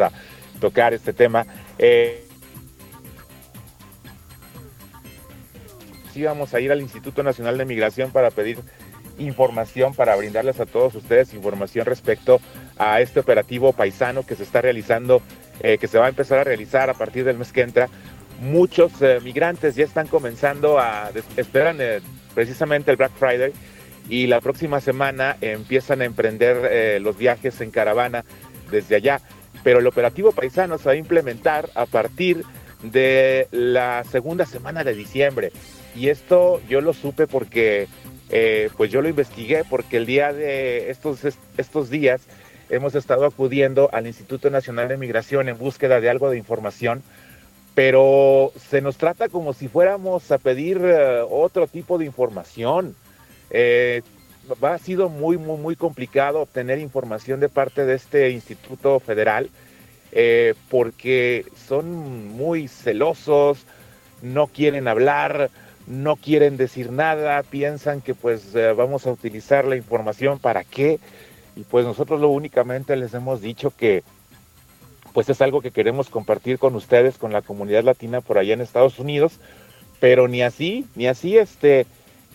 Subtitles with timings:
[0.00, 0.12] a
[0.58, 1.46] tocar este tema.
[1.78, 2.24] Eh,
[6.12, 8.58] sí vamos a ir al Instituto Nacional de Migración para pedir
[9.18, 12.40] información, para brindarles a todos ustedes información respecto
[12.76, 15.22] a este operativo paisano que se está realizando,
[15.60, 17.88] eh, que se va a empezar a realizar a partir del mes que entra.
[18.40, 21.78] Muchos eh, migrantes ya están comenzando a, esperan
[22.34, 23.52] precisamente el Black Friday
[24.08, 28.24] y la próxima semana empiezan a emprender los viajes en caravana
[28.70, 29.20] desde allá.
[29.62, 32.44] Pero el operativo paisano se va a implementar a partir
[32.82, 35.52] de la segunda semana de diciembre.
[35.94, 37.88] Y esto yo lo supe porque
[38.76, 41.20] pues yo lo investigué porque el día de estos,
[41.56, 42.20] estos días
[42.70, 47.02] hemos estado acudiendo al Instituto Nacional de Migración en búsqueda de algo de información,
[47.74, 52.94] pero se nos trata como si fuéramos a pedir eh, otro tipo de información.
[53.50, 54.02] Eh,
[54.62, 59.50] ha sido muy, muy, muy complicado obtener información de parte de este Instituto Federal
[60.12, 63.64] eh, porque son muy celosos,
[64.22, 65.50] no quieren hablar,
[65.86, 70.98] no quieren decir nada, piensan que pues vamos a utilizar la información para qué
[71.56, 74.02] y pues nosotros lo únicamente les hemos dicho que
[75.12, 78.60] pues es algo que queremos compartir con ustedes, con la comunidad latina por allá en
[78.60, 79.40] Estados Unidos,
[79.98, 81.86] pero ni así, ni así, este,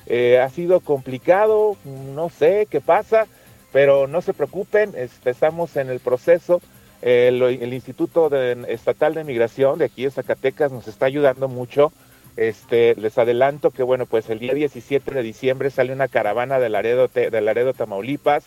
[0.07, 3.27] eh, ha sido complicado, no sé qué pasa,
[3.71, 6.61] pero no se preocupen, estamos en el proceso.
[7.01, 8.33] el, Instituto
[8.67, 11.91] Estatal de Migración de aquí de Zacatecas nos está ayudando mucho.
[12.35, 16.69] Este, les adelanto que bueno, pues el día 17 de diciembre sale una caravana de
[16.69, 18.45] Laredo, de Tamaulipas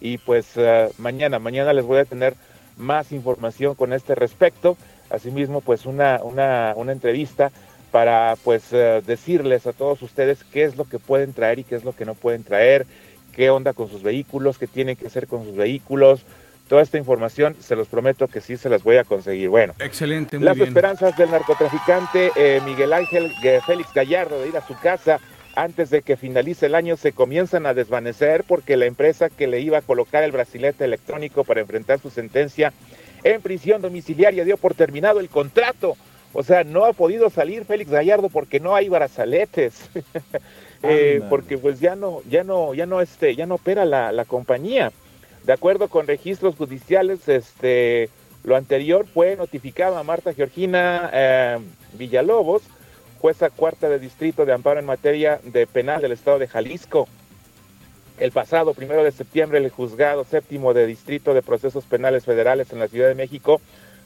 [0.00, 2.34] y pues eh, mañana, mañana les voy a tener
[2.76, 4.76] más información con este respecto.
[5.10, 7.50] Asimismo, pues una, una, una entrevista
[7.90, 11.74] para pues eh, decirles a todos ustedes qué es lo que pueden traer y qué
[11.74, 12.86] es lo que no pueden traer,
[13.32, 16.22] qué onda con sus vehículos, qué tienen que hacer con sus vehículos.
[16.68, 19.48] Toda esta información se los prometo que sí se las voy a conseguir.
[19.48, 20.36] Bueno, excelente.
[20.36, 23.32] Muy las esperanzas del narcotraficante eh, Miguel Ángel
[23.66, 25.18] Félix Gallardo de ir a su casa
[25.58, 29.60] antes de que finalice el año se comienzan a desvanecer porque la empresa que le
[29.60, 32.72] iba a colocar el brasilete electrónico para enfrentar su sentencia
[33.24, 35.96] en prisión domiciliaria dio por terminado el contrato.
[36.32, 39.90] O sea, no ha podido salir Félix Gallardo porque no hay brazaletes.
[40.80, 44.92] Eh, porque pues ya no, ya no, ya no, este, ya no opera la, compañía.
[45.42, 48.10] De acuerdo con registros judiciales, este,
[48.44, 51.58] lo anterior fue notificado a Marta Georgina eh,
[51.94, 52.62] Villalobos,
[53.20, 57.08] jueza cuarta de distrito de amparo en materia de penal del estado de Jalisco.
[58.20, 62.78] El pasado primero de septiembre, el juzgado séptimo de distrito de procesos penales federales en
[62.78, 63.60] la Ciudad de México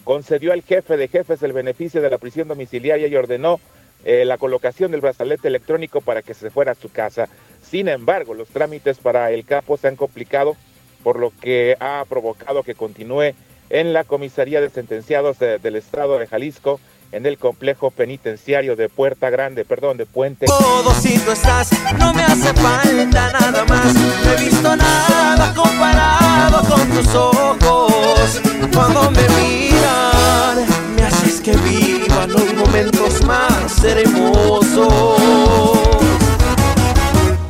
[0.05, 3.61] concedió al jefe de jefes el beneficio de la prisión domiciliaria y ordenó
[4.05, 7.29] eh, la colocación del brazalete electrónico para que se fuera a su casa.
[7.63, 10.57] Sin embargo, los trámites para el capo se han complicado,
[11.03, 13.35] por lo que ha provocado que continúe
[13.71, 16.79] en la comisaría de sentenciados del estado de Jalisco
[17.13, 20.47] en el complejo penitenciario de Puerta Grande, perdón, de Puente.
[20.47, 23.95] Todo si tú estás, no me hace falta nada más.
[23.95, 28.41] No he visto nada comparado con tus ojos.
[28.75, 34.89] Cuando me miran, me haces que viva los momentos más hermosos.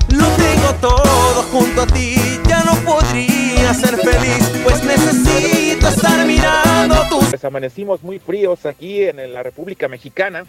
[0.08, 6.71] Lo tengo todo junto a ti, ya no podría ser feliz, pues necesito estar mirando
[7.20, 10.44] tus pues amanecimos muy fríos aquí en, la República Mexicana,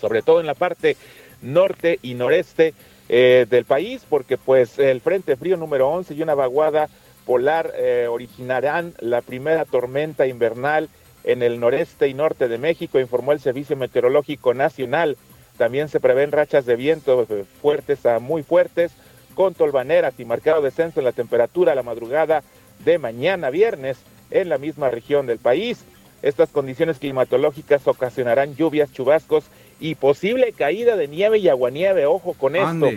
[0.00, 0.96] sobre todo en la parte
[1.42, 2.74] norte y noreste
[3.08, 6.88] eh, del país, porque pues el Frente Frío número 11 y una vaguada
[7.26, 10.88] polar eh, originarán la primera tormenta invernal
[11.24, 15.16] en el noreste y norte de México, informó el Servicio Meteorológico Nacional.
[15.56, 18.92] También se prevén rachas de viento eh, fuertes a muy fuertes,
[19.34, 22.42] con tolvaneras y marcado descenso en la temperatura a la madrugada
[22.84, 23.98] de mañana viernes
[24.30, 25.84] en la misma región del país.
[26.22, 29.44] Estas condiciones climatológicas ocasionarán lluvias, chubascos
[29.80, 32.06] y posible caída de nieve y aguanieve.
[32.06, 32.90] Ojo con esto.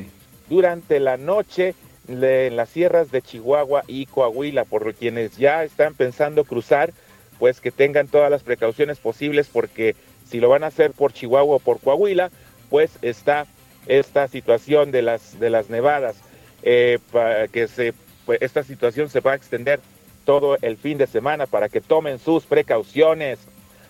[0.50, 1.76] Durante la noche
[2.08, 6.92] en las sierras de Chihuahua y Coahuila, por quienes ya están pensando cruzar,
[7.40, 9.96] pues que tengan todas las precauciones posibles porque
[10.28, 12.32] si lo van a hacer por Chihuahua o por Coahuila,
[12.70, 13.46] pues está
[13.88, 16.16] esta situación de las de las nevadas,
[16.64, 17.94] eh, para que se
[18.26, 19.80] pues, esta situación se va a extender
[20.26, 23.40] todo el fin de semana para que tomen sus precauciones.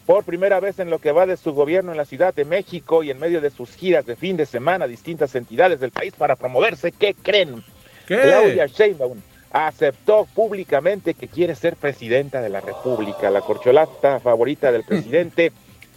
[0.06, 3.04] Por primera vez en lo que va de su gobierno en la Ciudad de México
[3.04, 6.14] y en medio de sus giras de fin de semana a distintas entidades del país
[6.18, 7.64] para promoverse, ¿qué creen?
[8.06, 13.30] Claudia Sheinbaum aceptó públicamente que quiere ser presidenta de la República.
[13.30, 15.52] La corcholata favorita del presidente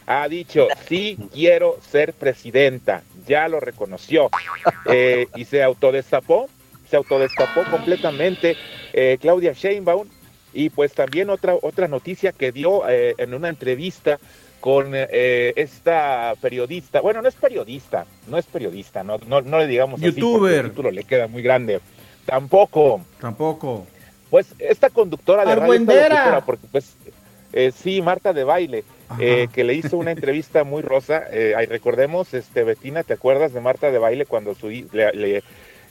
[0.07, 3.03] ha dicho, sí quiero ser presidenta.
[3.27, 4.29] Ya lo reconoció
[4.87, 6.49] eh, y se autodestapó,
[6.91, 8.57] se autodestapó completamente
[8.93, 10.09] eh, Claudia Sheinbaum
[10.55, 14.19] Y pues también otra, otra noticia que dio eh, en una entrevista
[14.61, 19.67] con eh, esta periodista, bueno, no es periodista, no es periodista, no, no, no le
[19.67, 20.53] digamos youtuber.
[20.55, 21.81] así, el título le queda muy grande.
[22.25, 23.03] Tampoco.
[23.21, 23.87] Tampoco.
[24.31, 26.09] Pues esta conductora de radio, Argüendera.
[26.09, 26.97] locutora, porque pues
[27.53, 28.85] eh, sí, Marta de baile,
[29.21, 31.25] eh, que le hizo una entrevista muy rosa.
[31.31, 35.43] Eh, ahí recordemos, este Betina, ¿te acuerdas de Marta de baile cuando su le, le-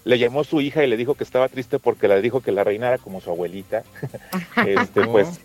[0.03, 2.63] le llamó su hija y le dijo que estaba triste porque le dijo que la
[2.63, 3.83] reina era como su abuelita?
[4.67, 5.39] este, pues,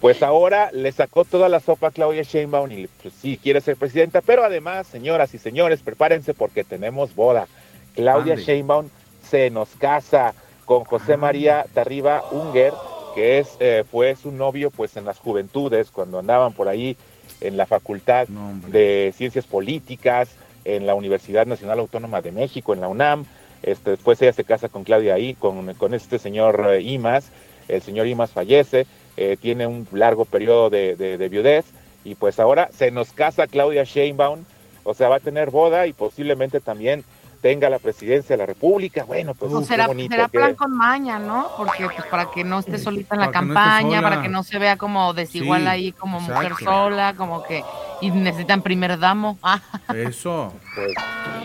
[0.00, 3.76] pues ahora le sacó toda la sopa a Claudia Sheinbaum y pues, sí quiere ser
[3.76, 7.46] presidenta, pero además, señoras y señores, prepárense porque tenemos boda.
[7.94, 8.44] Claudia Ande.
[8.44, 8.88] Sheinbaum
[9.28, 10.34] se nos casa
[10.64, 12.72] con José María Tarriba Unger,
[13.14, 16.96] que es eh, fue su novio pues en las juventudes cuando andaban por ahí
[17.40, 20.28] en la Facultad No, de Ciencias Políticas,
[20.64, 23.24] en la Universidad Nacional Autónoma de México, en la UNAM.
[23.62, 27.30] Este, después ella se casa con Claudia ahí, con, con este señor eh, Imas.
[27.68, 31.66] El señor Imas fallece, eh, tiene un largo periodo de, de, de viudez
[32.04, 34.44] y pues ahora se nos casa Claudia Sheinbaum,
[34.84, 37.04] o sea, va a tener boda y posiblemente también
[37.40, 39.04] tenga la presidencia de la República.
[39.04, 41.48] Bueno, pues O qué será, bonito será que- plan con maña, ¿no?
[41.56, 44.22] Porque pues para que no esté solita en la Para que no esté campaña, para
[44.22, 47.62] que no se vea como desigual Sí, ahí como mujer sola, como que
[48.00, 49.38] y necesitan primer damo.
[49.42, 49.60] Ah,
[49.94, 50.52] Eso.
[50.74, 50.92] Pues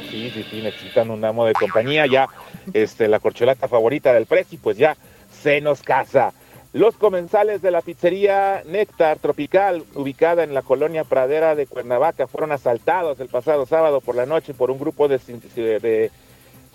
[0.09, 2.05] sí, sí, sí, necesitan un amo de compañía.
[2.07, 2.27] Ya,
[2.73, 4.95] este, la corcholata favorita del Prezi, pues ya
[5.41, 6.31] se nos casa.
[6.73, 12.51] Los comensales de la pizzería Néctar Tropical, ubicada en la colonia Pradera de Cuernavaca, fueron
[12.51, 16.11] asaltados el pasado sábado por la noche por un grupo de, de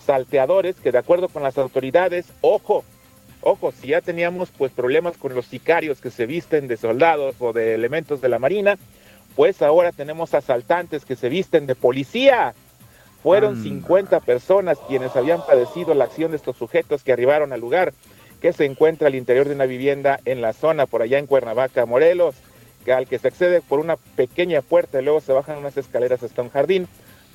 [0.07, 2.85] salteadores que, de acuerdo con las autoridades, ojo,
[3.41, 7.53] ojo, si ya teníamos pues problemas con los sicarios que se visten de soldados o
[7.53, 8.79] de elementos de la Marina,
[9.35, 12.55] pues ahora tenemos asaltantes que se visten de policía.
[13.21, 13.65] Fueron Anda.
[13.65, 17.93] 50 personas quienes habían padecido la acción de estos sujetos que arribaron al lugar
[18.41, 21.87] que se encuentra al interior de una vivienda en la zona por allá en Cuernavaca,
[21.87, 22.35] Morelos,
[22.85, 26.23] que al que se accede por una pequeña puerta y luego se bajan unas escaleras
[26.23, 26.87] hasta un jardín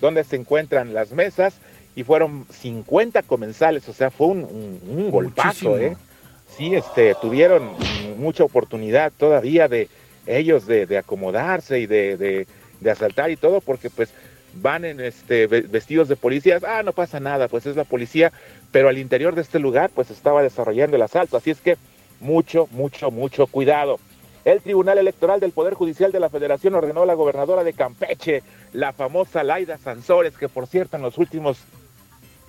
[0.01, 1.55] donde se encuentran las mesas
[1.95, 5.77] y fueron 50 comensales, o sea, fue un, un- un golpazo.
[5.77, 5.95] ¿eh?
[6.57, 7.69] Sí, este, tuvieron
[8.17, 9.89] mucha oportunidad todavía de
[10.25, 12.47] ellos de, de acomodarse y de, de-
[12.79, 14.09] de asaltar y todo, porque pues
[14.55, 18.31] van en este ve- vestidos de policías, ah, no pasa nada, pues es la policía,
[18.73, 21.77] pero al interior de este lugar pues estaba desarrollando el asalto, así es que
[22.19, 23.99] mucho, mucho, mucho cuidado.
[24.45, 28.41] El Tribunal Electoral del Poder Judicial de la Federación ordenó a la gobernadora de Campeche,
[28.73, 31.59] la famosa Laida Sansores, que por cierto en los últimos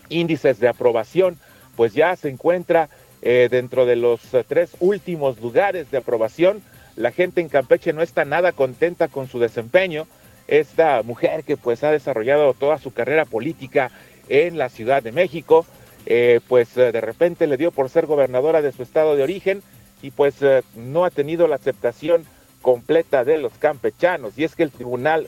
[0.09, 1.39] índices de aprobación,
[1.77, 2.89] pues ya se encuentra
[3.21, 6.63] eh, dentro de los eh, tres últimos lugares de aprobación.
[6.97, 10.07] La gente en Campeche no está nada contenta con su desempeño.
[10.49, 13.91] Esta mujer que pues ha desarrollado toda su carrera política
[14.29, 15.67] en la Ciudad de México,
[16.07, 19.63] eh, pues eh, de repente le dio por ser gobernadora de su estado de origen
[20.03, 22.27] y pues eh, no ha tenido la aceptación
[22.61, 24.39] completa de los campechanos.
[24.39, 25.27] Y es que el tribunal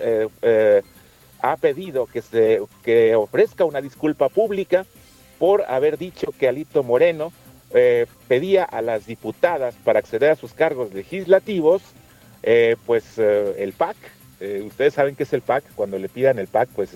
[1.43, 4.87] ha pedido que se que ofrezca una disculpa pública
[5.39, 7.33] por haber dicho que Alito Moreno
[8.27, 11.83] pedía a las diputadas para acceder a sus cargos legislativos,
[12.87, 13.97] pues el PAC,
[14.65, 16.93] ustedes saben qué es el PAC, cuando le pidan el PAC, pues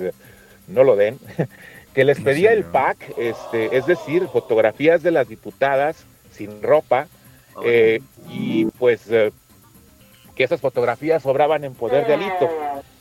[0.69, 1.19] no lo den,
[1.94, 2.64] que les pedía el.
[2.64, 7.08] PAC, este, es decir, fotografías de las diputadas sin ropa,
[7.64, 9.32] eh, y pues eh,
[10.34, 12.48] que esas fotografías sobraban en poder de Alito.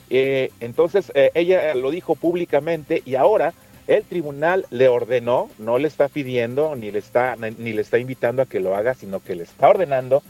[0.10, 3.54] Eh, entonces ella lo dijo públicamente y ahora
[3.88, 8.42] el tribunal le ordenó, no le está pidiendo ni le está ni le está invitando
[8.42, 10.24] a que lo haga, sino que le está ordenando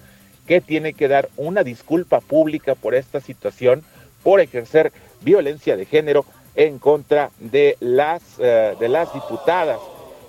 [0.48, 3.84] que tiene que dar una disculpa pública por esta situación,
[4.24, 6.26] por ejercer violencia de género
[6.56, 9.80] en contra de las eh, de las diputadas.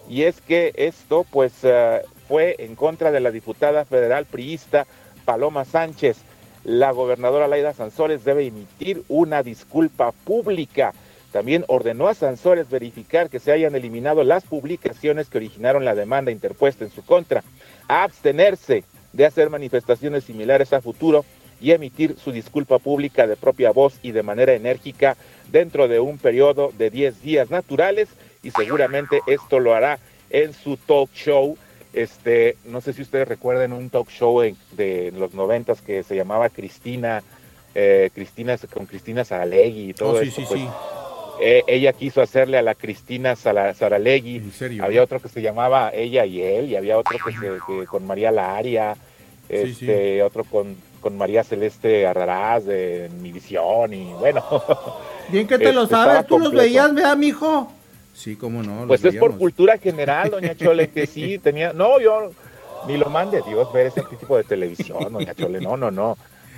[0.08, 4.86] Y es que esto pues eh, fue en contra de la diputada federal priista
[5.24, 6.18] Paloma Sánchez.
[6.64, 10.92] La gobernadora Laida Sansores debe emitir una disculpa pública.
[11.32, 16.32] También ordenó a Sansores verificar que se hayan eliminado las publicaciones que originaron la demanda
[16.32, 17.44] interpuesta en su contra,
[17.88, 21.24] a abstenerse de hacer manifestaciones similares a futuro
[21.60, 25.16] y emitir su disculpa pública de propia voz y de manera enérgica
[25.50, 28.08] dentro de un periodo de 10 días naturales
[28.42, 29.98] y seguramente esto lo hará
[30.30, 31.56] en su talk show.
[31.92, 36.14] Este, no sé si ustedes recuerden un talk show en- de los noventas que se
[36.14, 37.22] llamaba Cristina,
[37.74, 40.68] eh, Cristina con Cristina Saralegui y todo Oh, sí, esto, sí, pues, sí.
[41.42, 44.40] eh, ella quiso hacerle a la Cristina Sara- Saralegui.
[44.80, 48.06] Había otro que se llamaba Ella y él, y había otro que, se- que con
[48.06, 48.94] María Laria,
[49.48, 54.44] Sí, este, otro con, con María Celeste Arraraz de Mi Visión, y bueno,
[55.28, 57.72] Bien que te lo Este, sabes, tú los veías, vea, mijo.
[58.14, 58.86] Sí, cómo no.
[58.86, 62.30] pues es por cultura general, doña Chole, que sí tenía, no, yo,
[62.86, 66.16] ni lo mande Dios ver ese tipo de televisión, doña Chole, no, no, no.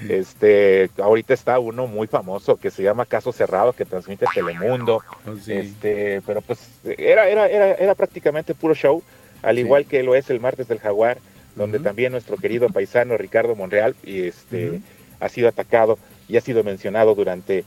[0.09, 5.01] Este, ahorita está uno muy famoso que se llama Caso Cerrado, que transmite Telemundo.
[5.27, 5.53] Oh, sí.
[5.53, 9.01] Este, pero pues era, era, era, era prácticamente puro show,
[9.43, 9.61] al Sí.
[9.61, 11.19] igual que lo es el martes del Jaguar,
[11.57, 14.81] donde también nuestro querido paisano Ricardo Monreal y este,
[15.21, 17.65] ha sido atacado y ha sido mencionado durante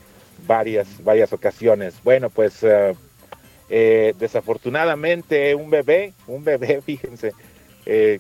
[0.48, 1.96] varias, varias ocasiones.
[2.04, 2.94] Bueno, pues eh,
[3.70, 7.34] eh, desafortunadamente un bebé, un bebé, fíjense,
[7.86, 8.20] eh,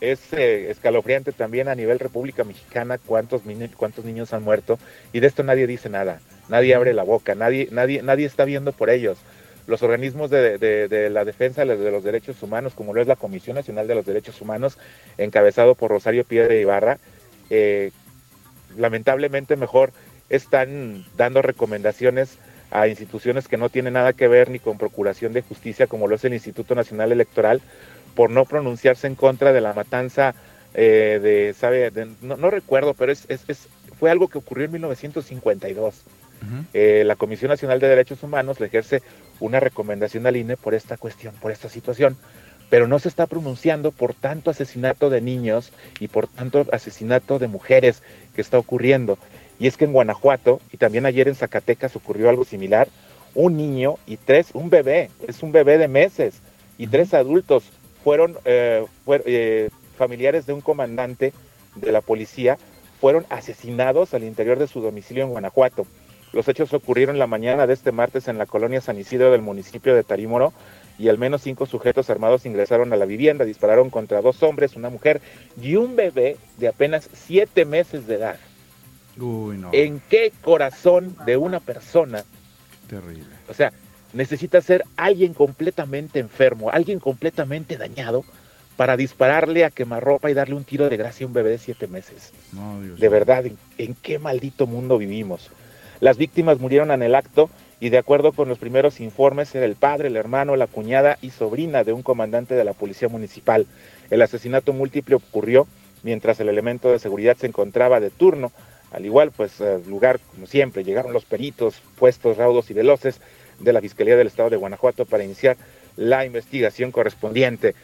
[0.00, 3.42] es eh, escalofriante también a nivel República Mexicana cuántos,
[3.76, 4.78] cuántos niños han muerto
[5.12, 8.72] y de esto nadie dice nada, nadie abre la boca, nadie, nadie, nadie está viendo
[8.72, 9.18] por ellos.
[9.66, 13.86] Los organismos de, la defensa de los derechos humanos, como lo es la Comisión Nacional
[13.88, 14.78] de los Derechos Humanos,
[15.18, 16.98] encabezado por Rosario Piedra Ibarra,
[17.50, 17.90] eh,
[18.76, 19.92] lamentablemente mejor
[20.28, 22.38] están dando recomendaciones
[22.70, 26.16] a instituciones que no tienen nada que ver ni con procuración de justicia, como lo
[26.16, 27.60] es el Instituto Nacional Electoral,
[28.14, 30.34] por no pronunciarse en contra de la matanza
[30.74, 33.26] eh, de, sabe, de- no, no recuerdo, pero es-
[33.98, 36.02] fue algo que ocurrió en 1952.
[36.74, 39.02] Eh, la Comisión Nacional de Derechos Humanos le ejerce
[39.40, 42.16] una recomendación al INE por esta cuestión, por esta situación,
[42.70, 47.48] pero no se está pronunciando por tanto asesinato de niños y por tanto asesinato de
[47.48, 48.02] mujeres
[48.34, 49.18] que está ocurriendo.
[49.58, 52.88] Y es que en Guanajuato y también ayer en Zacatecas ocurrió algo similar.
[53.34, 56.40] Un niño y tres, un bebé, es un bebé de meses,
[56.78, 57.64] y tres adultos
[58.02, 61.32] fueron, eh, fuer- eh, familiares de un comandante
[61.74, 62.58] de la policía,
[63.00, 65.86] fueron asesinados al interior de su domicilio en Guanajuato.
[66.32, 69.94] Los hechos ocurrieron la mañana de este martes en la colonia San Isidro del municipio
[69.94, 70.52] de Tarímoro
[70.98, 74.90] y al menos cinco sujetos armados ingresaron a la vivienda, dispararon contra dos hombres, una
[74.90, 75.20] mujer
[75.60, 78.36] y un bebé de apenas siete meses de edad.
[79.18, 79.70] Uy, no.
[79.72, 82.24] ¿En qué corazón de una persona,
[82.88, 83.24] Terrible.
[83.48, 83.72] o sea,
[84.12, 88.24] necesita ser alguien completamente enfermo, alguien completamente dañado
[88.76, 91.86] para dispararle a quemarropa y darle un tiro de gracia a un bebé de siete
[91.86, 92.32] meses?
[92.52, 95.50] No, Dios De verdad, ¿en, en qué maldito mundo vivimos?
[96.00, 97.48] Las víctimas murieron en el acto
[97.80, 101.30] y de acuerdo con los primeros informes era el padre, el hermano, la cuñada y
[101.30, 103.66] sobrina de un comandante de la policía municipal.
[104.10, 105.66] El asesinato múltiple ocurrió
[106.02, 108.52] mientras el elemento de seguridad se encontraba de turno.
[108.92, 113.20] Al igual, pues, lugar, como siempre, llegaron los peritos, puestos raudos y veloces
[113.58, 115.56] de la Fiscalía del Estado de Guanajuato para iniciar
[115.96, 117.74] la investigación correspondiente.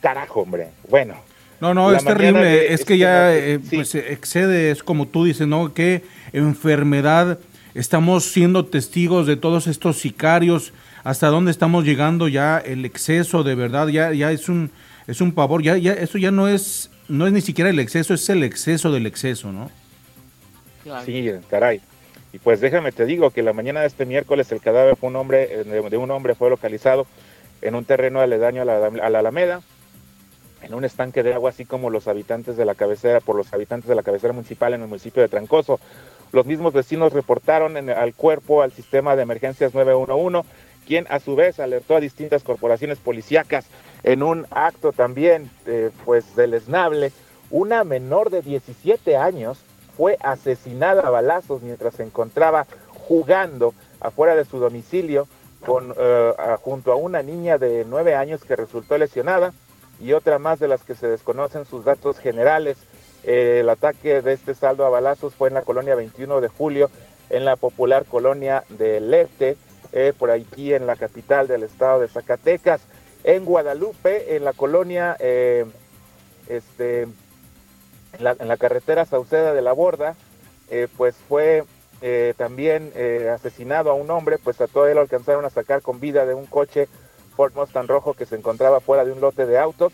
[0.00, 0.68] Carajo, hombre.
[0.88, 1.16] Bueno,
[1.62, 2.40] No, no, La es terrible.
[2.42, 3.76] de es que este ya eh, sí.
[3.76, 5.72] pues excede, es como tú dices, ¿no?
[5.72, 6.02] ¿Qué
[6.32, 7.38] enfermedad
[7.74, 10.72] estamos siendo testigos de todos estos sicarios?
[11.04, 12.58] ¿Hasta dónde estamos llegando ya?
[12.58, 14.72] El exceso, de verdad, ya, ya es un
[15.06, 15.62] es un pavor.
[15.62, 18.90] Ya, ya, eso ya no es, no es ni siquiera el exceso, es el exceso
[18.90, 19.70] del exceso, ¿no?
[20.82, 21.06] Claro.
[21.06, 21.80] Sí, caray.
[22.32, 25.14] Y pues déjame te digo que la mañana de este miércoles el cadáver fue un
[25.16, 27.06] hombre, eh, de, de un hombre fue localizado
[27.60, 29.60] en un terreno aledaño a la, a la Alameda,
[30.62, 33.88] en un estanque de agua, así como los habitantes de la cabecera, por los habitantes
[33.88, 35.80] de la cabecera municipal en el municipio de Trancoso.
[36.32, 40.48] Los mismos vecinos reportaron al cuerpo al sistema de emergencias 911,
[40.86, 43.66] quien a su vez alertó a distintas corporaciones policíacas
[44.02, 47.12] en un acto también, eh, pues, deleznable.
[47.50, 49.58] Una menor de 17 años
[49.96, 55.28] fue asesinada a balazos mientras se encontraba jugando afuera de su domicilio
[55.64, 59.52] con, eh, junto a una niña de 9 años que resultó lesionada
[60.02, 62.76] y otra más de las que se desconocen sus datos generales.
[63.22, 66.90] Eh, el ataque de este saldo a balazos fue en la colonia 21 de julio,
[67.30, 69.56] en la popular colonia de Lete,
[69.92, 72.80] eh, por aquí en la capital del estado de Zacatecas.
[73.22, 75.66] En Guadalupe, en la colonia, eh,
[76.48, 77.12] este, en
[78.18, 80.16] la, en la carretera Sauceda de la Borda,
[80.96, 81.64] pues fue
[82.38, 82.92] también
[83.30, 86.46] asesinado a un hombre, pues a todo él alcanzaron a sacar con vida de un
[86.46, 86.88] coche
[87.34, 89.92] Ford Mustang rojo que se encontraba fuera de un lote de autos,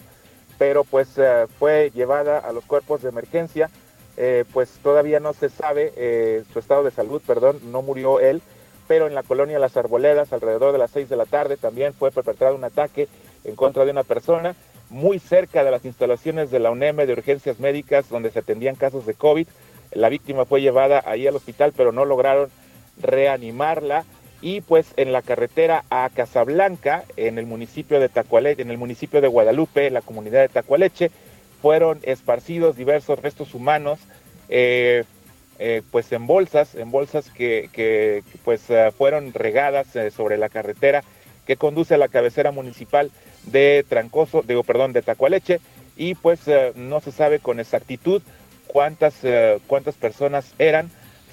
[0.58, 3.70] pero pues eh, fue llevada a los cuerpos de emergencia,
[4.16, 8.42] eh, pues todavía no se sabe eh, su estado de salud, perdón, no murió él,
[8.88, 12.10] pero en la colonia Las Arboledas, alrededor de las 6 de la tarde, también fue
[12.10, 13.06] perpetrado un ataque
[13.44, 14.56] en contra de una persona
[14.90, 19.06] muy cerca de las instalaciones de la UNEM de urgencias médicas donde se atendían casos
[19.06, 19.46] de COVID.
[19.92, 22.50] La víctima fue llevada ahí al hospital, pero no lograron
[23.00, 24.04] reanimarla.
[24.40, 29.20] Y pues en la carretera a Casablanca, en el municipio de Tacualeche, en el municipio
[29.20, 31.10] de Guadalupe, la comunidad de Tacualeche,
[31.60, 33.98] fueron esparcidos diversos restos humanos,
[34.48, 35.04] eh,
[35.58, 41.02] eh, pues en bolsas, en bolsas que, pues eh, fueron regadas sobre la carretera
[41.46, 43.10] que conduce a la cabecera municipal
[43.44, 45.60] de Trancoso, digo, perdón, de Tacualeche,
[45.96, 46.42] y pues
[46.76, 48.22] no se sabe con exactitud
[48.68, 49.14] cuántas,
[49.66, 50.90] cuántas personas eran.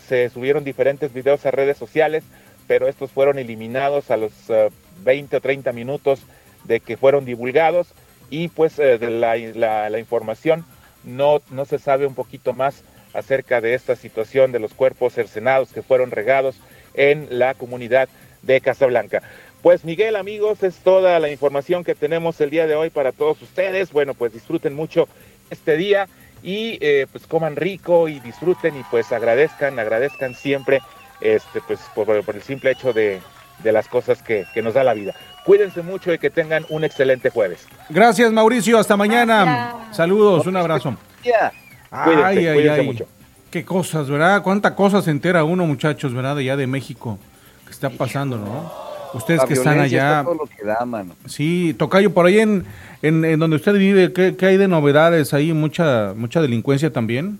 [0.07, 2.23] Se subieron diferentes videos a redes sociales,
[2.67, 4.69] pero estos fueron eliminados a los eh,
[5.03, 6.21] 20 o 30 minutos
[6.63, 7.93] de que fueron divulgados.
[8.29, 10.65] y pues eh, de la, información
[11.03, 15.71] no, no se sabe un poquito más acerca de esta situación de los cuerpos cercenados
[15.71, 16.57] que fueron regados
[16.95, 18.09] en la comunidad
[18.41, 19.21] de Casablanca.
[19.61, 23.41] Pues Miguel, amigos, es toda la información que tenemos el día de hoy para todos
[23.41, 23.91] ustedes.
[23.91, 25.07] Bueno, pues disfruten mucho
[25.49, 26.07] este día
[26.43, 30.81] y eh, pues coman rico y disfruten y pues agradezcan, agradezcan siempre
[31.21, 33.21] este pues por, por el simple hecho de,
[33.63, 35.13] de las cosas que, que, nos da la vida.
[35.45, 37.67] Cuídense mucho y que tengan un excelente jueves.
[37.89, 39.43] Gracias Mauricio, hasta mañana.
[39.43, 39.97] Gracias.
[39.97, 40.95] Saludos, un abrazo.
[41.23, 41.51] Yeah.
[41.89, 42.85] Cuídense, ay, ay, cuídense ay.
[42.85, 43.07] mucho.
[43.51, 44.41] Qué cosas, ¿verdad?
[44.41, 46.37] Cuántas cosas se entera uno, muchachos, ¿verdad?
[46.37, 47.17] Allá de México,
[47.65, 48.69] que está pasando, ¿no?
[49.13, 50.19] Ustedes La que están allá.
[50.19, 51.15] está todo lo que da, mano.
[51.25, 52.65] Sí, Tocayo, por ahí en,
[53.01, 55.33] en, en donde usted vive, ¿qué, ¿qué, hay de novedades?
[55.33, 57.39] ¿Hay mucha mucha delincuencia también?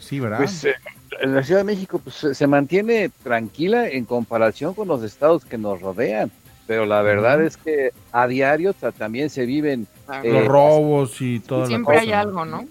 [0.00, 0.38] Sí, ¿verdad?
[0.38, 0.74] Pues eh,
[1.22, 5.80] la Ciudad de México pues, se mantiene tranquila en comparación con los estados que nos
[5.80, 6.30] rodean,
[6.66, 9.86] pero la verdad es que a diario ta- también se viven...
[10.22, 12.20] eh, Los robos y toda Siempre la hay cosa.
[12.20, 12.64] algo, ¿no?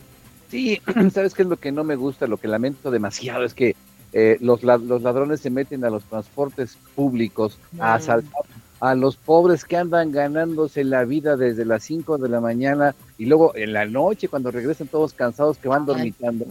[0.50, 0.82] Sí,
[1.14, 2.28] ¿sabes qué es lo que no me gusta?
[2.28, 3.76] Lo que lamento demasiado es que
[4.14, 8.42] eh, los, la- los ladrones se meten a los transportes públicos a asaltar
[8.82, 13.26] a los pobres que andan ganándose la vida desde las 5 de la mañana y
[13.26, 15.86] luego en la noche cuando regresan todos cansados que van Ay.
[15.88, 16.46] dormitando,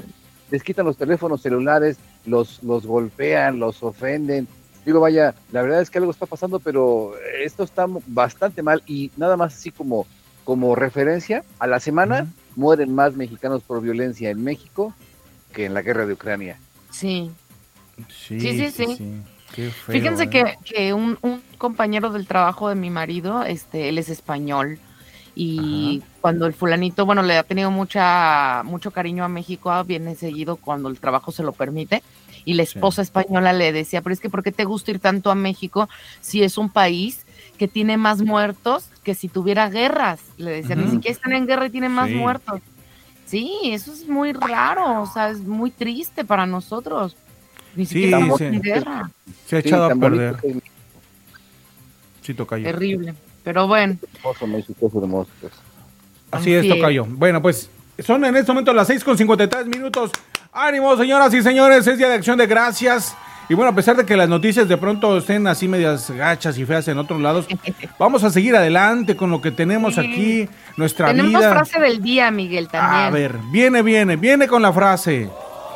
[0.50, 4.49] les quitan los teléfonos celulares, los, los golpean, los ofenden.
[4.85, 7.12] Digo, vaya, la verdad es que algo está pasando, pero
[7.43, 10.07] esto está bastante mal y nada más así como,
[10.45, 12.26] como referencia, a la semana
[12.57, 14.95] mueren más mexicanos por violencia en México
[15.52, 16.59] que en la guerra de Ucrania.
[16.90, 17.31] Sí.
[18.09, 19.23] Sí, Sí, sí, sí.
[19.55, 20.31] Qué feo, Fíjense ¿eh?
[20.31, 24.78] que, que un, un compañero del trabajo de mi marido, este, él es español.
[25.40, 30.16] Y cuando el fulanito, bueno, le ha tenido mucha, mucho cariño a México, ah, viene
[30.16, 32.02] seguido cuando el trabajo se lo permite.
[32.45, 32.73] Y la Sí.
[32.75, 35.88] esposa española le decía, pero es que ¿por qué te gusta ir tanto a México
[36.21, 37.25] si es un país
[37.57, 40.18] que tiene más muertos que si tuviera guerras?
[40.38, 42.61] Le decía, ni siquiera están en guerra y tienen más muertos.
[43.25, 47.14] Sí, eso es muy raro, o sea, es muy triste para nosotros.
[47.76, 48.45] Ni Sí, siquiera estamos sí.
[48.47, 49.11] en guerra.
[49.47, 50.37] Se ha Sí, echado a perder.
[52.64, 53.14] Terrible.
[53.44, 55.31] Pero bueno, hermoso México, es hermoso.
[55.40, 55.53] pues.
[56.31, 56.77] Así es, Así es.
[56.77, 57.07] Tocayo.
[57.09, 57.70] Bueno, pues
[58.05, 60.11] son en este momento las 6 con 53 minutos.
[60.53, 63.16] Ánimo, señoras y señores, es día de acción de gracias.
[63.51, 66.66] Y bueno, a pesar de que las noticias de pronto estén así medias gachas y
[66.66, 67.46] feas en otros lados,
[67.98, 70.01] vamos a seguir adelante con lo que tenemos Sí.
[70.01, 71.51] aquí, nuestra tenemos vida.
[71.53, 73.05] frase del día, Miguel, también.
[73.05, 75.31] A ver, viene, viene, viene con la frase.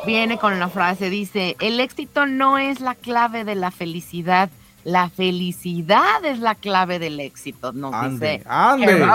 [0.05, 4.49] Viene con la frase, dice, el éxito no es la clave de la felicidad,
[4.83, 8.49] la felicidad es la clave del éxito, nos Ande, dice.
[8.49, 9.05] ande.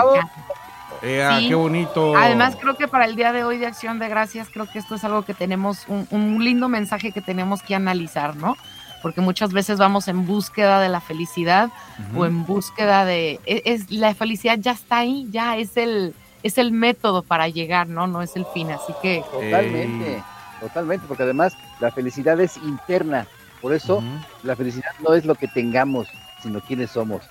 [1.01, 1.47] Ea, Sí.
[1.47, 2.15] qué bonito.
[2.17, 4.95] Además, creo que para el día de hoy de Acción de Gracias, creo que esto
[4.95, 8.57] es algo que tenemos, un, un lindo mensaje que tenemos que analizar, ¿no?
[9.01, 11.69] Porque muchas veces vamos en búsqueda de la felicidad
[12.17, 13.39] o en búsqueda de...
[13.45, 17.87] Es, es- la felicidad ya está ahí, ya es el, es el método para llegar,
[17.87, 18.07] ¿no?
[18.07, 19.23] No es el fin, así que...
[19.31, 20.21] Totalmente,
[20.59, 23.25] totalmente, porque además la felicidad es interna.
[23.61, 24.03] Por eso
[24.43, 26.07] la felicidad no es lo que tengamos,
[26.41, 27.23] sino quiénes somos.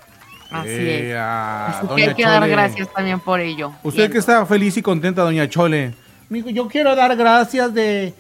[0.51, 1.03] Así es.
[1.03, 3.73] Ea, Así que hay que dar gracias también por ello.
[3.83, 4.13] Usted Bien.
[4.13, 5.95] que está feliz y contenta, doña Chole.
[6.29, 8.15] Mijo, yo quiero dar gracias de,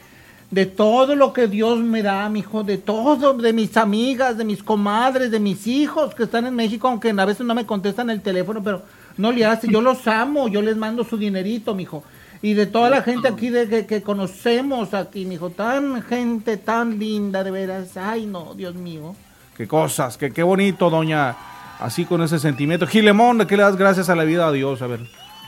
[0.51, 4.62] de todo lo que Dios me da, mijo, de todo, de mis amigas, de mis
[4.62, 8.23] comadres, de mis hijos que están en México, aunque a veces no me contestan el
[8.23, 8.83] teléfono, pero
[9.16, 12.03] no le hace, yo los amo, yo les mando su dinerito, mijo.
[12.40, 16.98] Y de toda la gente aquí de que, que conocemos aquí, mijo, tan gente tan
[16.98, 19.16] linda, de veras, ay no, Dios mío.
[19.57, 21.37] Qué cosas, qué, qué bonito, doña.
[21.81, 22.87] Así con ese sentimiento.
[22.87, 24.83] Gilemón, ¿de qué le das gracias a la vida a Dios?
[24.83, 25.01] A ver.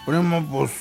[0.06, 0.72] Primo, pues,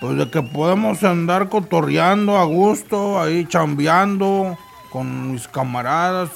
[0.00, 4.56] pues de que podemos andar cotorreando a gusto, ahí chambeando
[4.90, 6.30] con mis camaradas.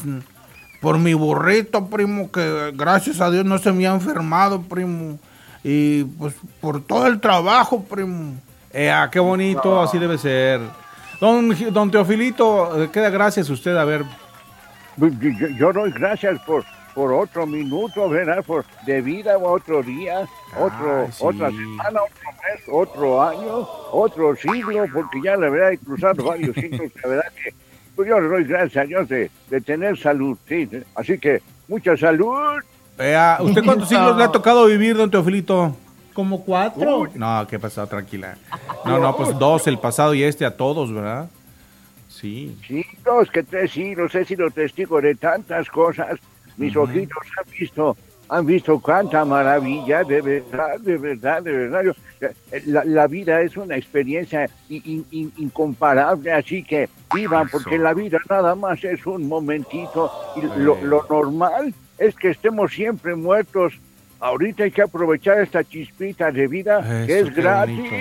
[0.80, 5.18] Por mi burrito, primo, que gracias a Dios no se me ha enfermado, primo.
[5.62, 8.35] Y pues por todo el trabajo, primo.
[8.74, 10.60] Ea, qué bonito, así debe ser.
[11.20, 13.76] Don, don Teofilito, ¿de qué da gracias usted?
[13.76, 14.04] A ver.
[14.96, 18.44] Yo, yo- yo doy gracias por, por otro minuto, ¿verdad?
[18.44, 20.26] Por, de vida, otro día,
[20.58, 21.18] otro, sí.
[21.24, 26.54] otra semana, otro mes, otro año, otro siglo, porque ya la verdad he cruzado varios
[26.56, 27.54] siglos, la verdad que
[27.94, 30.68] pues yo le doy gracias a Dios de, de tener salud, sí.
[30.96, 32.60] Así que mucha salud.
[32.98, 35.76] Ea, ¿usted cuántos siglos le ha tocado vivir, don Teofilito?
[36.14, 37.09] Como cuatro.
[37.14, 37.87] No, ¿qué pasó?
[37.87, 38.38] Tranquila.
[38.87, 41.29] No, no, pues dos, el pasado y este a todos, ¿verdad?
[42.09, 42.57] Sí.
[42.66, 46.18] Sí, dos que tres siglos he sido testigo de tantas cosas.
[46.57, 46.85] Mis Ujú.
[46.85, 47.96] ojitos han visto,
[48.29, 51.96] han visto cuánta maravilla, de verdad, de verdad, de verdad.
[52.20, 57.77] Eh, la, la vida es una experiencia in- in- in- incomparable, así que vivan, porque
[57.77, 60.12] la vida nada más es un momentito.
[60.37, 63.72] Y lo, lo normal es que estemos siempre muertos
[64.24, 67.76] ahorita hay que aprovechar esta chispita de vida que es qué gratis.
[67.78, 67.96] bonito.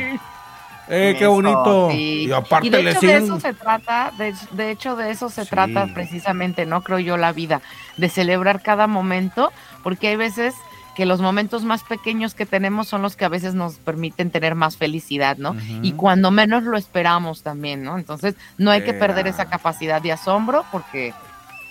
[0.89, 1.89] Eh, qué Eso, bonito.
[1.91, 2.25] sí.
[2.27, 5.49] Y aparte de eso se trata, de, de hecho de eso se Sí.
[5.49, 6.81] trata precisamente, ¿no?
[6.83, 7.61] Creo yo la vida,
[7.97, 10.53] de celebrar cada momento, porque hay veces
[10.95, 14.55] que los momentos más pequeños que tenemos son los que a veces nos permiten tener
[14.55, 15.55] más felicidad, ¿no?
[15.81, 17.97] Y cuando menos lo esperamos también, ¿no?
[17.97, 21.13] Entonces no hay que perder esa capacidad de asombro porque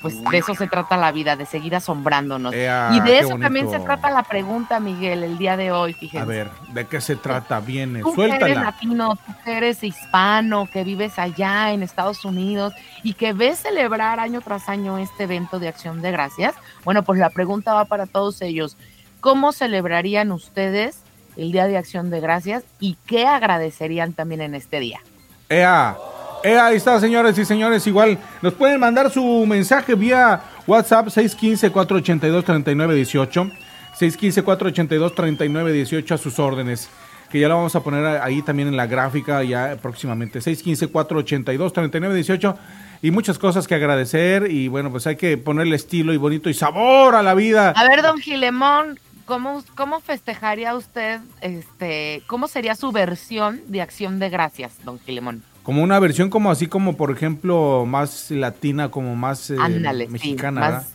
[0.03, 2.53] pues de eso se trata la vida, de seguir asombrándonos.
[2.53, 6.23] Ea, y de eso también se trata la pregunta, Miguel, el día de hoy, fíjense.
[6.23, 7.61] A ver, ¿de qué se trata?
[7.61, 8.65] Viene, Tú que eres suéltala.
[8.65, 14.41] latino, tú eres hispano, que vives allá en Estados Unidos y que ves celebrar año
[14.41, 18.43] tras año este evento de acción de gracias, bueno, pues la pregunta va para todos
[18.43, 18.77] ellos.
[19.21, 20.99] ¿Cómo celebrarían ustedes
[21.37, 25.01] el Día de Acción de Gracias y qué agradecerían también en este día?
[25.49, 25.97] Ea,
[26.43, 27.87] ea, ahí está, señores y señores.
[27.87, 33.53] Igual nos pueden mandar su mensaje vía WhatsApp 615-482-3918.
[33.99, 36.89] 615-482-3918 a sus órdenes.
[37.31, 40.41] Que ya lo vamos a poner ahí también en la gráfica ya próximamente.
[40.41, 42.57] 615-482-3918.
[43.03, 44.51] Y muchas cosas que agradecer.
[44.51, 47.71] Y bueno, pues hay que ponerle estilo y bonito y sabor a la vida.
[47.71, 54.19] A ver, don Gilemón, ¿cómo, cómo festejaría usted, este, cómo sería su versión de Acción
[54.19, 55.43] de Gracias, don Gilemón?
[55.63, 60.61] Como una versión como así como, por ejemplo, más latina, como más eh, Ándale, mexicana.
[60.61, 60.87] más,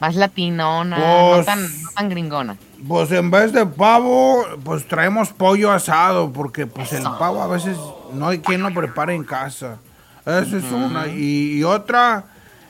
[0.00, 2.56] más latinona, no, Pues- tan, no tan gringona.
[2.86, 7.76] Pues en vez de pavo, pues traemos pollo asado, porque pues el pavo a veces
[8.12, 9.78] no hay quien lo prepare en casa.
[10.22, 11.06] Esa es una.
[11.08, 12.24] Y, y otra,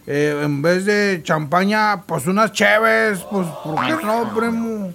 [0.07, 4.93] eh, en vez de champaña, pues unas cheves, pues ¿por qué no, primo?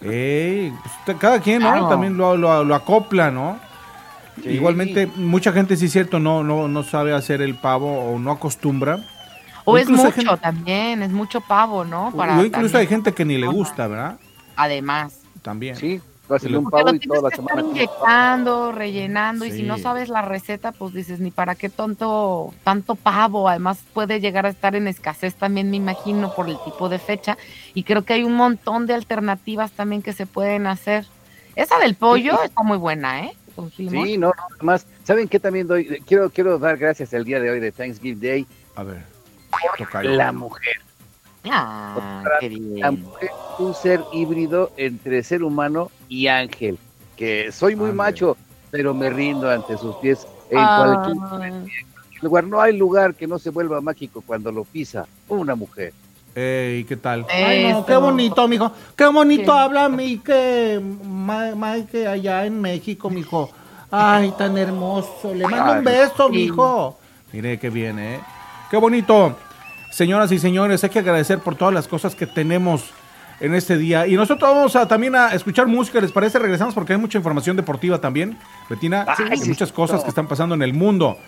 [0.00, 0.72] Ey,
[1.04, 1.70] pues, cada quien, ¿no?
[1.70, 1.88] Claro.
[1.88, 3.58] También lo, lo- lo acopla, ¿no?
[4.42, 4.50] Sí.
[4.50, 8.30] Igualmente, mucha gente, sí es cierto, no, no, no sabe hacer el pavo o no
[8.30, 9.00] acostumbra.
[9.64, 12.08] O es incluso mucho gente- también, es mucho pavo, ¿no?
[12.08, 14.18] o incluso también- hay gente que ni le gusta, ¿verdad?
[14.54, 15.20] Además.
[15.42, 15.76] También.
[15.76, 16.00] Sí,
[16.38, 17.62] ser un pavo lo y toda la semana.
[17.62, 22.94] inyectando, rellenando, y si no sabes la receta, pues dices, ni para qué tonto, tanto
[22.96, 23.48] pavo.
[23.48, 27.36] Además, puede llegar a estar en escasez también, me imagino, por el tipo de fecha.
[27.74, 31.06] Y creo que hay un montón de alternativas también que se pueden hacer.
[31.54, 33.32] Esa del pollo está muy buena, ¿eh?
[33.56, 34.06] Con Filimón.
[34.06, 35.86] Sí, no, no, además, ¿saben qué también doy?
[36.06, 38.46] Quiero, quiero dar gracias el día de hoy de Thanksgiving Day.
[38.76, 39.02] A ver.
[39.78, 40.10] tocayo.
[40.10, 40.76] La mujer.
[41.50, 42.80] Ah, qué bien.
[42.80, 46.78] La mujer es un ser híbrido entre ser humano y ángel.
[47.16, 48.36] Que soy muy macho,
[48.70, 51.64] pero me rindo ante sus pies en Ah, cualquier
[52.22, 52.44] lugar.
[52.44, 55.92] No hay lugar que no se vuelva mágico cuando lo pisa una mujer.
[56.36, 57.24] Ey, ¿qué tal?
[57.30, 58.70] Ay, no, qué bonito, mijo.
[58.94, 63.50] Qué bonito habla Mike, Ma- Mike allá en México, mijo.
[63.90, 65.32] Ay, tan hermoso.
[65.34, 66.32] Le mando un beso, sí.
[66.34, 66.98] mijo.
[67.32, 68.20] Mire qué bien, ¿eh?
[68.70, 69.34] Qué bonito.
[69.90, 72.84] Señoras y señores, hay que agradecer por todas las cosas que tenemos
[73.40, 74.06] en este día.
[74.06, 76.38] Y nosotros vamos a, también a escuchar música, ¿les parece?
[76.38, 79.06] Regresamos porque hay mucha información deportiva también, Betina.
[79.30, 81.18] Hay sí, muchas cosas que están pasando en el mundo.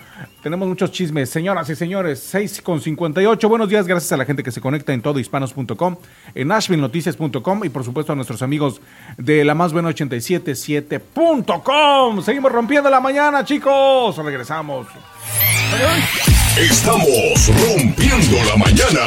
[0.42, 1.31] Tenemos muchos chismes.
[1.31, 3.49] Señoras y señores, 6 con 58.
[3.49, 5.97] Buenos días, gracias a la gente que se conecta en todohispanos.com,
[6.35, 8.81] en nashvillenoticias.com y por supuesto a nuestros amigos
[9.16, 12.23] de la más buena 877.com.
[12.23, 14.16] Seguimos rompiendo la mañana, chicos.
[14.16, 14.88] Regresamos.
[16.57, 19.07] Estamos rompiendo la mañana.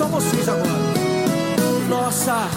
[0.00, 0.64] Só vocês agora.
[1.86, 2.48] Nossa.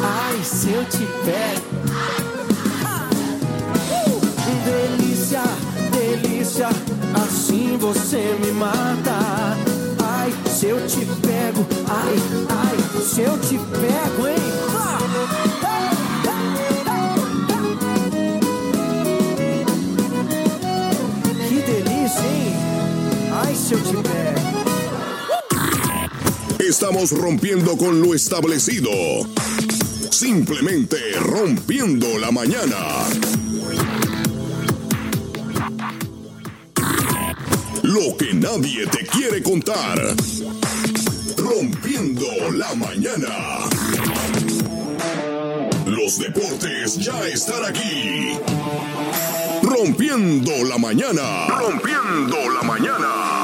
[0.00, 1.70] Ai, se eu te pego.
[4.64, 5.42] Delícia,
[5.90, 6.68] delícia,
[7.20, 9.56] assim você me mata.
[10.04, 12.14] Ai, se eu te pego, ai,
[12.48, 14.70] ai, se eu te pego, hein?
[15.42, 15.49] Que
[26.58, 28.90] Estamos rompiendo con lo establecido.
[30.10, 32.76] Simplemente rompiendo la mañana.
[37.82, 40.16] Lo que nadie te quiere contar.
[41.36, 43.58] Rompiendo la mañana.
[45.86, 48.36] Los deportes ya están aquí.
[49.62, 51.46] Rompiendo la mañana.
[51.46, 53.39] Rompiendo la mañana.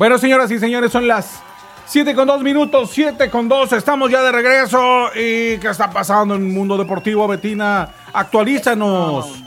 [0.00, 1.42] Bueno, señoras y señores, son las
[1.84, 5.08] 7 con 2 minutos, 7 con 2, estamos ya de regreso.
[5.08, 7.86] ¿Y qué está pasando en el mundo deportivo, Betina?
[8.14, 9.44] Actualízanos.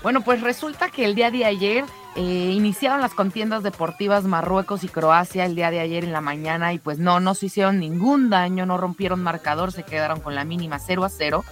[0.00, 4.88] Bueno, pues resulta que el día de ayer eh, iniciaron las contiendas deportivas Marruecos y
[4.88, 8.30] Croacia el día de ayer en la mañana y pues no, no se hicieron ningún
[8.30, 11.44] daño, no rompieron marcador, se quedaron con la mínima 0 a 0.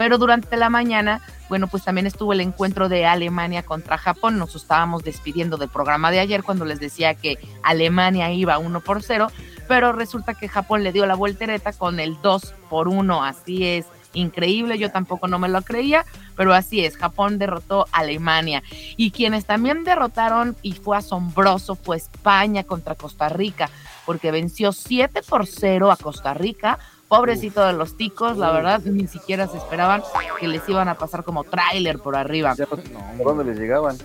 [0.00, 4.38] Pero durante la mañana, bueno, pues también estuvo el encuentro de Alemania contra Japón.
[4.38, 9.02] Nos estábamos despidiendo del programa de ayer cuando les decía que Alemania iba 1 por
[9.02, 9.30] 0,
[9.68, 13.22] pero resulta que Japón le dio la voltereta con el 2 por 1.
[13.22, 13.84] Así es,
[14.14, 18.62] increíble, yo tampoco no me lo creía, pero así es, Japón derrotó a Alemania.
[18.96, 23.68] Y quienes también derrotaron y fue asombroso fue España contra Costa Rica,
[24.06, 26.78] porque venció 7 por 0 a Costa Rica.
[27.10, 30.00] Pobrecito de los ticos, la verdad, ni siquiera se esperaban
[30.38, 32.54] que les iban a pasar como tráiler por arriba.
[32.54, 32.84] ¿Por
[33.18, 33.96] dónde les llegaban?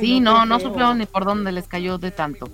[0.00, 2.48] Sí, no, no supieron ni por dónde les cayó de tanto.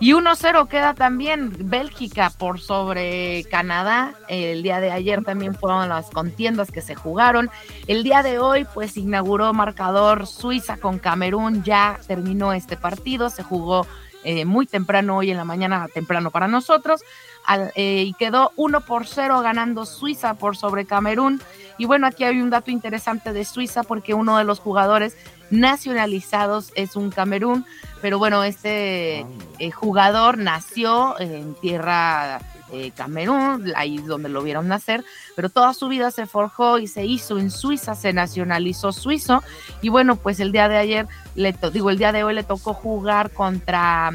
[0.00, 4.14] Y 1-0 queda también Bélgica por sobre Canadá.
[4.28, 7.50] El día de ayer también fueron las contiendas que se jugaron.
[7.86, 11.62] El día de hoy pues inauguró marcador Suiza con Camerún.
[11.62, 13.28] Ya terminó este partido.
[13.28, 13.86] Se jugó
[14.26, 17.02] eh, muy temprano hoy en la mañana, temprano para nosotros.
[17.44, 21.40] Al, eh, y quedó 1 por 0 ganando Suiza por sobre Camerún.
[21.78, 25.16] Y bueno, aquí hay un dato interesante de Suiza porque uno de los jugadores
[25.50, 27.64] nacionalizados es un Camerún,
[28.02, 29.24] pero bueno, este
[29.60, 32.40] eh, jugador nació en tierra
[32.72, 37.04] eh, Camerún, ahí donde lo vieron nacer, pero toda su vida se forjó y se
[37.04, 39.42] hizo en Suiza, se nacionalizó suizo.
[39.82, 42.74] Y bueno, pues el día de ayer, le digo, el día de hoy le tocó
[42.74, 44.12] jugar contra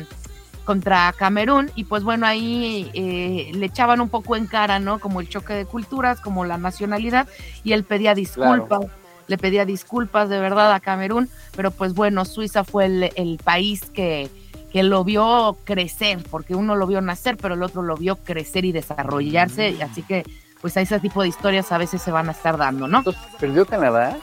[0.66, 1.72] contra Camerún.
[1.76, 5.54] Y pues bueno ahí eh, le echaban un poco en cara no como el choque
[5.54, 7.28] de culturas como la nacionalidad.
[7.64, 8.90] Y él pedía disculpas claro.
[9.28, 11.30] le pedía disculpas de verdad a Camerún.
[11.56, 14.30] Pero pues bueno Suiza fue el, el país que
[14.72, 18.66] que lo vio crecer, porque uno lo vio nacer, pero el otro lo vio crecer
[18.66, 20.24] y desarrollarse, y así que
[20.62, 23.04] pues a ese tipo de historias a veces se van a estar dando, ¿no?
[23.40, 24.18] ¿Perdió Canadá?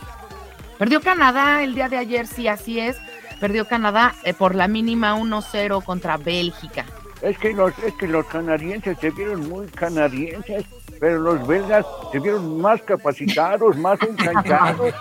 [0.79, 2.97] Perdió Canadá el día de ayer, sí, así es.
[3.41, 6.85] Perdió Canadá eh, por la mínima 1-0 contra Bélgica.
[7.21, 10.65] Es que, los, es que los canadienses se vieron muy canadienses,
[11.01, 14.95] pero los belgas se vieron más capacitados, más enganchados.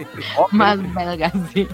[0.50, 1.68] más belgas, sí.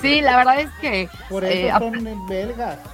[0.00, 1.08] Sí, la verdad es que...
[1.28, 2.78] Por eso eh, son belgas.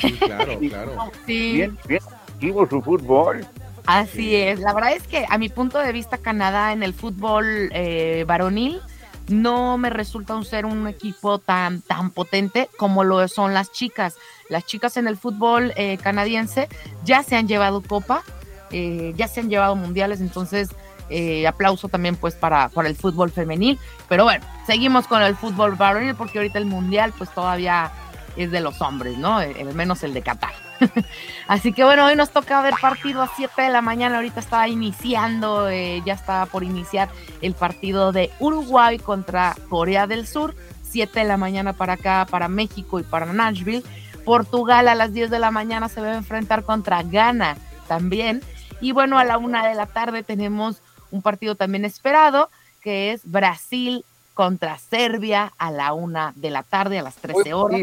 [0.00, 1.12] Sí, claro, claro.
[1.24, 1.52] Sí.
[1.52, 2.02] Bien, bien
[2.38, 3.46] activo su fútbol.
[3.86, 4.36] Así sí.
[4.36, 4.60] es.
[4.60, 8.80] La verdad es que a mi punto de vista Canadá en el fútbol eh, varonil
[9.28, 14.16] no me resulta un ser un equipo tan, tan potente como lo son las chicas.
[14.48, 16.68] Las chicas en el fútbol eh, canadiense
[17.04, 18.22] ya se han llevado copa,
[18.70, 20.70] eh, ya se han llevado mundiales, entonces
[21.10, 23.78] eh, aplauso también pues para, para el fútbol femenil.
[24.08, 27.90] Pero bueno, seguimos con el fútbol varonil porque ahorita el mundial pues todavía
[28.36, 29.38] es de los hombres, ¿no?
[29.38, 30.52] Al menos el de Qatar.
[31.48, 34.16] Así que bueno, hoy nos toca ver partido a 7 de la mañana.
[34.16, 37.08] Ahorita está iniciando, eh, ya está por iniciar
[37.42, 40.54] el partido de Uruguay contra Corea del Sur.
[40.84, 43.82] 7 de la mañana para acá, para México y para Nashville.
[44.24, 47.56] Portugal a las 10 de la mañana se va a enfrentar contra Ghana
[47.88, 48.42] también.
[48.80, 53.22] Y bueno, a la una de la tarde tenemos un partido también esperado, que es
[53.24, 57.80] Brasil contra Serbia a la una de la tarde, a las 13 horas.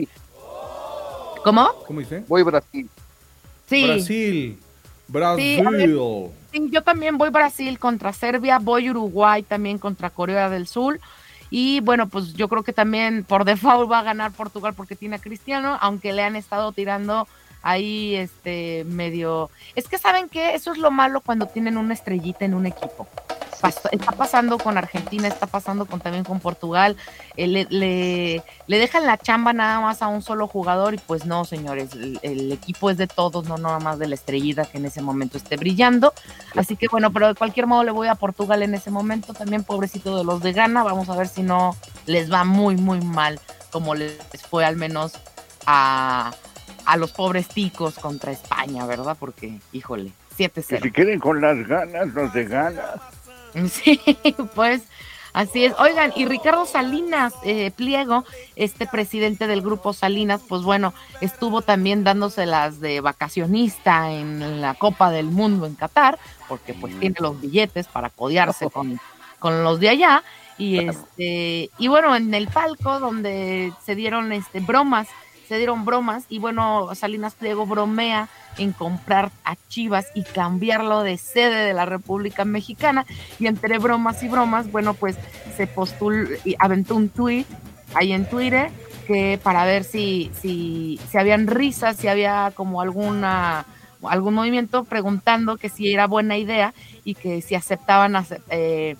[1.43, 1.69] ¿Cómo?
[1.85, 2.23] ¿Cómo dice?
[2.27, 2.89] Voy Brasil.
[3.67, 3.85] Sí.
[3.85, 4.59] Brasil.
[5.07, 6.31] Sí, a ver, Brasil.
[6.51, 10.99] sí, yo también voy Brasil contra Serbia, voy Uruguay también contra Corea del Sur.
[11.51, 15.17] Y bueno, pues yo creo que también por default va a ganar Portugal porque tiene
[15.17, 17.27] a Cristiano, aunque le han estado tirando
[17.65, 19.49] ahí este medio.
[19.75, 23.07] Es que saben que eso es lo malo cuando tienen una estrellita en un equipo.
[23.61, 26.95] Pas- Está pasando con Argentina, está pasando con, también con Portugal.
[27.37, 31.25] Eh, le, le- le dejan la chamba nada más a un solo jugador y pues
[31.25, 34.77] no, señores, el, el equipo es de todos, no nada más de la estrellita que
[34.77, 36.13] en ese momento esté brillando.
[36.55, 39.63] Así que bueno, pero de cualquier modo le voy a Portugal en ese momento, también
[39.63, 41.75] pobrecito de los de Ghana, vamos a ver si no
[42.05, 43.39] les va muy, muy mal,
[43.71, 44.17] como les
[44.49, 45.13] fue al menos
[45.65, 46.31] a,
[46.85, 49.17] a los pobres ticos contra España, ¿verdad?
[49.19, 50.81] Porque, híjole, Que 7-0.
[50.83, 52.99] si quieren con las ganas, los de ganas.
[53.69, 54.01] Sí,
[54.53, 54.83] pues
[55.31, 55.73] así es.
[55.79, 58.25] Oigan, y Ricardo Salinas eh, Pliego,
[58.57, 65.09] este presidente del grupo Salinas, pues bueno, estuvo también dándoselas de vacacionista en la Copa
[65.09, 66.19] del Mundo en Qatar,
[66.49, 68.99] porque pues tiene los billetes para codearse con,
[69.39, 70.21] con los de allá.
[70.57, 75.07] Y este, y bueno, en el palco donde se dieron este bromas,
[75.45, 78.27] se dieron bromas, y bueno, Salinas Pliego bromea
[78.57, 83.05] en comprar a Chivas y cambiarlo de sede de la República Mexicana.
[83.39, 85.17] Y entre bromas y bromas, bueno, pues
[85.57, 87.45] se postuló y aventó un tweet
[87.93, 88.71] ahí en Twitter
[89.07, 93.65] que para ver si, si, si habían risas, si había como alguna
[94.03, 98.95] algún movimiento preguntando que si era buena idea y que si aceptaban ace- eh,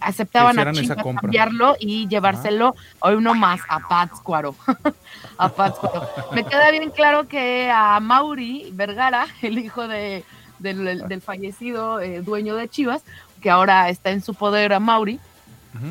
[0.00, 4.54] aceptaban a Chivas cambiarlo y llevárselo hoy uno más a Pátzcuaro.
[5.38, 6.08] a Pátzcuaro.
[6.32, 10.24] Me queda bien claro que a Mauri Vergara, el hijo de,
[10.58, 13.02] del, del fallecido eh, dueño de Chivas,
[13.40, 15.20] que ahora está en su poder a Mauri,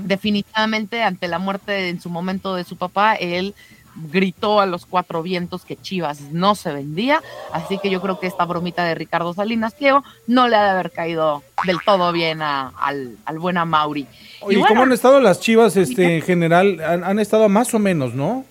[0.03, 3.53] definitivamente ante la muerte en su momento de su papá, él
[3.95, 8.27] gritó a los cuatro vientos que Chivas no se vendía, así que yo creo que
[8.27, 12.41] esta bromita de Ricardo Salinas Pliego no le ha de haber caído del todo bien
[12.41, 14.05] a- al, al buen Mauri.
[14.41, 16.79] Oye, Y ¿y bueno, ¿cómo han estado las chivas este, en general?
[16.81, 18.45] Han, han estado más o menos, ¿no?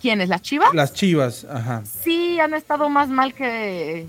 [0.00, 0.28] ¿quiénes?
[0.28, 0.74] ¿Las Chivas?
[0.74, 1.82] Las chivas, ajá.
[2.02, 4.00] Sí, han estado más mal que...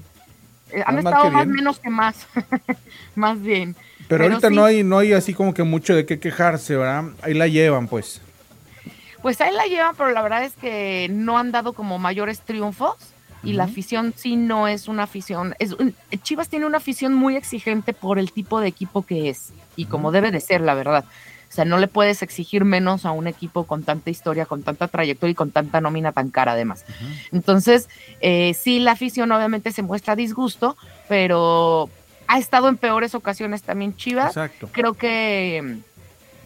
[0.71, 1.55] eh, han Más estado más bien.
[1.55, 2.15] menos que más,
[3.15, 3.75] más bien.
[4.07, 7.11] Pero, ahorita sí, no hay no hay así como que mucho de qué quejarse, ¿verdad?
[7.21, 8.21] Ahí la llevan, pues.
[9.23, 12.97] Pues ahí la llevan, pero la verdad es que no han dado como mayores triunfos
[13.41, 15.55] y la afición sí no es una afición.
[15.59, 15.75] Es
[16.23, 20.11] Chivas tiene una afición muy exigente por el tipo de equipo que es y como
[20.11, 21.05] debe de ser, la verdad.
[21.49, 24.89] O sea, no le puedes exigir menos a un equipo con tanta historia, con tanta
[24.89, 26.83] trayectoria y con tanta nómina tan cara además.
[27.31, 27.87] Entonces,
[28.19, 30.75] eh, sí, la afición obviamente se muestra disgusto,
[31.07, 31.89] pero
[32.27, 34.35] ha estado en peores ocasiones también Chivas.
[34.35, 34.67] Exacto.
[34.73, 35.79] Creo que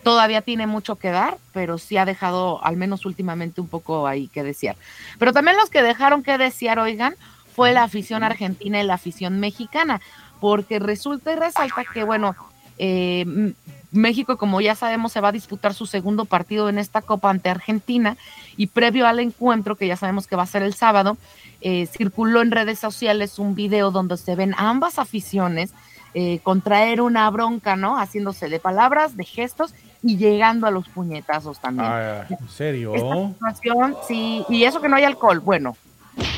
[0.08, 4.30] todavía tiene mucho que dar, pero sí ha dejado, al menos últimamente, un poco ahí
[4.30, 4.78] que desear.
[5.20, 7.16] Pero también los que dejaron que desear, oigan,
[7.54, 10.00] fue la afición argentina y la afición mexicana,
[10.40, 12.38] porque resulta y resalta que, bueno,
[12.78, 13.54] eh,
[13.92, 17.50] México, como ya sabemos, se va a disputar su segundo partido en esta Copa ante
[17.50, 18.16] Argentina
[18.56, 21.18] y previo al encuentro, que ya sabemos que va a ser el sábado,
[21.60, 25.74] eh, circuló en redes sociales un video donde se ven ambas aficiones
[26.20, 28.00] eh, contraer una bronca, ¿no?
[28.00, 31.92] Haciéndose de palabras, de gestos y llegando a los puñetazos también.
[32.28, 32.96] ¿En serio?
[32.96, 35.78] Esta situación, sí, y eso que no hay alcohol, bueno,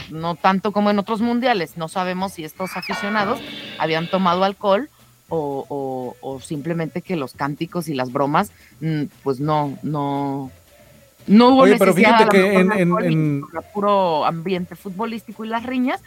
[0.09, 3.39] no tanto como en otros mundiales, no sabemos si estos aficionados
[3.77, 4.89] habían tomado alcohol
[5.29, 10.51] o, o- o simplemente que los cánticos y las bromas, mm, pues no, no,
[11.27, 12.71] no hubo Oye, pero necesidad fíjate que en-
[13.05, 16.01] en- puro ambiente futbolístico y las riñas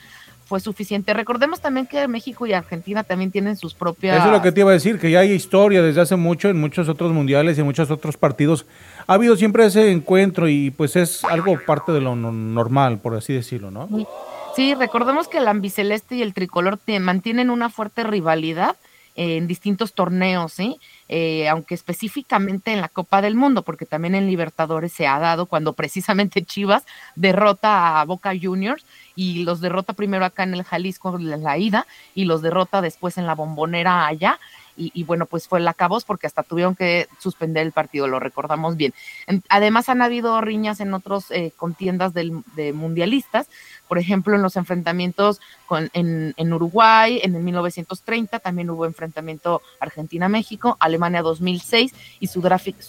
[0.53, 1.15] fue suficiente.
[1.15, 4.19] Recordemos también que México y Argentina también tienen sus propias...
[4.19, 6.51] Eso es lo que te iba a decir, que ya hay historia desde hace mucho
[6.51, 8.67] en muchos otros mundiales y en muchos otros partidos.
[9.07, 13.15] Ha habido siempre ese encuentro y pues es algo parte de lo no- normal, por
[13.17, 13.89] así decirlo, ¿no?
[13.89, 14.07] Sí.
[14.55, 18.77] Sí, recordemos que el ambiceleste y el tricolor te- mantienen una fuerte rivalidad
[19.15, 20.79] en distintos torneos, ¿sí?
[21.09, 25.45] Eh, aunque específicamente en la Copa del Mundo, porque también en Libertadores se ha dado
[25.47, 26.85] cuando precisamente Chivas
[27.17, 28.85] derrota a Boca Juniors
[29.15, 33.19] y los derrota primero acá en el Jalisco en la ida y los derrota después
[33.19, 34.39] en la bombonera allá.
[34.75, 38.75] Y, bueno, pues fue la cabos porque hasta tuvieron que suspender el partido, lo recordamos
[38.75, 38.95] bien.
[39.27, 43.51] En- además han habido riñas en otros eh, contiendas del- de mundialistas,
[43.87, 50.79] por ejemplo, en los enfrentamientos con, en, Uruguay, en el 1930 también hubo enfrentamiento Argentina-México,
[50.81, 52.83] Alemania 2006 y Sudáfrica,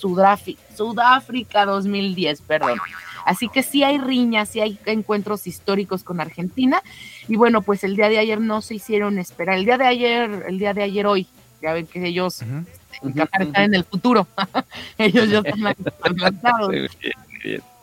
[0.78, 2.80] Sudáfrica 2010, perdón.
[3.26, 6.82] Así que sí hay riñas, sí hay encuentros históricos con Argentina.
[7.28, 9.57] Y bueno, pues el día de ayer no se hicieron esperar.
[9.57, 11.28] El día de ayer, el día de ayer hoy,
[11.61, 14.28] ya ven que ellos este, están en el futuro.
[14.97, 16.74] ellos ya están adelantados.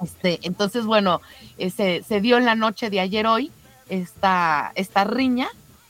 [0.03, 1.21] Este, entonces, bueno,
[1.59, 3.51] eh, se, se dio en la noche de ayer hoy
[3.89, 5.49] esta, esta riña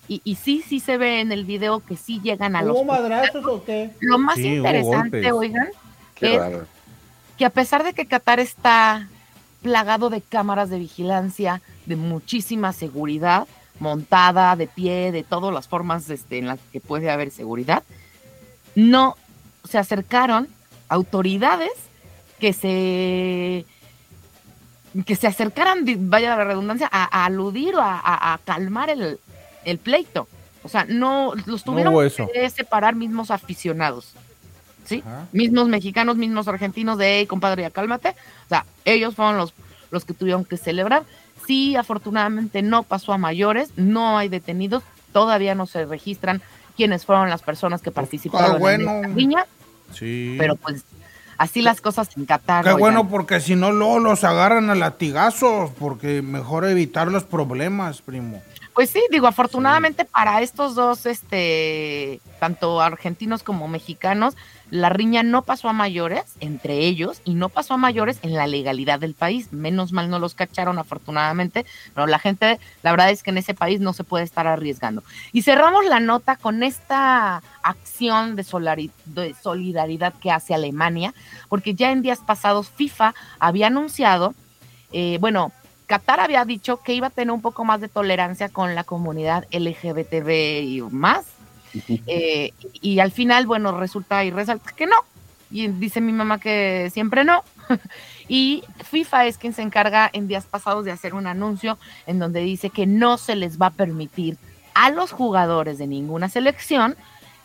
[0.09, 2.77] y, y, sí, sí se ve en el video que sí llegan a los...
[2.77, 3.91] ¿Hubo madrazos o qué?
[4.01, 5.69] Lo más Sí, interesante, oigan,
[6.17, 6.67] Qué es raro.
[7.39, 9.09] que a pesar de que Qatar está
[9.63, 13.47] plagado de cámaras de vigilancia, de muchísima seguridad,
[13.79, 17.83] montada, de pie, de todas las formas este, en las que puede haber seguridad,
[18.75, 19.17] no
[19.69, 20.49] se acercaron
[20.89, 21.71] autoridades
[22.39, 23.65] que se
[25.07, 29.21] que se acercaran, vaya la redundancia, a, a aludir o a, a- a calmar el,
[29.65, 30.27] el pleito.
[30.65, 31.95] O sea, no los tuvieron
[32.33, 34.15] que separar mismos aficionados.
[34.85, 35.03] ¿Sí?
[35.07, 35.27] Ajá.
[35.33, 38.11] Mismos mexicanos, mismos argentinos de, hey, compadre, ya cálmate.
[38.47, 39.55] O sea, ellos fueron los,
[39.91, 41.05] los que tuvieron que celebrar.
[41.47, 46.43] Sí, afortunadamente no pasó a mayores, no hay detenidos, todavía no se registran
[46.77, 48.91] quiénes fueron las personas que participaron bueno.
[48.91, 49.47] en esta riña,
[49.93, 50.37] Sí.
[50.39, 50.85] pero pues
[51.39, 52.63] así las cosas en Qatar.
[52.65, 52.81] Qué oigan.
[52.81, 58.43] bueno, porque si no, luego los agarran a latigazos, porque mejor evitar los problemas, primo.
[58.75, 64.37] Pues sí, digo, afortunadamente para estos dos, este, tanto argentinos como mexicanos,
[64.71, 68.47] la riña no pasó a mayores entre ellos y no pasó a mayores en la
[68.47, 69.53] legalidad del país.
[69.53, 73.55] Menos mal no los cacharon, afortunadamente, pero la gente, la verdad es que en ese
[73.55, 75.03] país no se puede estar arriesgando.
[75.33, 81.15] Y cerramos la nota con esta acción de, solidaridad que hace Alemania,
[81.49, 84.35] porque ya en días pasados FIFA había anunciado,
[84.93, 85.53] eh, bueno,
[85.87, 89.47] Qatar había dicho que iba a tener un poco más de tolerancia con la comunidad
[89.51, 91.40] LGBTB y más.
[92.07, 94.97] eh, y, al final, bueno, resulta y resalta que no.
[95.51, 97.43] Y dice mi mamá que siempre no.
[98.29, 102.41] y FIFA es quien se encarga en días pasados de hacer un anuncio en donde
[102.41, 104.37] dice que no se les va a permitir
[104.75, 106.97] a los jugadores de ninguna selección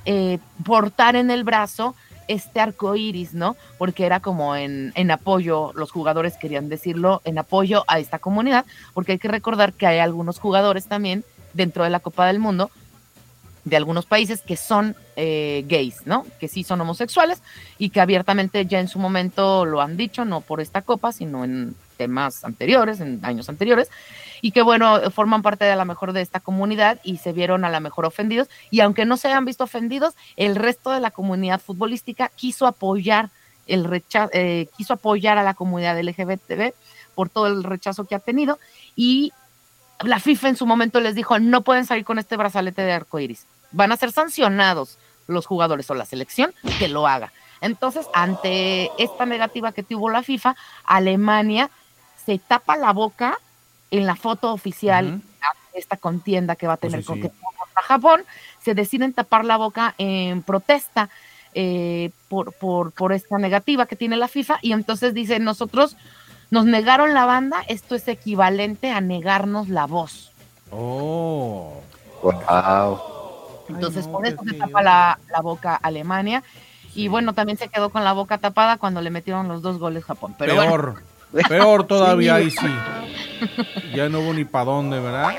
[0.05, 1.95] eh, portar en el brazo
[2.27, 3.55] este arco iris, ¿no?
[3.77, 8.65] Porque era como en, en apoyo, los jugadores querían decirlo, en apoyo a esta comunidad,
[8.93, 11.23] porque hay que recordar que hay algunos jugadores también
[11.53, 12.69] dentro de la Copa del Mundo
[13.65, 16.25] de algunos países que son eh, gays, ¿no?
[16.39, 17.41] Que sí son homosexuales
[17.79, 21.43] y que abiertamente ya en su momento lo han dicho, no por esta copa, sino
[21.43, 23.89] en temas anteriores, en años anteriores,
[24.41, 27.65] y que bueno, forman parte de a la mejor de esta comunidad y se vieron
[27.65, 31.11] a la mejor ofendidos, y aunque no se hayan visto ofendidos, el resto de la
[31.11, 33.29] comunidad futbolística quiso apoyar
[33.65, 36.73] el rechazo, eh, quiso apoyar a la comunidad LGBTB
[37.15, 38.59] por todo el rechazo que ha tenido,
[38.95, 39.31] y
[40.03, 43.19] la FIFA en su momento les dijo, no pueden salir con este brazalete de arco
[43.19, 43.45] iris.
[43.75, 44.97] Van a ser sancionados
[45.27, 47.33] los jugadores o la selección que lo haga.
[47.59, 50.55] Entonces, ante esta negativa que tuvo la FIFA,
[50.85, 51.69] Alemania
[52.25, 53.37] se tapa la boca
[53.91, 55.21] en la foto oficial
[55.73, 57.37] de esta contienda que va a tener Pues sí, con sí.
[57.75, 58.23] Japón.
[58.63, 61.09] Se deciden tapar la boca en protesta
[61.53, 65.97] eh, por, por, por esta negativa que tiene la FIFA y entonces dicen, nosotros
[66.49, 70.31] nos negaron la banda, esto es equivalente a negarnos la voz.
[70.71, 71.81] Oh.
[72.21, 73.14] Wow.
[73.69, 76.43] Entonces, no, por eso se tapa la, la boca Alemania.
[76.93, 80.05] Y bueno, también se quedó con la boca tapada cuando le metieron los dos goles
[80.05, 80.35] Japón.
[80.37, 81.03] Pero bueno, peor.
[81.49, 82.67] Peor todavía ahí sí.
[83.93, 85.33] Ya no hubo ni para dónde, ¿verdad?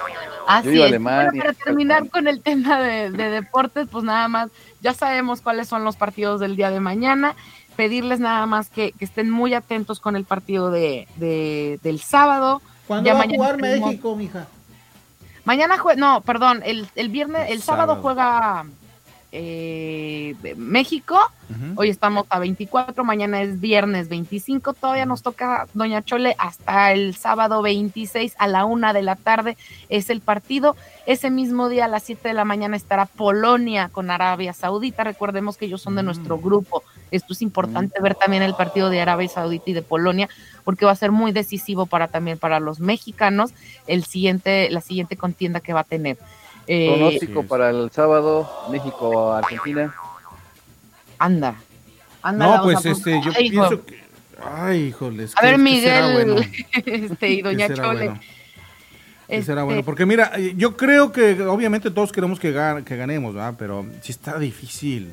[0.47, 0.93] así Yo iba a es.
[0.93, 4.51] Alemania, Bueno, para terminar con el tema de, de deportes, pues nada más,
[4.81, 7.35] ya sabemos cuáles son los partidos del día de mañana.
[7.77, 12.62] Pedirles nada más que, que estén muy atentos con el partido de, de- del sábado.
[12.87, 14.47] ¿Cuándo Ya va a jugar tenemos- México, mija?
[15.47, 18.03] Mañana juega, no, perdón, el, el viernes, el sábado, Sábado.
[18.03, 18.66] juega
[19.39, 21.18] eh, México.
[21.76, 24.72] Hoy estamos a 24, mañana es viernes 25.
[24.72, 29.57] Todavía nos toca, Doña Chole, hasta el sábado 26 a la una de la tarde
[29.89, 30.74] es el partido.
[31.07, 35.05] Ese mismo día a las 7 de la mañana estará Polonia con Arabia Saudita.
[35.05, 36.07] Recordemos que ellos son de Mm.
[36.07, 36.82] nuestro grupo.
[37.12, 40.28] Esto es importante ver también el partido de Arabia Saudita y de Polonia
[40.64, 43.53] porque va a ser muy decisivo para también para los mexicanos
[43.87, 46.16] el siguiente la siguiente contienda que va a tener.
[46.67, 49.95] Eh, Pronóstico Sí, para el sábado, México-Argentina.
[51.19, 51.55] anda.
[52.23, 53.69] anda No, pues este, yo Ay, hijo.
[53.69, 54.05] pienso que.
[54.45, 55.33] Ay, híjoles.
[55.37, 56.37] A ¿qué- ver, Miguel bueno?
[56.87, 58.07] este, y ¿Qué Doña Chole.
[58.09, 58.21] bueno?
[59.29, 59.83] ¿Qué será Este, bueno?
[59.83, 63.55] Porque mira, yo creo que obviamente todos queremos que, gan- que ganemos, ¿verdad?
[63.59, 65.12] Pero sí está difícil.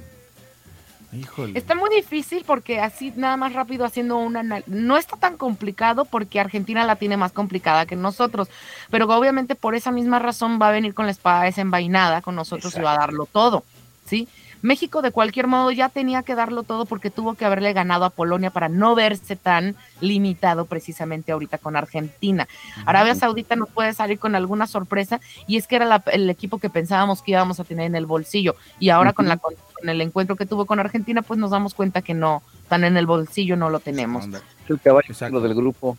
[1.13, 1.57] Híjole.
[1.57, 6.39] Está muy difícil porque así nada más rápido haciendo una no está tan complicado porque
[6.39, 8.49] Argentina la tiene más complicada que nosotros,
[8.89, 12.75] pero obviamente por esa misma razón va a venir con la espada desenvainada con nosotros
[12.75, 13.63] y va a darlo todo,
[14.05, 14.27] ¿sí?
[14.63, 18.09] México de cualquier modo ya tenía que darlo todo porque tuvo que haberle ganado a
[18.09, 22.47] Polonia para no verse tan limitado precisamente ahorita con Argentina.
[22.85, 26.57] Arabia Saudita nos puede salir con alguna sorpresa y es que era la- el equipo
[26.59, 29.53] que pensábamos que íbamos a tener en el bolsillo y ahora con, la, con
[29.83, 33.05] el encuentro que tuvo con Argentina pues nos damos cuenta que no, tan en el
[33.05, 34.25] bolsillo no lo tenemos.
[34.69, 35.41] El caballo Exacto.
[35.41, 35.97] del grupo.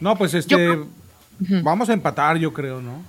[0.00, 0.82] No, pues este,
[1.38, 3.02] vamos a empatar, yo creo, ¿no?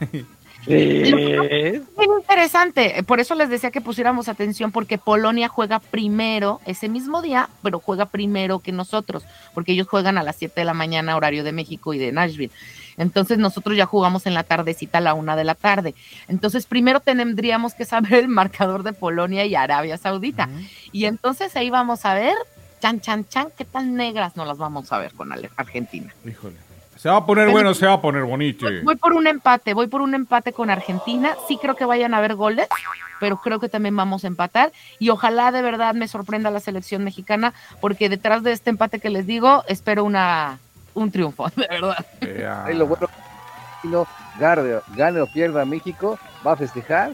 [0.66, 1.84] Bien
[2.18, 7.48] interesante, por eso les decía que pusiéramos atención porque Polonia juega primero ese mismo día,
[7.62, 11.44] pero juega primero que nosotros, porque ellos juegan a las 7 de la mañana horario
[11.44, 12.52] de México y de Nashville.
[12.96, 15.94] Entonces nosotros ya jugamos en la tardecita a la una de la tarde.
[16.28, 20.48] Entonces primero tendríamos que saber el marcador de Polonia y Arabia Saudita.
[20.92, 22.34] Y entonces ahí vamos a ver,
[22.80, 26.14] chan, chan, chan, qué tan negras nos las vamos a ver con Argentina.
[26.26, 26.69] Híjole.
[27.00, 28.66] Se va a poner bueno, se va a poner bonito.
[28.84, 31.34] Voy por un empate, voy por un empate con Argentina.
[31.48, 32.68] Sí creo que vayan a haber goles,
[33.18, 34.70] pero creo que también vamos a empatar.
[34.98, 39.08] Y ojalá de verdad me sorprenda la selección mexicana, porque detrás de este empate que
[39.08, 40.58] les digo, espero una
[40.92, 42.04] un triunfo, de verdad.
[42.66, 43.08] Ahí lo bueno,
[43.84, 44.06] no
[44.38, 47.12] gane, gane o pierda México, va a festejar.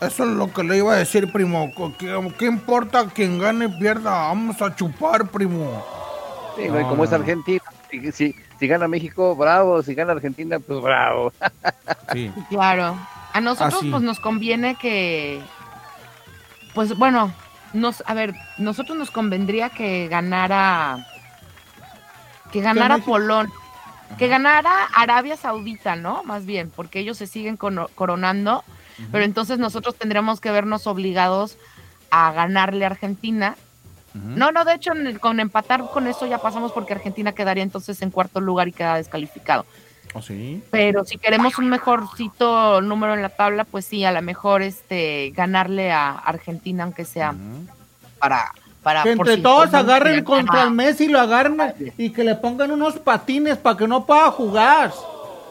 [0.00, 1.68] Eso es lo que le iba a decir, primo.
[1.98, 4.28] ¿Qué, qué importa quien gane o pierda?
[4.28, 5.84] Vamos a chupar, primo.
[6.54, 6.80] Sí, ¿no?
[6.80, 9.82] y como es Argentina, si, si, si gana México, bravo.
[9.82, 11.32] Si gana Argentina, pues bravo.
[12.12, 12.32] Sí.
[12.48, 12.96] Claro.
[13.32, 15.40] A nosotros pues nos conviene que,
[16.74, 17.32] pues bueno,
[17.72, 21.06] nos, a ver, nosotros nos convendría que ganara,
[22.50, 22.98] que ganara?
[22.98, 23.52] Polón,
[24.16, 26.24] que ganara Arabia Saudita, ¿no?
[26.24, 28.64] Más bien, porque ellos se siguen cono- coronando,
[29.12, 31.58] pero entonces nosotros tendríamos que vernos obligados
[32.10, 33.56] a ganarle a Argentina.
[34.14, 37.62] No, no, de hecho, en el- con empatar con eso ya pasamos porque Argentina quedaría
[37.62, 39.64] entonces en cuarto lugar y queda descalificado.
[40.14, 40.62] ¿O sí?
[40.70, 45.32] Pero si queremos un mejorcito número en la tabla, pues sí, a lo mejor este
[45.36, 47.34] ganarle a Argentina, aunque sea
[48.18, 48.50] para,
[48.82, 51.58] para Que entre todos agarren contra el Messi y lo agarren
[51.98, 54.92] y que le pongan unos patines para que no pueda jugar.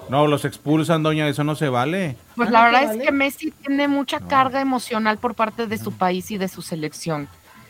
[0.10, 2.16] No, los expulsan, doña, eso no se vale.
[2.36, 3.04] Pues Ah, la ¿no verdad es vale?
[3.06, 7.28] que Messi tiene mucha carga emocional por parte de su país y de su selección.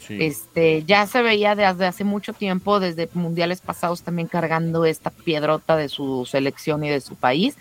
[0.07, 0.17] Sí.
[0.21, 5.75] Este, ya se veía desde hace mucho tiempo, desde mundiales pasados también cargando esta piedrota
[5.75, 7.57] de su selección y de su país.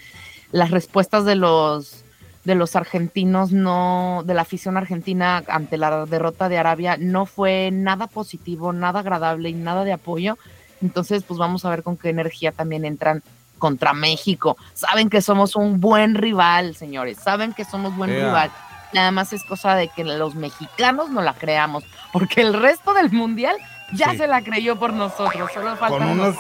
[0.53, 2.05] Las respuestas de los
[2.45, 7.71] de los argentinos no de la afición argentina ante la derrota de Arabia no fue
[7.73, 10.39] nada positivo, nada agradable y nada de apoyo.
[10.81, 13.25] Entonces, pues vamos a ver con qué energía también entran
[13.59, 14.57] contra México.
[14.75, 17.19] Saben que somos un buen rival, señores.
[17.19, 18.27] Saben que somos buen Ea.
[18.27, 18.51] rival.
[18.97, 21.85] Nada más es cosa de que los mexicanos no la creamos,
[22.15, 23.55] porque el resto del mundial
[23.93, 24.17] ya Sí.
[24.17, 25.51] se la creyó por nosotros.
[25.53, 26.35] Solo falta Con unos,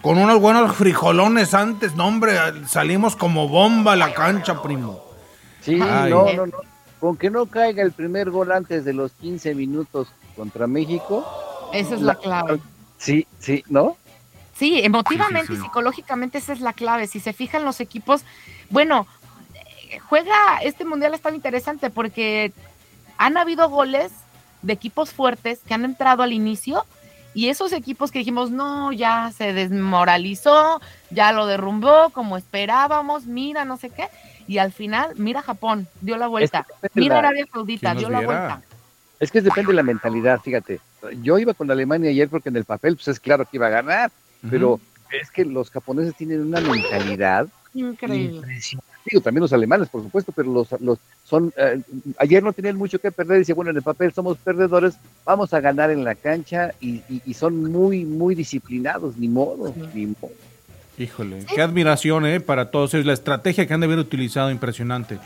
[0.00, 2.38] con unos buenos frijolones antes, no, hombre.
[2.66, 4.98] Salimos como bomba a la cancha, primo.
[5.60, 6.10] Sí, Ay.
[6.10, 6.52] no, no, no.
[7.00, 11.26] Con que no caiga el primer gol antes de los 15 minutos contra México.
[11.74, 12.60] Esa es la clave.
[12.96, 13.98] Sí, sí, ¿no?
[14.54, 15.60] Sí, emotivamente Sí, sí, sí.
[15.60, 17.06] y psicológicamente esa es la clave.
[17.08, 18.24] Si se fijan los equipos,
[18.70, 19.06] bueno,
[19.98, 22.52] juega este mundial está interesante porque
[23.18, 24.12] han habido goles
[24.62, 26.84] de equipos fuertes que han entrado al inicio
[27.32, 30.80] y esos equipos que dijimos, no, ya se desmoralizó,
[31.10, 34.08] ya lo derrumbó como esperábamos, mira, no sé qué,
[34.48, 37.98] y al final, mira Japón, dio la vuelta, Es que mira la- Arabia Saudita, ¿Quién
[37.98, 38.62] dio la vuelta.
[39.20, 40.80] Es que depende de la mentalidad, fíjate.
[41.22, 43.70] Yo iba con Alemania ayer porque en el papel, pues es claro que iba a
[43.70, 44.10] ganar,
[44.50, 44.80] pero
[45.12, 48.36] es que los japoneses tienen una mentalidad Increíble.
[48.38, 48.89] impresionante.
[49.04, 51.80] Digo, también los alemanes, por supuesto, pero los, los son, eh,
[52.18, 54.94] ayer no tenían mucho que perder, dice, bueno, en el papel somos perdedores,
[55.24, 59.74] vamos a ganar en la cancha y, y- y son muy, muy disciplinados, ni modo,
[59.94, 60.32] ni modo.
[60.98, 62.40] Híjole, qué admiración, ¿eh?
[62.40, 63.06] Para todos ellos.
[63.06, 65.18] La estrategia que han de haber utilizado, impresionante.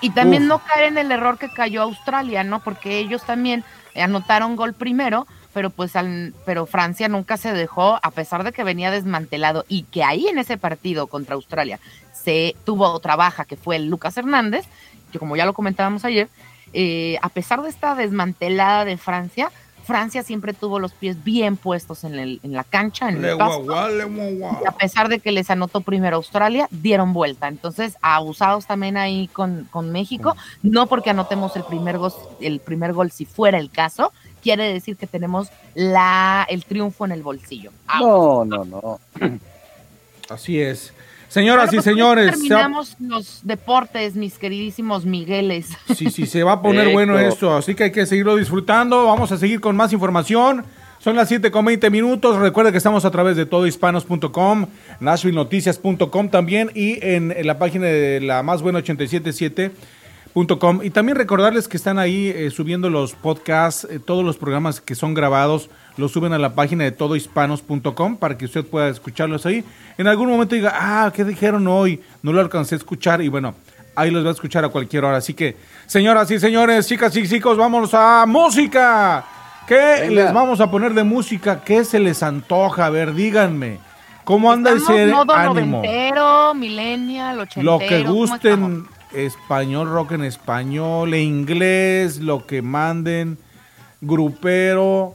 [0.00, 0.48] Y también Uf.
[0.48, 2.64] no caer en el error que cayó Australia, ¿no?
[2.64, 3.62] Porque ellos también
[3.94, 8.64] anotaron gol primero, pero pues al, pero Francia nunca se dejó, a pesar de que
[8.64, 11.80] venía desmantelado y que ahí en ese partido contra Australia
[12.12, 14.66] se tuvo otra baja que fue el Lucas Hernández,
[15.12, 16.28] que como ya lo comentábamos ayer,
[16.72, 19.50] eh, a pesar de esta desmantelada de Francia,
[19.90, 23.38] Francia siempre tuvo los pies bien puestos en, el, en la cancha, en Le el
[23.38, 23.88] pasto.
[23.88, 24.38] le.
[24.38, 27.48] Y a pesar de que les anotó primero Australia, dieron vuelta.
[27.48, 32.92] Entonces, abusados también ahí con, con México, no porque anotemos el primer, gol, el primer
[32.92, 34.12] gol si fuera el caso,
[34.42, 37.70] quiere decir que tenemos la, el triunfo en el bolsillo.
[38.00, 39.00] No, no, no.
[40.28, 40.92] Así es.
[41.28, 45.68] Señoras y pues, señores, Terminamos los deportes, mis queridísimos Migueles.
[45.94, 49.04] Sí, sí, se va a poner bueno esto, así que hay que seguirlo disfrutando.
[49.04, 50.64] Vamos a seguir con más información.
[50.98, 52.36] Son las 7 con 20 minutos.
[52.36, 54.66] Recuerda que estamos a través de todohispanos.com,
[54.98, 59.70] nashvillenoticias.com también y en, en la página de la más buena 877
[60.32, 60.80] Com.
[60.84, 64.94] Y también recordarles que están ahí eh, subiendo los podcasts, eh, todos los programas que
[64.94, 69.64] son grabados, los suben a la página de todohispanos.com para que usted pueda escucharlos ahí.
[69.98, 72.00] En algún momento diga, ah, ¿qué dijeron hoy?
[72.22, 73.54] No lo alcancé a escuchar y bueno,
[73.96, 75.16] ahí los va a escuchar a cualquier hora.
[75.16, 75.56] Así que,
[75.86, 79.24] señoras y señores, chicas y chicos, vámonos a música.
[79.66, 80.24] ¿Qué Venga.
[80.24, 81.62] les vamos a poner de música?
[81.64, 82.86] ¿Qué se les antoja?
[82.86, 83.78] A ver, díganme.
[84.24, 85.76] ¿Cómo anda Estamos ese modo ánimo?
[85.78, 87.72] noventero, millennial, ochentero.
[87.72, 88.86] Lo que ¿cómo gusten?
[89.12, 93.38] Español, rock en español, e inglés, lo que manden,
[94.00, 95.14] grupero.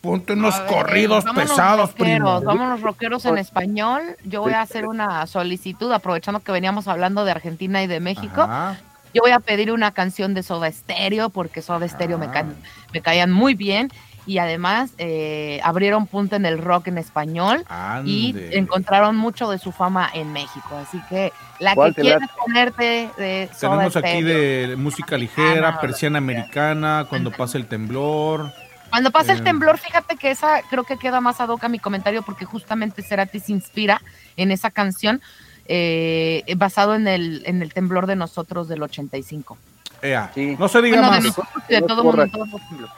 [0.00, 2.18] Ponte unos A ver, corridos pesados, primo.
[2.20, 4.00] rockeros, Vámonos rockeros en español.
[4.24, 8.40] Yo voy a hacer una solicitud, aprovechando que veníamos hablando de Argentina y de México.
[8.42, 8.78] Ajá.
[9.12, 12.30] Yo voy a pedir una canción de Soda Stereo, porque Soda Stereo me, Ah.
[12.32, 12.54] caen,
[12.94, 13.90] me caían muy bien.
[14.30, 17.64] Y además eh, abrieron punto en el rock en español
[18.04, 20.76] y encontraron mucho de su fama en México.
[20.76, 25.72] Así que la ¿Cuál que quieras ponerte de Soda Tenemos aquí de música ligera, Ah,
[25.72, 28.52] no, persiana americana, cuando pasa el temblor.
[28.90, 31.68] Cuando pasa Eh, el temblor, fíjate que esa creo que queda más ad hoc a
[31.68, 34.00] mi comentario porque justamente Cerati se inspira
[34.36, 35.20] en esa canción
[35.66, 39.58] eh, basado en el, en el temblor de nosotros del 85.
[40.02, 40.56] Ea, Sí.
[40.58, 41.36] No se diga Bueno, de más.
[41.68, 42.26] de No todo mundo.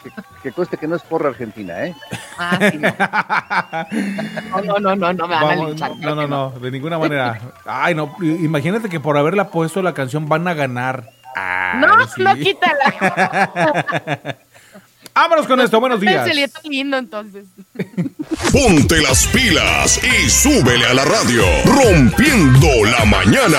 [0.03, 0.11] Que,
[0.43, 1.95] que cueste que no es porra argentina, ¿eh?
[2.39, 2.95] Ah, sí, no.
[4.63, 5.97] no, no, no, no, me van a Vamos, linchar.
[5.97, 7.41] no, no, no, de ninguna manera.
[7.65, 11.11] Ay, no, imagínate que por haberla puesto la canción van a ganar.
[11.35, 12.23] Ay, No, sí.
[12.23, 13.87] no, quítala.
[15.15, 16.27] Vámonos con esto, buenos días.
[16.27, 17.45] Se le está lindo entonces.
[18.51, 21.43] Ponte las pilas y súbele a la radio.
[21.67, 23.59] Rompiendo la mañana.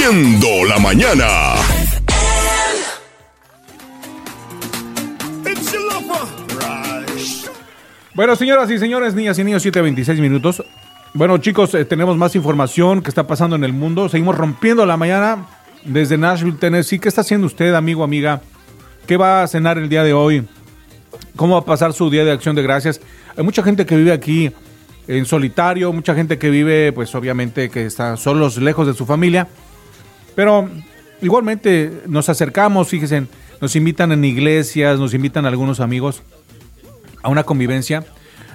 [0.00, 1.26] Rompiendo la mañana.
[8.14, 10.64] Bueno, señoras y señores, niñas y niños, 7.26 minutos.
[11.12, 14.08] Bueno, chicos, eh, tenemos más información que está pasando en el mundo.
[14.08, 15.46] Seguimos rompiendo la mañana
[15.84, 16.98] desde Nashville, Tennessee.
[16.98, 18.40] ¿Qué está haciendo usted, amigo, amiga?
[19.06, 20.46] ¿Qué va a cenar el día de hoy?
[21.36, 23.02] ¿Cómo va a pasar su día de acción de gracias?
[23.36, 24.50] Hay mucha gente que vive aquí
[25.08, 29.46] en solitario, mucha gente que vive, pues obviamente, que está solos, lejos de su familia.
[30.40, 30.70] Pero
[31.20, 33.26] igualmente nos acercamos, fíjense,
[33.60, 36.22] nos invitan en iglesias, nos invitan algunos amigos
[37.22, 38.06] a una convivencia.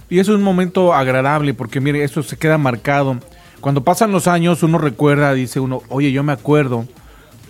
[0.10, 3.20] Y es un momento agradable porque, mire, esto se queda marcado.
[3.62, 6.88] Cuando pasan los años, uno recuerda, dice uno, oye, yo me acuerdo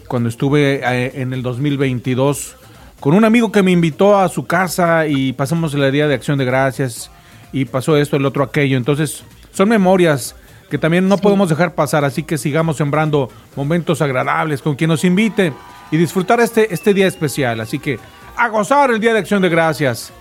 [0.09, 2.57] cuando estuve eh, en el 2022
[2.99, 6.37] con un amigo que me invitó a su casa y pasamos el día de acción
[6.37, 7.09] de gracias
[7.53, 8.75] y pasó esto, el otro, aquello.
[8.75, 9.23] Entonces,
[9.53, 10.35] son memorias
[10.69, 15.03] que también no podemos dejar pasar, así que sigamos sembrando momentos agradables con quien nos
[15.03, 15.53] invite
[15.91, 17.59] y disfrutar este, este día especial.
[17.59, 17.99] Así que
[18.35, 20.11] a gozar el día de acción de gracias.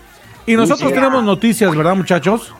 [0.46, 2.52] Y nosotros tenemos noticias, ¿verdad, muchachos?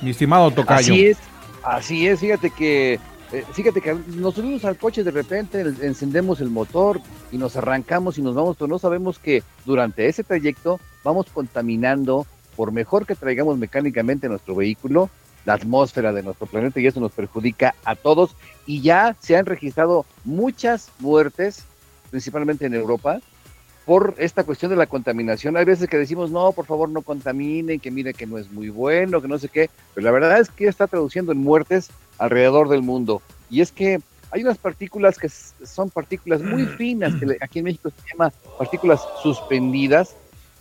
[0.00, 0.92] Mi estimado Tocayo.
[0.92, 1.18] Así es,
[1.62, 3.00] así es, fíjate que
[3.34, 7.00] eh, fíjate que nos subimos al coche de repente, encendemos el motor
[7.32, 12.26] y nos arrancamos y nos vamos, pero no sabemos que durante ese trayecto vamos contaminando,
[12.54, 15.10] por mejor que traigamos mecánicamente nuestro vehículo,
[15.44, 18.36] la atmósfera de nuestro planeta y eso nos perjudica a todos.
[18.66, 21.64] Y ya se han registrado muchas muertes,
[22.10, 23.20] principalmente en Europa,
[23.84, 25.56] por esta cuestión de la contaminación.
[25.56, 28.70] Hay veces que decimos, no, por favor no contaminen, que mire que no es muy
[28.70, 32.68] bueno, que no sé qué, pero la verdad es que está traduciendo en muertes alrededor
[32.68, 33.20] del mundo.
[33.50, 37.90] Y es que hay unas partículas que son partículas muy finas, que aquí en México
[37.90, 40.16] se llama partículas suspendidas,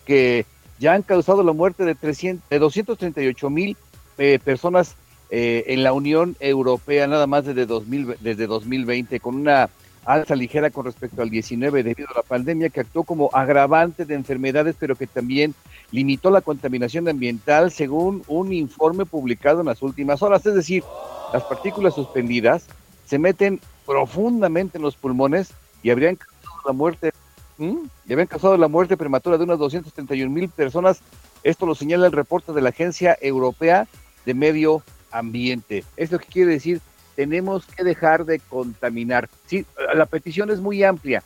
[0.06, 0.46] que
[0.80, 3.78] ya han causado la muerte de, 300, de 238 mil
[4.18, 4.96] eh, personas
[5.30, 9.70] eh, en la Unión Europea, nada más desde, 2000, desde 2020, con una
[10.06, 14.16] alza ligera con respecto al 19 debido a la pandemia que actuó como agravante de
[14.16, 15.56] enfermedades, pero que también
[15.92, 20.46] limitó la contaminación ambiental según un informe publicado en las últimas horas.
[20.46, 20.84] Es decir,
[21.32, 22.68] las partículas suspendidas
[23.06, 25.52] se meten profundamente en los pulmones
[25.82, 27.12] y habrían causado la muerte,
[27.58, 31.02] y habrían causado la muerte prematura de unas 231 mil personas.
[31.44, 33.88] Esto lo señala el reporte de la Agencia Europea
[34.26, 35.84] de Medio Ambiente.
[35.98, 36.82] ¿Esto quiere decir?
[37.16, 39.30] tenemos que dejar de contaminar.
[39.46, 41.24] Sí, la petición es muy amplia,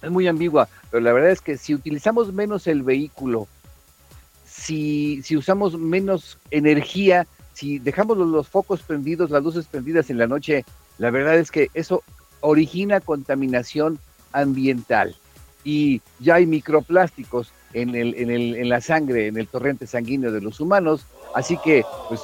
[0.00, 3.46] es muy ambigua, pero la verdad es que si utilizamos menos el vehículo,
[4.46, 10.26] si, si usamos menos energía, si dejamos los, focos prendidos, las luces prendidas en la
[10.26, 10.64] noche,
[10.98, 12.02] la verdad es que eso
[12.40, 13.98] origina contaminación
[14.32, 15.16] ambiental.
[15.64, 20.32] Y ya hay microplásticos en, el, en, el, en la sangre, en el torrente sanguíneo
[20.32, 22.20] de los humanos, así que pues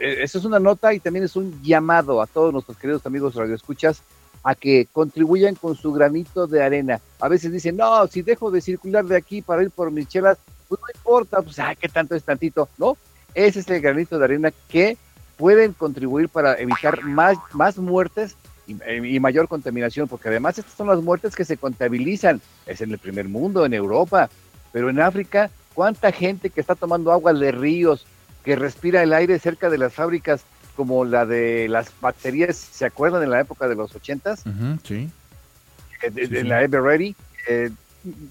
[0.00, 3.34] eh, eso es una nota y también es un llamado a todos nuestros queridos amigos
[3.34, 4.02] radioescuchas
[4.42, 7.00] a que contribuyan con su granito de arena.
[7.20, 10.38] A veces dicen, no, si dejo de circular de aquí para ir por mis chelas,
[10.68, 12.68] pues no importa, pues, ah, ¿qué tanto es tantito?
[12.78, 12.96] No,
[13.34, 14.96] ese es el granito de arena que
[15.36, 18.36] pueden contribuir para evitar más, más muertes
[18.66, 22.40] y, y, mayor contaminación, porque además estas son las muertes que se contabilizan.
[22.66, 24.28] Es en el primer mundo, en Europa,
[24.72, 28.06] pero en África, ¿cuánta gente que está tomando agua de ríos,
[28.44, 30.42] que respira el aire cerca de las fábricas
[30.76, 34.44] como la de las baterías, ¿se acuerdan en la época de los ochentas?
[34.84, 35.10] sí.
[36.00, 37.16] En la Ever Ready,
[37.48, 37.70] eh,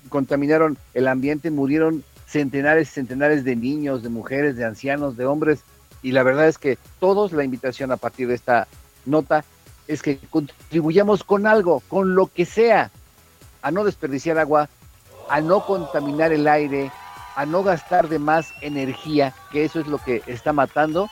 [0.07, 5.59] contaminaron el ambiente, murieron centenares y centenares de niños, de mujeres, de ancianos, de hombres,
[6.01, 8.67] y la verdad es que todos, la invitación a partir de esta
[9.05, 9.43] nota,
[9.88, 12.91] es que contribuyamos con algo, con lo que sea,
[13.61, 14.69] a no desperdiciar agua,
[15.30, 16.91] a no contaminar el aire,
[17.36, 21.09] a no gastar de más energía, que eso es lo que está matando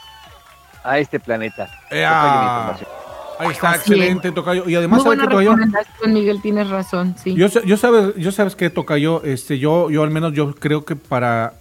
[0.84, 1.70] a este planeta.
[3.38, 4.68] Ahí está, excelente, Tocayo.
[4.68, 5.56] Y además, Muy buena Tocayo?
[6.08, 7.34] Miguel, tienes razón, sí.
[7.36, 10.96] Yo, yo sabes, yo sabes que Tocayo, este, yo, yo al menos yo creo que
[10.96, 11.54] para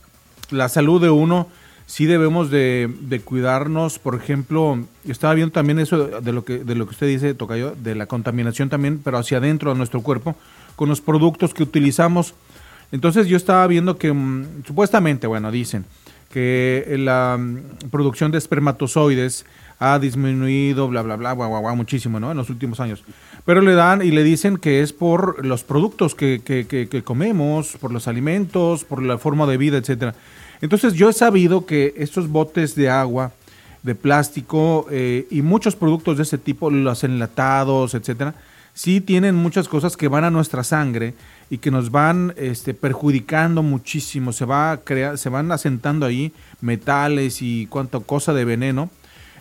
[0.51, 1.49] la salud de uno
[1.87, 3.99] sí debemos de, de, cuidarnos.
[3.99, 7.75] Por ejemplo, estaba viendo también eso de lo que de lo que usted dice, Tocayo,
[7.75, 10.37] de la contaminación también, pero hacia adentro de nuestro cuerpo,
[10.77, 12.35] con los productos que utilizamos.
[12.93, 15.85] Entonces yo estaba viendo que mm, supuestamente, bueno, dicen
[16.31, 19.45] que la mm, producción de espermatozoides
[19.79, 22.31] ha disminuido, bla, bla, bla, guau, muchísimo, ¿no?
[22.31, 23.05] En los últimos años.
[23.45, 27.77] Pero le dan y le dicen que es por los productos que, que, que, comemos,
[27.81, 30.15] por los alimentos, por la forma de vida, etcétera.
[30.61, 33.33] Entonces yo he sabido que estos botes de agua,
[33.83, 38.35] de plástico eh, y muchos productos de ese tipo, los enlatados, etcétera,
[38.75, 41.15] sí tienen muchas cosas que van a nuestra sangre
[41.49, 44.33] y que nos van este, perjudicando muchísimo.
[44.33, 48.91] Se, va a crear, se van asentando ahí metales y cuánta cosa de veneno.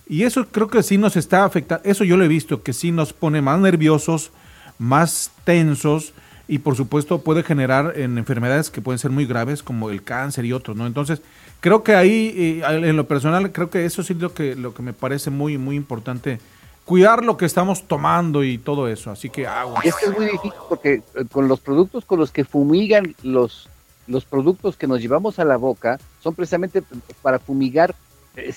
[0.08, 2.92] Y eso creo que sí nos está afectando, eso yo lo he visto, que sí
[2.92, 4.32] nos pone más nerviosos,
[4.78, 6.14] más tensos
[6.48, 10.44] y por supuesto puede generar en enfermedades que pueden ser muy graves como el cáncer
[10.44, 10.86] y otros, ¿no?
[10.88, 11.22] Entonces,
[11.62, 14.74] creo que ahí, eh, en lo personal, creo que eso sí es lo que, lo
[14.74, 16.40] que me parece muy, muy importante,
[16.86, 19.82] cuidar lo que estamos tomando y todo eso, así que agua.
[19.84, 23.16] Y es que es muy difícil porque eh, con los productos con los que fumigan
[23.24, 23.70] los,
[24.08, 26.84] los productos que nos llevamos a la boca, son precisamente
[27.22, 27.96] para fumigar
[28.36, 28.52] eh,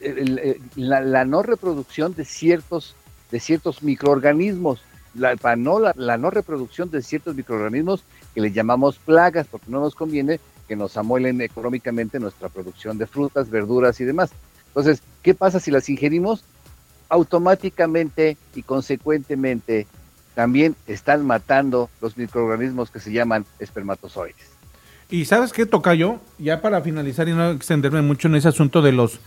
[0.00, 2.94] el- la, no reproducción de ciertos,
[3.30, 4.82] de ciertos microorganismos,
[5.14, 8.02] la, para no, la, la no reproducción de ciertos microorganismos
[8.34, 13.06] que le llamamos plagas, porque no nos conviene que nos amuelen económicamente nuestra producción de
[13.06, 14.30] frutas, verduras y demás.
[14.68, 16.44] Entonces, ¿qué pasa si las ingerimos?
[17.10, 19.86] Automáticamente y consecuentemente
[20.34, 24.50] también están matando los microorganismos que se llaman espermatozoides.
[25.10, 28.80] Y sabes qué toca yo, ya para finalizar y no extenderme mucho en ese asunto
[28.80, 29.20] de los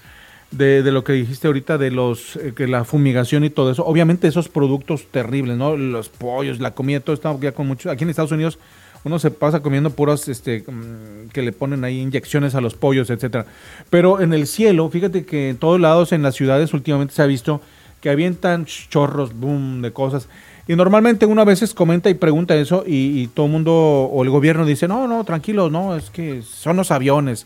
[0.51, 4.27] de, lo que dijiste ahorita de los eh, que la fumigación y todo eso, obviamente
[4.27, 5.75] esos productos terribles, ¿no?
[5.75, 8.59] Los pollos, la comida, todo está ya con mucho aquí en Estados Unidos
[9.03, 13.09] uno se pasa comiendo puras este mm, que le ponen ahí inyecciones a los pollos,
[13.09, 13.45] etcétera.
[13.89, 17.25] Pero en el cielo, fíjate que en todos lados en las ciudades últimamente se ha
[17.25, 17.61] visto
[18.01, 20.27] que avientan chorros, boom, de cosas.
[20.67, 24.29] Y normalmente uno a veces comenta y pregunta eso y, todo el mundo o el
[24.29, 27.45] gobierno dice, no, no, tranquilo, no, es que son los aviones.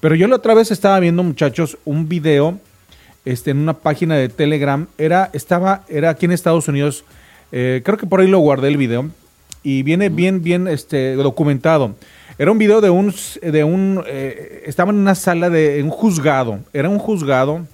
[0.00, 2.58] Pero yo la otra vez estaba viendo, muchachos, un video
[3.24, 4.86] este, en una página de Telegram.
[4.98, 7.04] Era, estaba, era aquí en Estados Unidos.
[7.52, 9.10] eh, creo que por ahí lo guardé el video.
[9.64, 11.96] Y viene bien, bien este, documentado.
[12.38, 13.12] Era un video de un,
[13.42, 16.60] de un eh, estaba en una sala de un juzgado.
[16.72, 17.66] Era un juzgado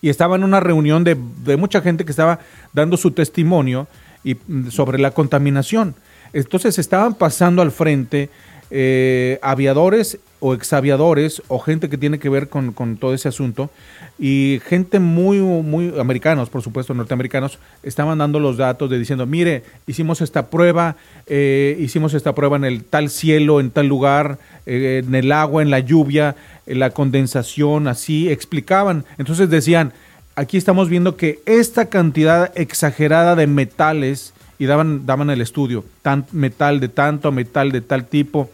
[0.00, 2.40] y estaba en una reunión de, de mucha gente que estaba
[2.72, 3.86] dando su testimonio
[4.24, 5.94] y, mm, sobre la contaminación.
[6.32, 8.30] Entonces estaban pasando al frente
[8.70, 13.68] eh, aviadores o exaviadores o gente que tiene que ver con, todo ese asunto
[14.16, 19.64] y gente muy, muy americanos, por supuesto, norteamericanos, estaban dando los datos de diciendo, mire,
[19.88, 20.94] hicimos esta prueba,
[21.26, 25.62] eh, hicimos esta prueba en el tal cielo, en tal lugar, eh, en el agua,
[25.62, 26.36] en la lluvia,
[26.66, 29.04] en la condensación, así, explicaban.
[29.18, 29.92] Entonces decían,
[30.36, 36.24] aquí estamos viendo que esta cantidad exagerada de metales, y daban, daban el estudio, tan,
[36.30, 38.48] metal de tanto, metal de tal tipo,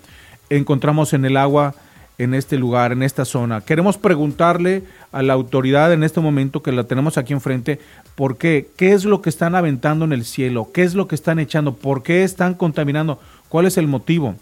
[0.57, 1.75] encontramos en el agua
[2.19, 3.63] en este lugar, en esta zona.
[3.63, 7.81] Queremos preguntarle a la autoridad en este momento que la tenemos aquí enfrente,
[8.15, 8.69] ¿por qué?
[8.77, 10.71] ¿Qué es lo que están aventando en el cielo?
[10.73, 11.75] ¿Qué es lo que están echando?
[11.75, 13.19] ¿Por qué están contaminando?
[13.49, 14.37] ¿Cuál es el motivo?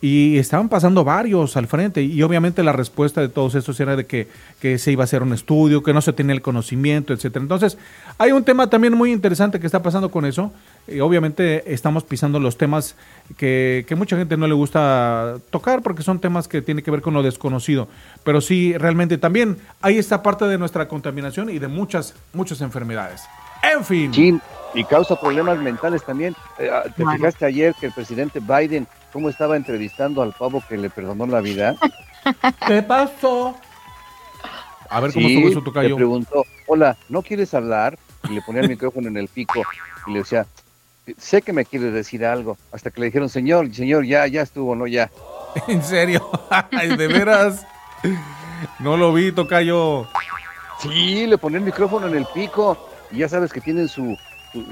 [0.00, 4.04] Y estaban pasando varios al frente y obviamente la respuesta de todos estos era de
[4.04, 4.28] que,
[4.60, 7.42] que se iba a hacer un estudio, que no se tenía el conocimiento, etcétera.
[7.42, 7.78] Entonces,
[8.18, 10.52] hay un tema también muy interesante que está pasando con eso.
[10.86, 12.94] Y obviamente estamos pisando los temas
[13.36, 17.00] que, que mucha gente no le gusta tocar porque son temas que tienen que ver
[17.00, 17.88] con lo desconocido.
[18.22, 23.22] Pero sí, realmente también hay esta parte de nuestra contaminación y de muchas, muchas enfermedades.
[23.62, 24.40] En fin.
[24.76, 26.36] Y causa problemas mentales también.
[26.58, 30.76] Eh, ah, ¿Te fijaste ayer que el presidente Biden, cómo estaba entrevistando al pavo que
[30.76, 31.74] le perdonó la vida?
[32.66, 33.56] ¿Qué pasó?
[34.88, 35.96] A ver cómo Sí, estuvo eso, le Tocayo.
[35.96, 37.98] preguntó, hola, ¿no quieres hablar?
[38.28, 39.62] Y le ponía el micrófono en el pico
[40.06, 40.46] y le decía,
[41.18, 42.56] sé que me quieres decir algo.
[42.72, 45.10] Hasta que le dijeron, señor, señor, ya, ya estuvo, no, ya.
[45.68, 46.28] En serio.
[46.72, 47.66] Ay, de veras.
[48.78, 50.06] No lo vi, Tocayo.
[50.80, 52.76] Sí, le ponía el micrófono en el pico
[53.10, 54.16] y ya sabes que tienen su-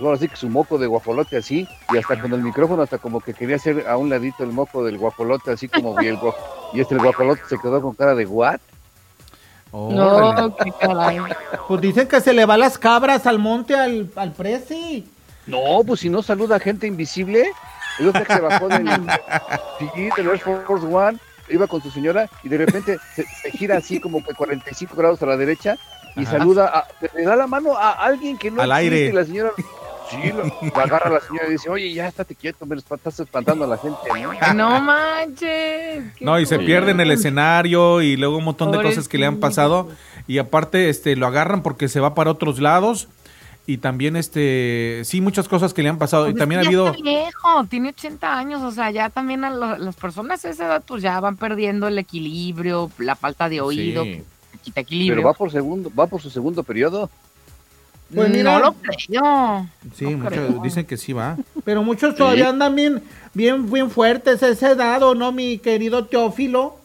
[0.00, 3.20] ahora sí que su moco de guajolote así y hasta con el micrófono hasta como
[3.20, 6.18] que quería hacer a un ladito el moco del guajolote así como y, el
[6.72, 8.60] y este el guajolote se quedó con cara de what?
[9.72, 11.18] No, qué caray.
[11.66, 15.04] Pues dicen que se le va las cabras al monte al, al presi.
[15.46, 17.50] No, pues si no saluda a gente invisible,
[17.98, 18.84] el otro que se bajó del,
[20.16, 21.18] del Air Force One,
[21.48, 25.22] iba con su señora y de repente se, se gira así como que 45 grados
[25.22, 25.76] a la derecha
[26.16, 26.38] y Ajá.
[26.38, 26.86] saluda, a-
[27.16, 29.08] le da la mano a alguien que no Al existe, aire.
[29.08, 29.50] y la señora,
[30.10, 30.44] sí, lo,
[30.74, 33.76] lo agarra la señora y dice, oye, ya estate quieto, me estás espantando a la
[33.78, 34.32] gente, ¿no?
[34.54, 36.04] No manches.
[36.20, 36.66] No, y se cool.
[36.66, 39.88] pierde en el escenario y luego un montón de cosas que le han pasado.
[40.26, 43.08] Y aparte, este, lo agarran porque se va para otros lados.
[43.66, 46.24] Y también, este, sí, muchas cosas que le han pasado.
[46.24, 46.88] Pues y también ha habido.
[46.90, 50.66] está viejo, tiene 80 años, o sea, ya también a lo- las personas de esa
[50.66, 54.22] edad pues ya van perdiendo el equilibrio, la falta de oído, Sí.
[54.64, 55.16] Que quita equilibrio.
[55.16, 57.10] Pero va por segundo, va por su segundo periodo.
[58.14, 58.58] Pues mira.
[58.58, 59.66] no lo creo.
[59.94, 60.48] Sí, No muchos creo.
[60.62, 61.36] dicen que sí va.
[61.64, 63.02] Pero muchos todavía andan bien,
[63.32, 66.76] bien, bien fuertes a esa edad, ¿o no, mi querido Teófilo?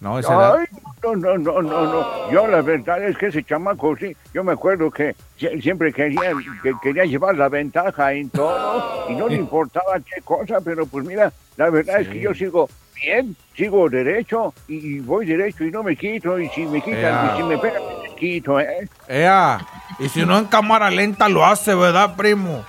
[0.00, 0.56] No, esa edad.
[0.58, 0.66] Ay,
[1.02, 2.30] no, no, no, no, no.
[2.30, 6.32] Yo la verdad es que ese chamaco, sí, yo me acuerdo que sie- siempre quería,
[6.62, 11.04] que quería llevar la ventaja en todo y no le importaba qué cosa, pero pues
[11.06, 12.68] mira, la verdad es que yo sigo
[13.02, 17.32] bien, sigo derecho y, y voy derecho y no me quito y si me quitan
[17.34, 18.88] y si me pegan fresquito, ¿eh?
[19.08, 19.58] Ea,
[19.98, 22.64] y si no en cámara lenta lo hace, ¿verdad, primo?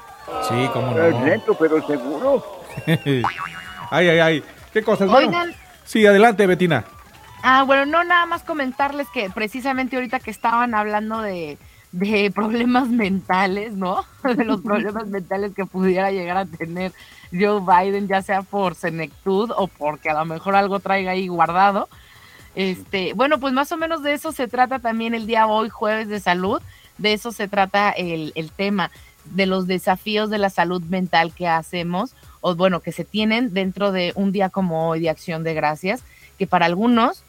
[0.47, 1.25] Sí, cómo Es no.
[1.25, 2.43] lento, pero seguro.
[3.91, 4.43] ay, ay, ay.
[4.73, 5.09] ¿Qué cosas?
[5.09, 5.53] Bueno, Oigan.
[5.85, 6.83] sí, adelante, Betina.
[7.43, 11.57] Ah, bueno, no nada más comentarles que precisamente ahorita que estaban hablando de,
[11.91, 14.05] de problemas mentales, ¿no?
[14.23, 16.91] De los problemas mentales que pudiera llegar a tener
[17.31, 21.89] Joe Biden, ya sea por senectud o porque a lo mejor algo traiga ahí guardado.
[22.55, 26.07] Este, bueno, pues más o menos de eso se trata también el día hoy, jueves
[26.07, 26.61] de salud,
[26.97, 28.89] de eso se trata el, el tema,
[29.25, 33.91] de los desafíos de la salud mental que hacemos, o bueno, que se tienen dentro
[33.91, 36.03] de un día como hoy de acción de gracias,
[36.37, 37.23] que para algunos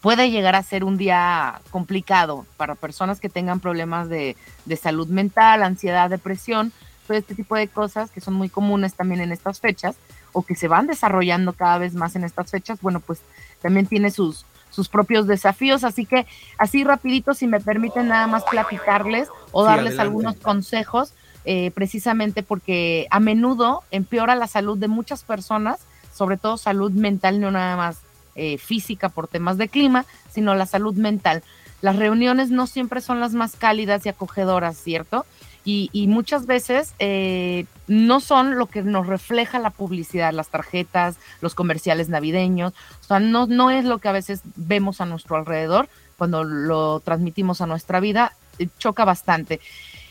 [0.00, 5.08] puede llegar a ser un día complicado para personas que tengan problemas de, de salud
[5.08, 6.72] mental, ansiedad, depresión,
[7.10, 9.96] todo este tipo de cosas que son muy comunes también en estas fechas
[10.32, 13.20] o que se van desarrollando cada vez más en estas fechas, bueno, pues
[13.60, 16.24] también tiene sus, sus propios desafíos, así que
[16.56, 20.02] así rapidito, si me permiten nada más platicarles o Sí, darles adelante.
[20.02, 21.12] algunos consejos,
[21.44, 25.80] eh, precisamente porque a menudo empeora la salud de muchas personas,
[26.14, 27.98] sobre todo salud mental, no nada más
[28.36, 31.42] eh, física por temas de clima, sino la salud mental.
[31.82, 35.26] Las reuniones no siempre son las más cálidas y acogedoras, ¿cierto?
[35.64, 41.16] Y, y muchas veces eh, no son lo que nos refleja la publicidad, las tarjetas,
[41.42, 45.36] los comerciales navideños, o sea, no, no es lo que a veces vemos a nuestro
[45.36, 49.60] alrededor cuando lo transmitimos a nuestra vida, eh, choca bastante.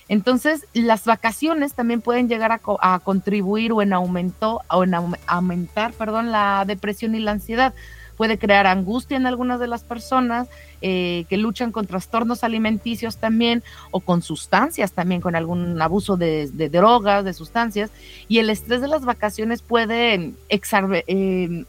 [0.08, 4.92] Entonces, las vacaciones también pueden llegar a, co- a contribuir o en, aumento, o en
[4.94, 7.74] aum- aumentar perdón, la depresión y la ansiedad.
[8.20, 10.50] Puede crear angustia en algunas de las personas
[10.82, 16.50] eh, que luchan con trastornos alimenticios también o con sustancias también, con algún abuso de,
[16.52, 17.92] de drogas, de sustancias.
[18.28, 21.64] Y el estrés de las vacaciones puede exarbe- eh,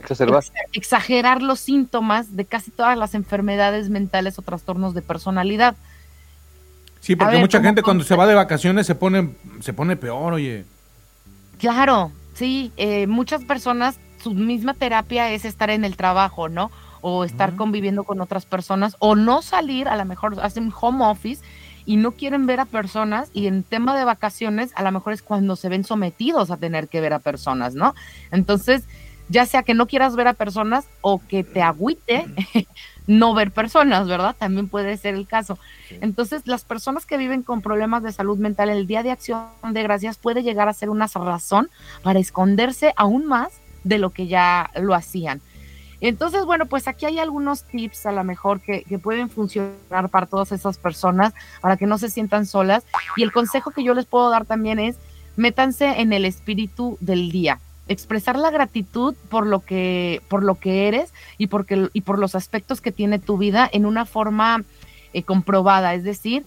[0.00, 0.42] Exacerbar.
[0.42, 5.76] ex- exagerar los síntomas de casi todas las enfermedades mentales o trastornos de personalidad.
[7.00, 9.96] Sí, porque ver, mucha ¿cómo gente cuando se va de vacaciones se pone, se pone
[9.96, 10.64] peor, oye.
[11.58, 16.70] Claro, sí, eh, muchas personas, su misma terapia es estar en el trabajo, ¿no?
[17.00, 21.42] O estar conviviendo con otras personas, o no salir, a lo mejor hacen home office
[21.84, 25.22] y no quieren ver a personas, y en tema de vacaciones, a lo mejor es
[25.22, 27.94] cuando se ven sometidos a tener que ver a personas, ¿no?
[28.30, 28.84] Entonces,
[29.28, 32.26] ya sea que no quieras ver a personas o que te agüite
[33.06, 34.36] no ver personas, ¿verdad?
[34.38, 35.58] También puede ser el caso.
[36.00, 39.82] Entonces, las personas que viven con problemas de salud mental, el Día de Acción de
[39.82, 41.70] Gracias puede llegar a ser una razón
[42.02, 45.40] para esconderse aún más de lo que ya lo hacían.
[46.02, 50.50] Entonces, bueno, pues aquí hay algunos tips a lo mejor que, pueden funcionar para todas
[50.50, 52.84] esas personas, para que no se sientan solas.
[53.16, 54.96] Y el consejo que yo les puedo dar también es,
[55.36, 60.86] métanse en el espíritu del día expresar la gratitud por lo que por lo que
[60.86, 64.62] eres y porque y por los aspectos que tiene tu vida en una forma
[65.12, 66.46] eh, comprobada es decir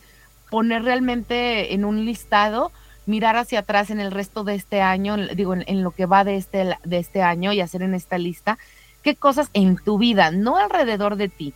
[0.50, 2.72] poner realmente en un listado
[3.06, 6.38] mirar hacia atrás en el resto de este año digo en, lo que va de
[6.38, 8.58] este de este año y hacer en esta lista
[9.04, 11.54] qué cosas en tu vida no alrededor de ti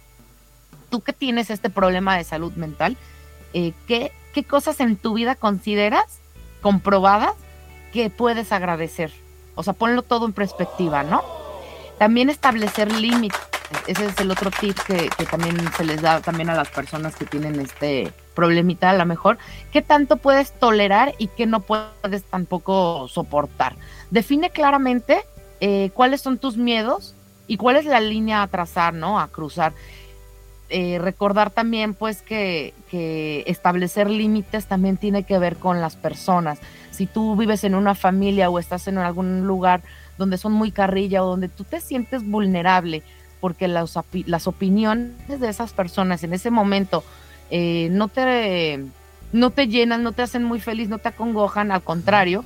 [0.90, 2.98] tú que tienes este problema de salud mental
[3.54, 6.20] eh, qué qué cosas en tu vida consideras
[6.62, 7.34] comprobadas
[7.92, 9.12] que puedes agradecer
[9.60, 11.22] o sea, ponlo todo en perspectiva, ¿no?
[11.98, 13.49] También establecer límites.
[13.88, 17.26] Ese es el otro tip que, también se les da también a las personas que
[17.26, 19.38] tienen este problemita a lo mejor.
[19.72, 23.76] ¿Qué tanto puedes tolerar y qué no puedes tampoco soportar?
[24.12, 25.22] Define claramente
[25.60, 27.16] eh, cuáles son tus miedos
[27.48, 29.20] y cuál es la línea a trazar, ¿no?
[29.20, 29.74] A cruzar.
[30.72, 36.60] Eh, recordar también pues que, que establecer límites también tiene que ver con las personas.
[36.92, 39.82] Si tú vives en una familia o estás en algún lugar
[40.20, 43.04] donde son muy carrilla o donde tú te sientes vulnerable
[43.40, 47.04] porque las, las opiniones de esas personas en ese momento
[47.50, 48.84] eh, no, te,
[49.32, 52.44] no te llenan, no te hacen muy feliz, no te acongojan, al contrario,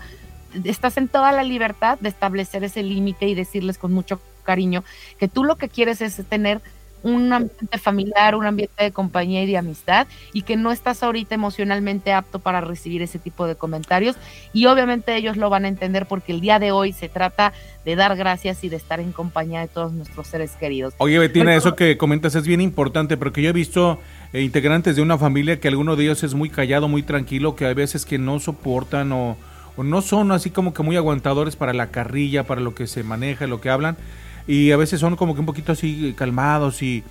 [0.64, 4.84] estás en toda la libertad de establecer ese límite y decirles con mucho cariño
[5.18, 6.62] que tú lo que quieres es tener
[7.04, 11.36] un ambiente familiar, un ambiente de compañía y de amistad y que no estás ahorita
[11.36, 14.16] emocionalmente apto para recibir ese tipo de comentarios
[14.54, 17.54] y obviamente ellos lo van a entender porque el día de hoy se trata
[17.86, 20.94] de dar gracias y de estar en compañía de todos nuestros seres queridos.
[20.98, 24.00] Oye, Betina, eso que comentas es bien importante porque yo he visto
[24.32, 27.66] eh, integrantes de una familia que alguno de ellos es muy callado, muy tranquilo, que
[27.66, 29.38] hay veces que no soportan o,
[29.76, 33.04] o no son así como que muy aguantadores para la carrilla, para lo que se
[33.04, 33.98] maneja, lo que hablan
[34.48, 37.04] y a veces son como que un poquito así calmados y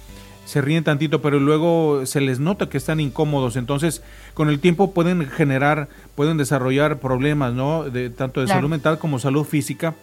[0.45, 4.03] se ríen tantito, pero luego se les nota que están incómodos, entonces
[4.35, 7.85] con el tiempo pueden generar, pueden desarrollar problemas, ¿no?
[7.85, 8.59] De, tanto de Claro.
[8.59, 9.95] salud mental como salud física.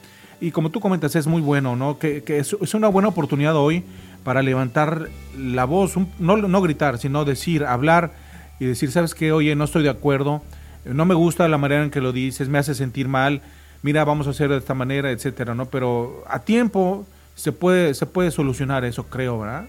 [0.41, 1.99] y como tú comentas, es muy bueno, ¿no?
[1.99, 3.83] Que, que es, es, una buena oportunidad hoy
[4.23, 8.13] para levantar la voz, un, no, no gritar, sino decir, hablar
[8.57, 9.33] y decir, ¿sabes qué?
[9.33, 10.41] Oye, no estoy de acuerdo,
[10.85, 13.41] no me gusta la manera en que lo dices, me hace sentir mal,
[13.83, 15.65] mira, vamos a hacer de esta manera, etcétera, ¿no?
[15.65, 17.05] Pero a tiempo
[17.39, 19.65] se puede, se puede solucionar eso, creo, ¿verdad?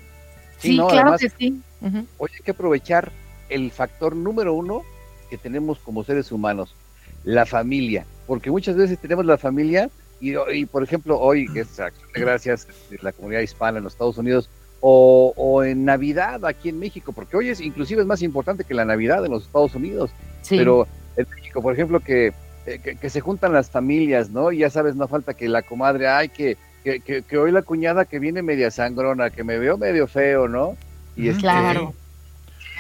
[0.59, 1.63] Sí, no, claro además, que sí.
[1.81, 2.07] Uh -huh.
[2.19, 3.13] Hoy hay que aprovechar
[3.49, 4.83] el factor número uno
[5.31, 6.75] que tenemos como seres humanos,
[7.23, 9.89] la familia, porque muchas veces tenemos la familia
[10.21, 11.81] y, y por ejemplo, hoy, que es
[12.13, 12.67] gracias
[13.03, 14.51] la comunidad hispana en los Estados Unidos,
[14.81, 18.75] o, o, en Navidad aquí en México, porque hoy es inclusive es más importante que
[18.75, 20.11] la Navidad en los Estados Unidos,
[20.43, 20.57] sí.
[20.59, 22.33] pero en México, por ejemplo, que,
[22.65, 24.51] que, que, se juntan las familias, ¿no?
[24.51, 27.63] Y ya sabes, no falta que la comadre, ay, que, que, que, que, hoy la
[27.63, 30.77] cuñada que viene media sangrona, que me veo medio feo, ¿no?
[31.17, 31.95] Y este, claro.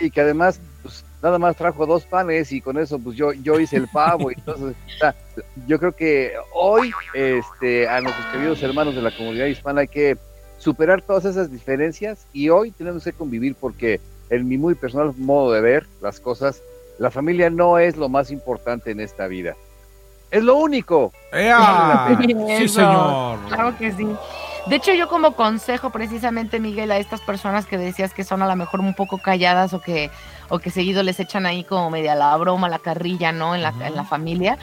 [0.00, 3.60] Y que además, pues, nada más trajo dos panes y con eso, pues yo, yo
[3.60, 4.30] hice el pavo.
[4.30, 4.76] y entonces,
[5.66, 10.16] yo creo que hoy, este, a nuestros queridos hermanos de la comunidad hispana hay que
[10.58, 15.52] superar todas esas diferencias y hoy tenemos que convivir porque en mi muy personal modo
[15.52, 16.62] de ver las cosas,
[16.98, 19.56] la familia no es lo más importante en esta vida.
[20.30, 21.12] Es lo único.
[21.32, 22.16] ¡Ea!
[22.58, 23.38] Sí, señor.
[23.48, 24.06] Claro que sí.
[24.66, 28.46] De hecho, yo como consejo precisamente, Miguel, a estas personas que decías que son a
[28.46, 30.10] lo mejor un poco calladas o que,
[30.48, 33.54] o que seguido les echan ahí como media la broma, la carrilla, ¿no?
[33.54, 33.86] En la, uh -huh.
[33.86, 34.58] en la familia.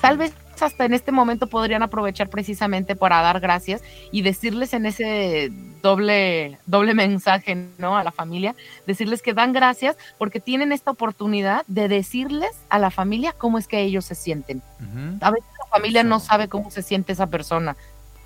[0.00, 4.86] Tal vez hasta en este momento podrían aprovechar precisamente para dar gracias y decirles en
[4.86, 5.50] ese
[5.82, 7.96] doble, doble mensaje ¿no?
[7.96, 8.54] a la familia,
[8.86, 13.68] decirles que dan gracias porque tienen esta oportunidad de decirles a la familia cómo es
[13.68, 14.62] que ellos se sienten.
[14.80, 15.18] Uh -huh.
[15.20, 17.76] A veces la familia no sabe cómo se siente esa persona.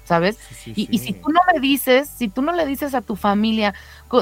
[0.04, 0.36] ¿Sabes?
[0.36, 0.88] Sí, sí, y, sí.
[0.90, 3.74] y, si tú no le dices, si tú no le dices a tu familia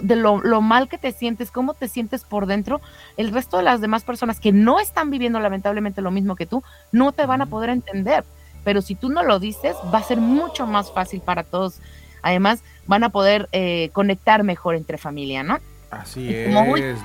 [0.02, 2.80] de lo, lo, mal que te sientes, cómo te sientes por dentro,
[3.16, 6.62] el resto de las demás personas que no están viviendo lamentablemente lo mismo que tú,
[6.92, 8.24] no te van a poder entender.
[8.64, 11.80] Pero si tú no lo dices, va a ser mucho más fácil para todos.
[12.22, 15.58] Además, van a poder eh, conectar mejor entre familia, ¿no?
[15.90, 16.54] Así es,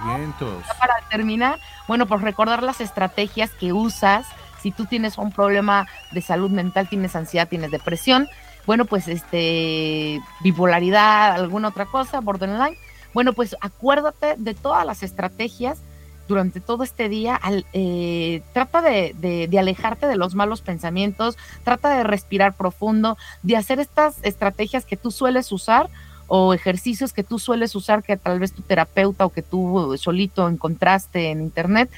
[0.05, 0.63] vientos.
[0.80, 4.28] Para terminar, bueno, pues recordar las estrategias que usas.
[4.61, 8.28] Si tú tienes un problema de salud mental, tienes ansiedad, tienes depresión,
[8.66, 12.78] bueno, pues este, bipolaridad, alguna otra cosa, borderline.
[13.13, 15.80] Bueno, pues acuérdate de todas las estrategias
[16.28, 17.36] durante todo este día.
[17.36, 23.18] Al, eh, trata de, de, de, alejarte de los malos pensamientos, trata de respirar profundo,
[23.43, 25.89] de hacer estas estrategias que tú sueles usar
[26.28, 30.49] o ejercicios que tú sueles usar que tal vez tu terapeuta o que tú solito
[30.49, 31.89] encontraste en internet.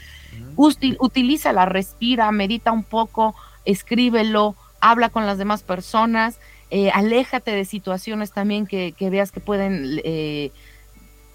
[0.55, 0.97] -huh.
[0.99, 6.39] utilízala, respira, medita un poco, escríbelo, habla con las demás personas
[6.71, 10.51] eh, aléjate de situaciones también que, que veas que pueden eh,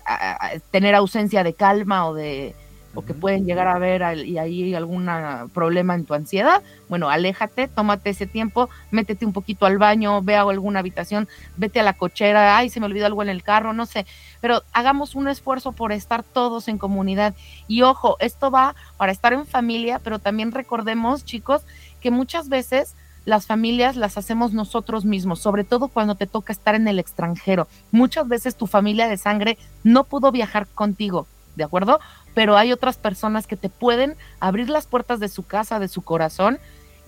[0.04, 2.54] a, a tener ausencia de calma o de
[2.94, 5.08] o que pueden llegar a ver y ahí algún
[5.54, 10.36] problema en tu ansiedad, bueno, aléjate, tómate ese tiempo, métete un poquito al baño, ve
[10.36, 13.72] a alguna habitación, vete a la cochera, ay, se me olvidó algo en el carro,
[13.72, 14.06] no sé,
[14.40, 17.34] pero hagamos un esfuerzo por estar todos en comunidad.
[17.66, 21.62] Y ojo, esto va para estar en familia, pero también recordemos, chicos,
[22.00, 22.94] que muchas veces
[23.24, 27.68] las familias las hacemos nosotros mismos, sobre todo cuando te toca estar en el extranjero.
[27.90, 31.26] Muchas veces tu familia de sangre no pudo viajar contigo,
[31.56, 32.00] ¿de acuerdo?
[32.34, 36.02] Pero hay otras personas que te pueden abrir las puertas de su casa, de su
[36.02, 36.58] corazón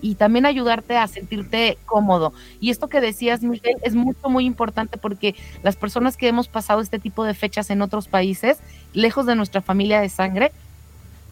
[0.01, 2.33] y también ayudarte a sentirte cómodo.
[2.59, 6.81] Y esto que decías, Miguel, es mucho, muy importante porque las personas que hemos pasado
[6.81, 8.59] este tipo de fechas en otros países,
[8.93, 10.51] lejos de nuestra familia de sangre,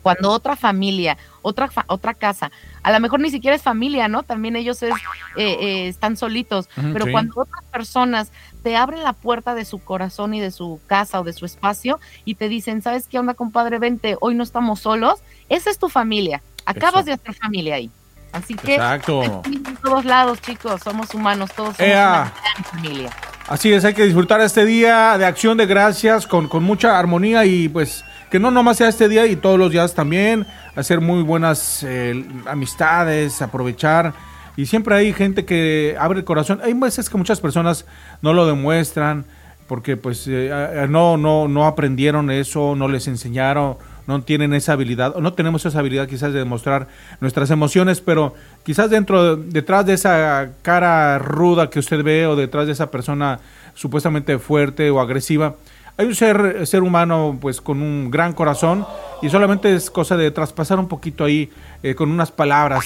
[0.03, 2.51] cuando otra familia, otra, otra casa,
[2.84, 4.21] a lo mejor ni siquiera es familia, ¿no?
[4.23, 4.93] También ellos es,
[5.38, 7.11] eh, eh, están solitos, uh -huh, pero sí.
[7.11, 8.31] cuando otras personas
[8.61, 11.99] te abren la puerta de su corazón y de su casa o de su espacio
[12.25, 13.80] y te dicen, ¿sabes qué onda, compadre?
[13.80, 17.05] Vente, hoy no estamos solos, esa es tu familia, acabas Eso.
[17.05, 17.89] de hacer familia ahí.
[18.34, 19.43] Así que Exacto.
[19.45, 23.09] en todos lados, chicos, somos humanos, todos somos una gran familia.
[23.47, 27.45] Así es, hay que disfrutar este día de acción de gracias con, con mucha armonía
[27.45, 28.03] y pues
[28.34, 32.26] que no nomás sea este día y todos los días también, hacer muy buenas eh,
[32.47, 34.15] amistades, aprovechar.
[34.57, 36.60] Y siempre hay gente que abre el corazón.
[36.64, 37.85] Hay veces que muchas personas
[38.23, 39.26] no lo demuestran
[39.68, 43.77] porque pues eh, no, no, no aprendieron eso, no les enseñaron,
[44.07, 46.88] no tienen esa habilidad, o no tenemos esa habilidad quizás de demostrar
[47.22, 48.34] nuestras emociones, pero
[48.64, 53.41] quizás dentro, detrás de esa cara ruda que usted ve o detrás de esa persona
[53.76, 55.55] supuestamente fuerte o agresiva,
[55.97, 58.85] hay un ser, ser humano pues con un gran corazón
[59.21, 61.51] y solamente es cosa de traspasar un poquito ahí
[61.83, 62.85] eh, con unas palabras.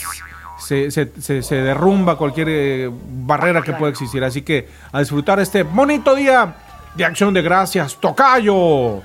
[0.59, 4.23] Se, se, se, se derrumba cualquier eh, barrera que pueda existir.
[4.23, 6.55] Así que a disfrutar este bonito día
[6.95, 9.01] de acción de gracias, Tocayo.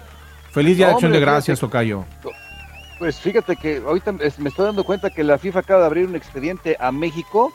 [0.50, 2.04] Feliz día de acción de gracias, Tocayo.
[2.98, 6.16] Pues fíjate que ahorita me estoy dando cuenta que la FIFA acaba de abrir un
[6.16, 7.52] expediente a México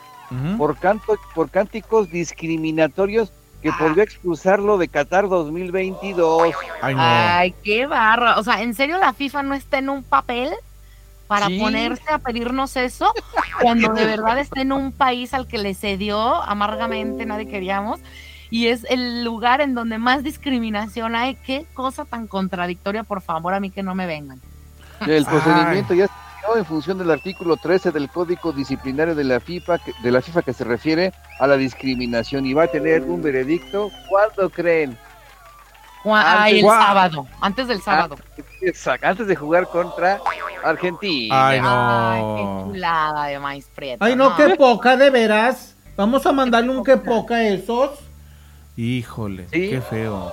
[0.56, 3.32] por, canto, por cánticos discriminatorios
[3.62, 6.54] que podría expulsarlo de Qatar 2022.
[6.80, 7.00] Ay, no.
[7.02, 8.38] Ay, qué barra.
[8.38, 10.52] O sea, ¿en serio la FIFA no está en un papel
[11.26, 11.58] para Sí.
[11.58, 13.12] ponerse a pedirnos eso?
[13.60, 18.00] Cuando de verdad está en un país al que le cedió amargamente, nadie queríamos.
[18.50, 21.34] Y es el lugar en donde más discriminación hay.
[21.34, 24.40] Qué cosa tan contradictoria, por favor, a mí que no me vengan.
[25.06, 29.38] El procedimiento ya se inició en función del artículo 13 del Código Disciplinario de la
[29.40, 33.02] FIFA, que- de la FIFA que se refiere a la discriminación y va a tener
[33.02, 33.90] un veredicto.
[34.08, 34.96] ¿Cuándo creen?
[36.02, 38.16] Juan- Antes- Ay, el sábado, antes del sábado.
[38.62, 40.20] Exacto, antes de jugar contra
[40.64, 41.48] Argentina.
[41.48, 42.36] Ay, Ay, no.
[42.36, 44.04] qué chulada de maíz prieto.
[44.04, 45.74] Ay, no, qué poca, de veras.
[45.96, 47.90] Vamos a mandarle un que poca a esos.
[48.76, 49.70] Híjole, Sí.
[49.70, 50.30] qué feo.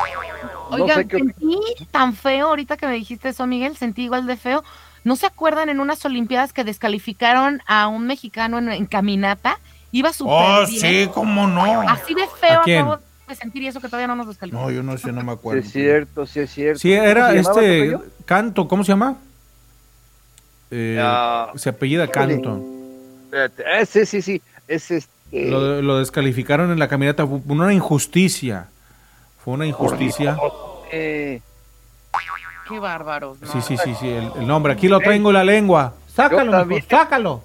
[0.69, 1.60] No Oigan, sé qué sentí
[1.91, 4.64] tan feo ahorita que me dijiste eso, Miguel, sentí igual de feo.
[5.06, 9.60] ¿No se acuerdan en unas Olimpiadas que descalificaron a un mexicano en, en caminata?
[9.91, 10.82] Iba súper Oh, bien.
[10.82, 11.64] sí, cómo no.
[11.90, 12.80] Así de feo ¿A quién?
[12.82, 12.99] acabo
[13.30, 14.65] de sentir y eso que todavía no nos descalifican.
[14.65, 15.61] No, yo no sé, no me Sí, acuerdo.
[15.61, 16.80] es cierto, sí es cierto.
[16.80, 17.98] Sí, ¿Cómo era llamaba, este?
[18.26, 19.15] Canto, ¿cómo se llama?
[20.72, 21.52] Eh, Ah.
[21.56, 22.61] se apellida Canto.
[23.34, 24.41] Ah, sí, sí, sí.
[24.68, 25.10] Es este.
[25.49, 28.68] Lo, lo descalificaron en la caminata fue una injusticia.
[29.44, 30.38] Fue una injusticia.
[30.91, 31.41] eh,
[32.67, 33.39] Qué bárbaros.
[33.41, 33.47] ¿no?
[33.51, 34.73] Sí, sí, sí, sí, el, el nombre.
[34.73, 35.93] Aquí lo tengo en la lengua.
[36.13, 37.43] Sácalo, sácalo.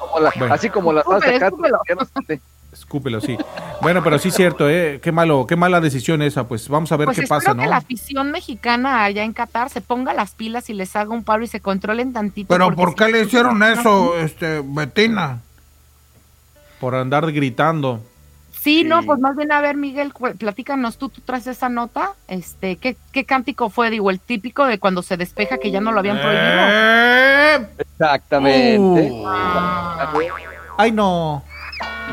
[0.00, 0.54] como la- Bueno.
[0.54, 2.40] Así como la Escúpelo, escúpelo.
[2.72, 3.36] Escúpelo, sí.
[3.80, 5.00] Bueno, pero sí es cierto, ¿eh?
[5.02, 6.44] Qué malo, qué mala decisión esa.
[6.46, 7.62] Pues vamos a ver Pues qué pasa, ¿no?
[7.62, 11.24] que la afición mexicana allá en Qatar se ponga las pilas y les haga un
[11.24, 12.48] paro y se controlen tantito.
[12.48, 15.40] Pero ¿por sí- qué le hicieron eso, este, Betina?
[16.78, 18.00] Por andar gritando.
[18.60, 22.76] Sí, no, pues más bien a ver, Miguel, platícanos tú, tú traes esa nota, este,
[22.76, 23.88] ¿qué, qué cántico fue?
[23.90, 26.42] Digo, el típico de cuando se despeja que ya no lo habían prohibido.
[26.44, 29.10] Eh, Exactamente.
[29.12, 29.24] Uh.
[29.26, 30.12] Ah,
[30.76, 31.42] Ay, no.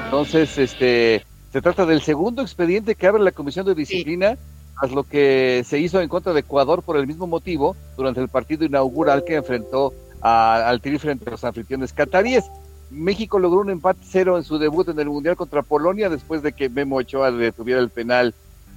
[0.06, 4.38] Entonces, este, se trata del segundo expediente que abre la Comisión de Disciplina,
[4.80, 8.28] tras lo que se hizo en contra de Ecuador por el mismo motivo durante el
[8.30, 12.46] partido inaugural que enfrentó a- al Tri frente a los anfitriones cataríes.
[12.92, 16.54] México logró un empate cero en su debut en el Mundial contra Polonia después de
[16.54, 18.34] que Memo Ochoa le detuviera el penal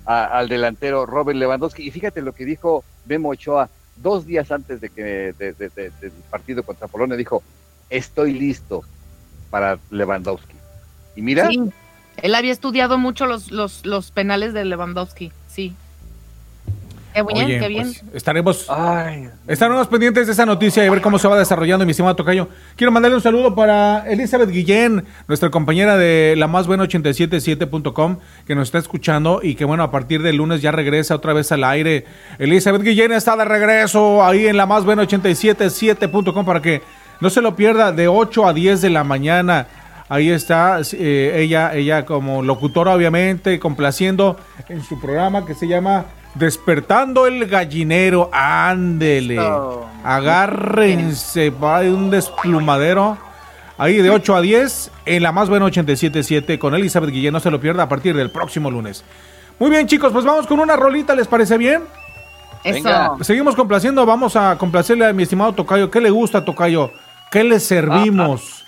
[0.06, 1.82] al delantero Robert Lewandowski.
[1.86, 5.02] Y fíjate lo que dijo Memo Ochoa dos días antes de que
[5.39, 7.16] de- del partido contra Polonia.
[7.16, 7.43] Dijo,
[7.90, 8.82] estoy listo
[9.51, 10.55] para Lewandowski.
[11.16, 11.60] Y mira, sí,
[12.22, 15.74] él había estudiado mucho los, los, los penales de Lewandowski, sí.
[17.14, 17.93] Qué bien, Oye, qué bien.
[17.93, 21.90] pues, estaremos, ay, estaremos pendientes de esa noticia y ver cómo se va desarrollando, mi
[21.90, 22.48] estimado Tocayo.
[22.76, 28.55] Quiero mandarle un saludo para Elizabeth Guillén, nuestra compañera de la más buena 877.com, que
[28.55, 31.64] nos está escuchando y que, bueno, a partir del lunes ya regresa otra vez al
[31.64, 32.05] aire.
[32.39, 36.82] Elizabeth Guillén está de regreso ahí en la más buena 877.com para que
[37.20, 39.66] no se lo pierda de 8 a 10 de la mañana.
[40.10, 46.06] Ahí está eh, ella, ella como locutora, obviamente, complaciendo en su programa que se llama
[46.39, 48.31] Despertando el Gallinero.
[48.32, 49.39] Ándele.
[50.05, 53.19] Agárrense, va de un desplumadero.
[53.77, 57.32] Ahí de 8 a 10 en la más buena 877 con Elizabeth Guillén.
[57.32, 59.05] No se lo pierda a partir del próximo lunes.
[59.59, 61.82] Muy bien, chicos, pues vamos con una rolita, ¿les parece bien?
[62.65, 62.74] Eso.
[62.74, 63.12] venga.
[63.23, 65.90] Seguimos complaciendo, vamos a complacerle a mi estimado Tocayo.
[65.90, 66.90] ¿Qué le gusta, Tocayo?
[67.31, 68.65] ¿Qué le servimos?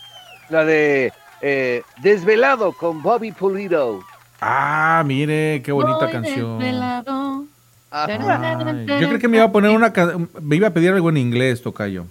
[0.48, 4.00] la de eh, Desvelado con Bobby Pulido.
[4.40, 6.58] Ah, mire, qué bonita Voy canción.
[6.58, 7.44] desvelado.
[7.90, 8.18] Ay,
[8.86, 9.92] yo creo que me iba a poner una
[10.40, 12.06] me iba a pedir algo en inglés, Tocayo,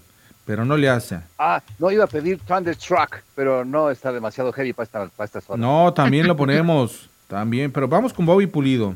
[0.46, 1.20] pero no le hace.
[1.38, 5.50] Ah, no iba a pedir Thunderstruck, pero no está demasiado heavy para esta, para estas
[5.50, 5.60] horas.
[5.60, 8.94] No, también lo ponemos, también, pero vamos con Bobby Pulido.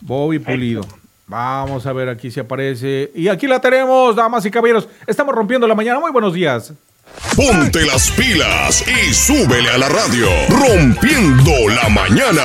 [0.00, 0.82] Bobby Pulido.
[1.28, 3.12] Vamos a ver aquí si aparece.
[3.14, 4.88] Y aquí la tenemos, damas y caballeros.
[5.06, 6.00] Estamos rompiendo la mañana.
[6.00, 6.72] Muy buenos días.
[7.36, 10.26] Ponte las pilas y súbele a la radio.
[10.48, 12.42] Rompiendo la mañana.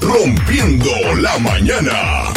[0.00, 0.90] Rompiendo
[1.20, 2.32] la mañana.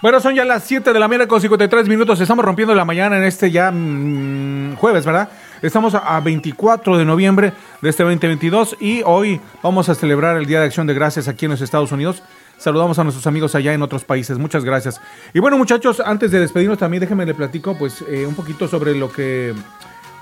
[0.00, 2.20] Bueno, son ya las 7 de la mañana con 53 minutos.
[2.20, 5.28] Estamos rompiendo la mañana en este ya mm, jueves, ¿verdad?
[5.62, 10.60] Estamos a 24 de noviembre de este 2022 y hoy vamos a celebrar el Día
[10.60, 12.22] de Acción de Gracias aquí en los Estados Unidos.
[12.58, 14.38] Saludamos a nuestros amigos allá en otros países.
[14.38, 15.00] Muchas gracias.
[15.34, 18.94] Y bueno, muchachos, antes de despedirnos también déjenme le platico pues eh, un poquito sobre
[18.94, 19.54] lo que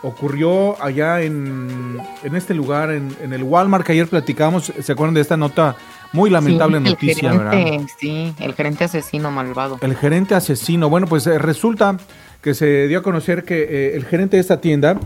[0.03, 4.73] ocurrió allá en, en este lugar, en, en el Walmart que ayer platicamos.
[4.79, 5.77] ¿Se acuerdan de esta nota
[6.13, 7.81] muy lamentable Sí, noticia, verdad?
[7.99, 9.79] Sí, el gerente asesino malvado.
[9.81, 10.91] El gerente asesino.
[10.91, 11.97] Bueno, pues eh, resulta
[12.43, 14.99] que se dio a conocer que eh, el gerente de esta tienda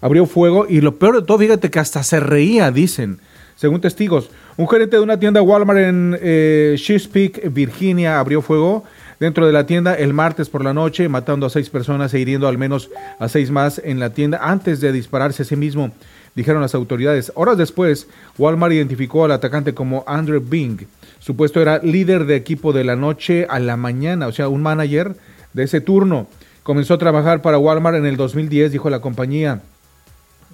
[0.00, 3.20] abrió fuego y lo peor de todo, fíjate que hasta se reía, dicen,
[3.56, 4.30] según testigos.
[4.58, 8.84] Un gerente de una tienda Walmart en eh, Chesapeake, Virginia, abrió fuego
[9.20, 12.48] dentro de la tienda el martes por la noche, matando a seis personas e hiriendo
[12.48, 12.88] al menos
[13.18, 15.92] a seis más en la tienda antes de dispararse a sí mismo,
[16.34, 17.32] dijeron las autoridades.
[17.34, 18.08] Horas después,
[18.38, 20.86] Walmart identificó al atacante como Andrew Bing.
[21.18, 25.16] Supuesto era líder de equipo de la noche a la mañana, o sea, un manager
[25.52, 26.28] de ese turno.
[26.62, 29.60] Comenzó a trabajar para Walmart en el 2010, dijo la compañía.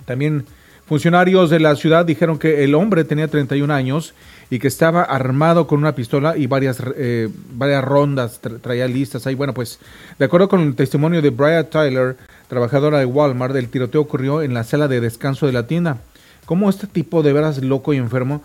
[0.07, 0.45] También
[0.93, 4.13] funcionarios de la ciudad dijeron que el hombre tenía 31 años
[4.51, 9.27] y que estaba armado con una pistola y varias, eh, varias rondas tra- traía listas
[9.27, 9.35] ahí.
[9.35, 9.79] Bueno, pues
[10.19, 14.53] de acuerdo con el testimonio de Brian Tyler, trabajadora de Walmart, el tiroteo ocurrió en
[14.53, 15.97] la sala de descanso de la tienda.
[16.45, 18.43] ¿Cómo este tipo de veras loco y enfermo?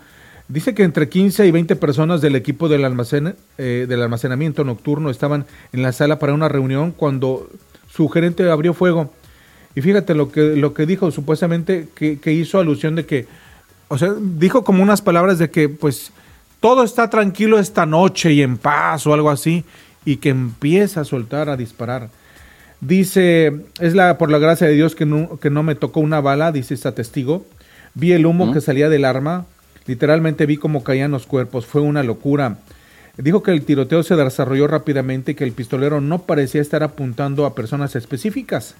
[0.48, 5.10] Dice que entre 15 y 20 personas del equipo del, almacén, eh, del almacenamiento nocturno
[5.10, 5.44] estaban
[5.74, 7.46] en la sala para una reunión cuando
[7.94, 9.12] su gerente abrió fuego.
[9.78, 13.28] Y fíjate lo que, lo que dijo, supuestamente que, que hizo alusión de que,
[13.86, 16.10] o sea, dijo como unas palabras de que pues
[16.58, 19.62] todo está tranquilo esta noche y en paz o algo así,
[20.04, 22.08] y que empieza a soltar, a disparar.
[22.80, 26.20] Dice, es la por la gracia de Dios que no, que no me tocó una
[26.20, 27.46] bala, dice esta testigo.
[27.94, 29.46] Vi el humo que salía del arma,
[29.86, 32.58] literalmente vi cómo caían los cuerpos, fue una locura.
[33.16, 37.46] Dijo que el tiroteo se desarrolló rápidamente y que el pistolero no parecía estar apuntando
[37.46, 38.74] a personas específicas.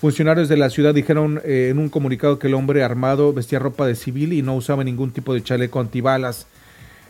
[0.00, 3.86] Funcionarios de la ciudad dijeron eh, en un comunicado que el hombre armado vestía ropa
[3.86, 6.46] de civil y no usaba ningún tipo de chaleco antibalas.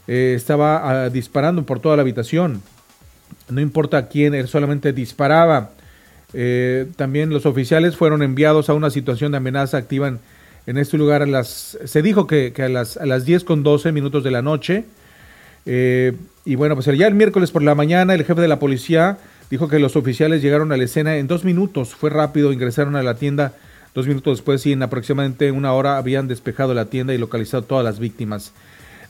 [0.09, 2.63] Eh, estaba ah, disparando por toda la habitación.
[3.49, 5.71] No importa a quién, él solamente disparaba.
[6.33, 10.19] Eh, también los oficiales fueron enviados a una situación de amenaza activa
[10.67, 13.63] en, este lugar a las, se dijo que, que a, las, a las 10 con
[13.63, 14.85] 12 minutos de la noche.
[15.65, 19.19] Y bueno, pues ya el miércoles por la mañana el jefe de la policía
[19.51, 21.95] dijo que los oficiales llegaron a la escena en dos minutos.
[21.95, 23.53] Fue rápido, ingresaron a la tienda
[23.95, 27.85] dos minutos después y en aproximadamente una hora habían despejado la tienda y localizado todas
[27.85, 28.53] las víctimas.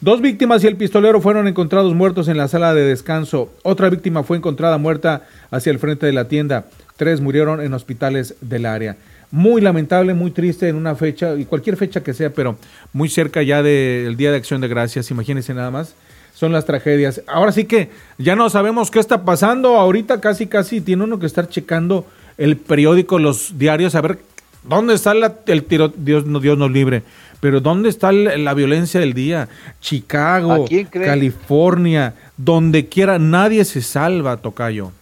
[0.01, 3.53] Dos víctimas y el pistolero fueron encontrados muertos en la sala de descanso.
[3.63, 6.65] Otra víctima fue encontrada muerta hacia el frente de la tienda.
[6.97, 8.97] Tres murieron en hospitales del área.
[9.31, 12.57] Muy lamentable, muy triste en una fecha, y cualquier fecha que sea, pero
[12.95, 15.95] muy cerca ya del Día de Acción de Gracias, imagínense nada más,
[16.41, 17.21] son las tragedias.
[17.27, 21.27] Ahora sí que ya no sabemos qué está pasando, ahorita casi casi tiene uno que
[21.27, 22.07] estar checando
[22.39, 24.21] el periódico, los diarios, a ver
[24.63, 27.03] dónde está la- el tiro, Dios, no, Dios nos libre,
[27.41, 29.51] pero dónde está la, la violencia del día.
[29.83, 30.65] Chicago.
[31.07, 34.93] California, donde quiera, nadie se salva, Tocayo.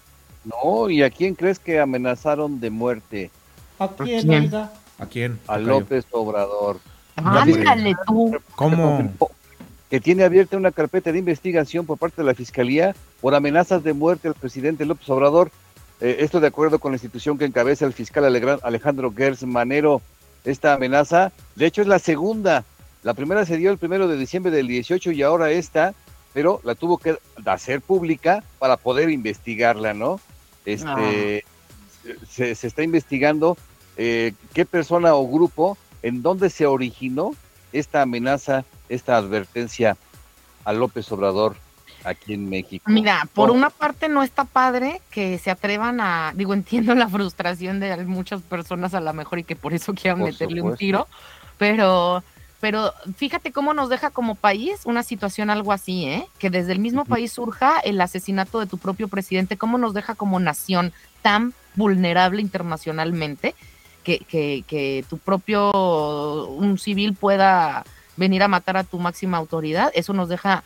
[0.45, 3.31] No, ¿y a quién crees que amenazaron de muerte?
[3.79, 4.53] ¿A quién?
[4.99, 5.39] ¿A quién?
[5.47, 5.59] A?
[5.59, 6.81] López Obrador.
[7.15, 8.37] Ándale tú.
[8.57, 9.13] ¿Cómo?
[9.91, 13.93] Que tiene abierta una carpeta de investigación por parte de la Fiscalía por amenazas de
[13.93, 15.51] muerte al presidente López Obrador.
[16.01, 18.25] Eh, esto de acuerdo con la institución que encabeza el fiscal
[18.63, 20.03] Alejandro Gers Manero.
[20.45, 22.65] Esta amenaza, de hecho, es la segunda.
[23.03, 25.95] La primera se dio el primero de diciembre del 18 y ahora esta,
[26.33, 30.21] pero la tuvo que hacer pública para poder investigarla, ¿no?
[30.65, 31.45] Este,
[32.29, 33.57] se, se está investigando
[34.01, 37.33] eh, qué persona o grupo, en dónde se originó
[37.73, 39.97] esta amenaza, esta advertencia
[40.65, 41.57] a López Obrador
[42.05, 42.85] aquí en México.
[42.91, 47.09] Mira, por Oh, una parte no está padre que se atrevan a, digo, entiendo la
[47.09, 50.77] frustración de muchas personas a lo mejor y que por eso quieran Por meterle un
[50.77, 51.07] tiro,
[51.57, 52.23] pero,
[52.61, 56.27] pero fíjate cómo nos deja como país una situación algo así, ¿eh?
[56.39, 60.15] Que desde el mismo país surja el asesinato de tu propio presidente, cómo nos deja
[60.15, 60.93] como nación
[61.23, 63.55] tan vulnerable internacionalmente
[64.05, 65.71] que, que, que tu propio,
[66.49, 67.85] un civil pueda
[68.19, 70.63] venir a matar a tu máxima autoridad, eso nos deja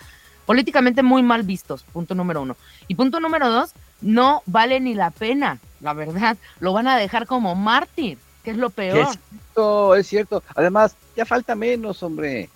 [0.47, 2.57] políticamente muy mal vistos, punto número uno.
[2.89, 7.27] Y punto número dos, no vale ni la pena, la verdad, lo van a dejar
[7.27, 8.99] como mártir, que es lo peor.
[8.99, 10.43] es cierto, es cierto.
[10.57, 12.49] Además, ya falta menos, hombre.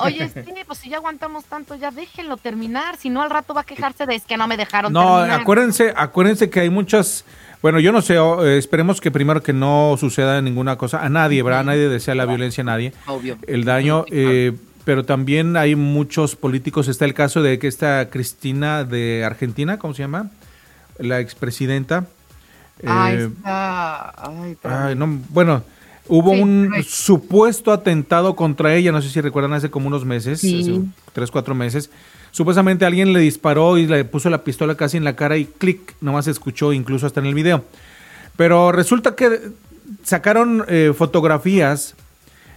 [0.00, 3.62] Oye, sí, pues si ya aguantamos tanto, ya déjenlo terminar, si no al rato va
[3.62, 5.40] a quejarse de es que no me dejaron No, terminar.
[5.40, 7.24] acuérdense, acuérdense que hay muchas,
[7.62, 11.42] bueno, yo no sé, eh, esperemos que primero que no suceda ninguna cosa a nadie,
[11.42, 11.64] ¿verdad?
[11.64, 13.38] Nadie desea la violencia a nadie, Obvio.
[13.46, 14.52] el daño, eh,
[14.84, 19.94] pero también hay muchos políticos, está el caso de que esta Cristina de Argentina, ¿cómo
[19.94, 20.30] se llama?
[20.98, 22.06] La expresidenta.
[22.84, 25.62] Ay, eh, está, ay, Ay, no, bueno,
[26.08, 26.88] hubo Sí, un correcto.
[26.90, 30.60] supuesto atentado contra ella, no sé si recuerdan, hace como unos meses, Sí.
[30.62, 30.80] hace
[31.12, 31.90] tres, cuatro meses.
[32.32, 35.94] Supuestamente alguien le disparó y le puso la pistola casi en la cara y clic,
[36.00, 37.64] nomás se escuchó incluso hasta en el video.
[38.36, 39.50] Pero resulta que
[40.02, 41.94] sacaron eh, fotografías.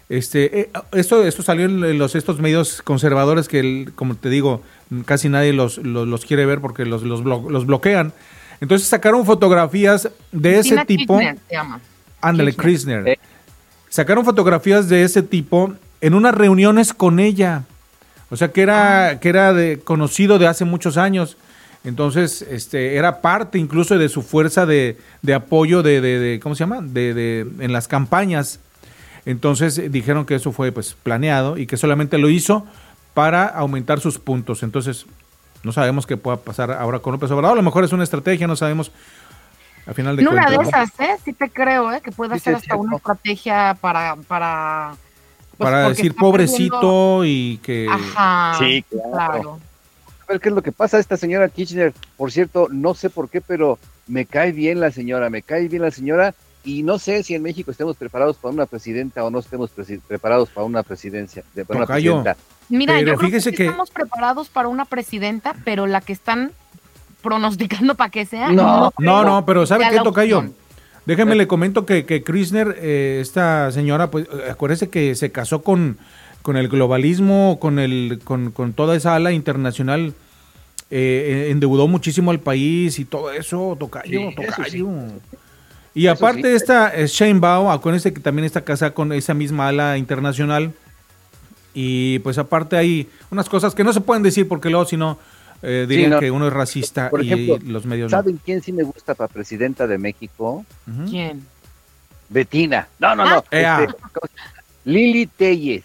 [0.08, 4.62] Este, eh, esto, esto salió en los estos medios conservadores que, el- como te digo,
[5.06, 8.14] casi nadie los, los, los quiere ver porque los, los, blo- los bloquean.
[8.62, 11.20] Entonces sacaron fotografías de ese tipo.
[12.22, 13.04] Ándale, Kirchner.
[13.90, 17.64] Sacaron fotografías de ese tipo en unas reuniones con ella.
[18.30, 21.38] O sea, que era, que era de, conocido de hace muchos años.
[21.84, 26.56] Entonces, este, era parte incluso de su fuerza de, de apoyo de, de- de- ¿cómo
[26.56, 26.80] se llama?
[26.82, 28.60] De, de- en las campañas.
[29.28, 32.66] Entonces dijeron que eso fue pues planeado y que solamente lo hizo
[33.14, 34.64] para aumentar sus puntos.
[34.64, 35.06] Entonces,
[35.64, 37.54] no sabemos qué pueda pasar ahora con López Obrador.
[37.58, 38.92] A lo mejor es una estrategia, no sabemos.
[39.88, 40.90] A final de En una de cuentas.
[40.98, 41.06] ¿no?
[41.06, 41.22] esas, ¿eh?
[41.24, 42.02] Sí te creo, ¿eh?
[42.04, 44.16] Que pueda Sí, sí, ser hasta una estrategia para...
[44.28, 44.94] para
[45.58, 49.12] pues, para decir perdiendo- pobrecito y que Ajá, Sí, claro.
[49.12, 49.60] claro.
[50.28, 51.94] A ver qué es lo que pasa a esta señora Kirchner.
[52.18, 53.78] Por cierto, no sé por qué, pero
[54.08, 56.34] me cae bien la señora, me cae bien la señora.
[56.64, 60.02] Y no sé si en México estemos preparados para una presidenta o no estemos presi-
[60.02, 61.44] preparados para una presidencia.
[61.54, 62.36] De, para una presidenta.
[62.70, 66.02] Mira, Pero yo creo fíjese que, sí que- estamos preparados para una presidenta, pero la
[66.02, 66.52] que están
[67.22, 68.50] pronosticando para que sea.
[68.52, 68.92] No.
[68.98, 70.40] No, no, pero ¿sabe qué tocayo?
[70.40, 70.56] opción.
[71.06, 75.98] Déjeme le comento que, que Krisner, eh, esta señora, pues acuérdese que se casó con,
[76.42, 80.14] con el globalismo, con el, con, con toda esa ala internacional,
[80.90, 84.90] eh, endeudó muchísimo al país y todo eso, tocayo, Sí, eso tocayo.
[85.94, 86.56] Y aparte sí.
[86.56, 90.74] esta eh, Shane Bao, acuérdense que también está casada con esa misma ala internacional.
[91.74, 95.18] Y pues aparte hay unas cosas que no se pueden decir porque luego si no
[95.62, 96.20] eh, dirían no.
[96.20, 98.18] que uno es racista Por y ejemplo, los medios no.
[98.18, 100.66] ¿Saben quién sí me gusta para presidenta de México?
[101.10, 101.46] ¿Quién?
[102.30, 102.88] Betina.
[103.00, 103.44] No, no, no.
[103.52, 103.84] Ea.
[103.84, 103.96] este.
[104.86, 105.84] Lili Telles.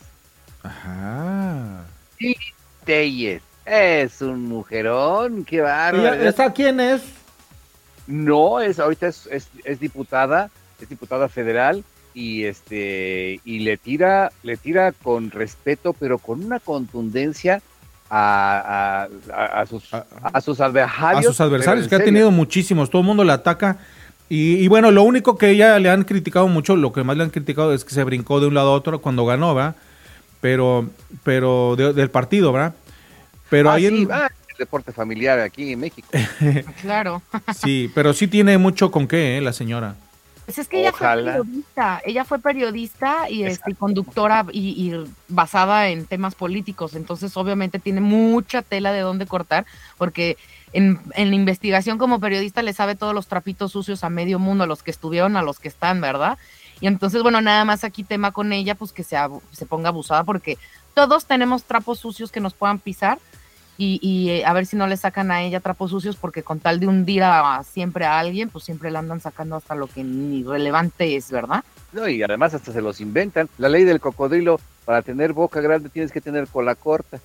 [0.63, 1.85] Ajá.
[2.19, 2.37] Lili
[2.85, 3.43] Telles.
[3.65, 6.29] Es un mujerón, qué ¿Y bárbaro.
[6.29, 7.03] ¿Esa quién es?
[8.07, 14.33] No, es ahorita es, es, es diputada, es diputada federal y este y le tira
[14.43, 17.63] le tira con respeto, pero con una contundencia
[18.11, 21.25] a, a, a- a sus A- a sus adversarios.
[21.27, 23.79] a sus adversarios, que ha tenido muchísimos, todo el mundo la ataca.
[24.29, 27.25] Y, y bueno, lo único que ella le han criticado mucho, lo que más le
[27.25, 29.75] han criticado es que se brincó de un lado a otro cuando ganó, ¿verdad?
[30.41, 30.89] Pero,
[31.25, 32.75] pero de- del partido, ¿verdad?
[33.49, 36.09] Pero Ah, ahí sí, en- ah, el deporte familiar aquí en México.
[36.83, 37.23] Claro.
[37.57, 39.41] sí, pero sí tiene mucho con qué, ¿eh?
[39.41, 39.95] la señora.
[40.57, 41.33] Pues es que ella Ojalá.
[41.33, 47.37] fue periodista, ella fue periodista y este, conductora y, y basada en temas políticos, entonces
[47.37, 49.65] obviamente tiene mucha tela de dónde cortar,
[49.99, 50.37] porque
[50.73, 54.65] en, en la investigación como periodista le sabe todos los trapitos sucios a medio mundo,
[54.65, 56.39] a los que estuvieron, a los que están, ¿verdad?
[56.81, 59.89] Y entonces, bueno, nada más aquí tema con ella, pues que se, abu- se ponga
[59.91, 60.57] abusada, porque
[60.95, 63.19] todos tenemos trapos sucios que nos puedan pisar.
[63.83, 66.61] Y, y, eh, a ver si no le sacan a ella trapos sucios, porque con
[66.61, 70.05] tal de hundir a, siempre a alguien, pues siempre le andan sacando hasta lo que
[70.05, 71.65] ni relevante es, ¿verdad?
[71.95, 73.49] No, y además hasta se los inventan.
[73.57, 77.19] La ley del cocodrilo, para tener boca grande tienes que tener cola corta.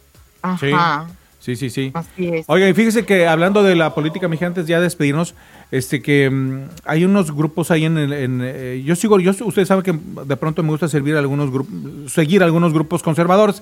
[0.59, 0.71] Sí.
[0.71, 1.07] Ajá,
[1.41, 1.91] Sí, sí, sí.
[1.93, 2.45] así es.
[2.47, 5.35] Oiga, y fíjese que hablando de la política mexicana, antes ya de despedirnos,
[5.71, 9.67] este que mm, hay unos grupos ahí en, el- en, eh, yo sigo, yo ustedes
[9.67, 9.93] saben que
[10.25, 13.61] de pronto me gusta servir a algunos grupos, seguir a algunos grupos conservadores.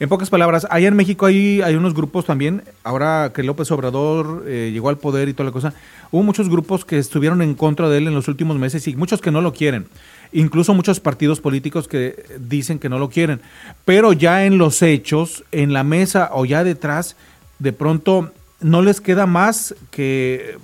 [0.00, 4.44] En pocas palabras, allá en México hay, hay unos grupos también, ahora que López Obrador
[4.46, 5.74] eh, llegó al poder y toda la cosa,
[6.10, 9.20] hubo muchos grupos que estuvieron en contra de él en los últimos meses y muchos
[9.20, 9.86] que no lo quieren.
[10.32, 13.40] Incluso muchos partidos políticos que dicen que no lo quieren.
[13.84, 17.16] Pero ya en los hechos, en la mesa o ya detrás,
[17.58, 20.56] de pronto no les queda más que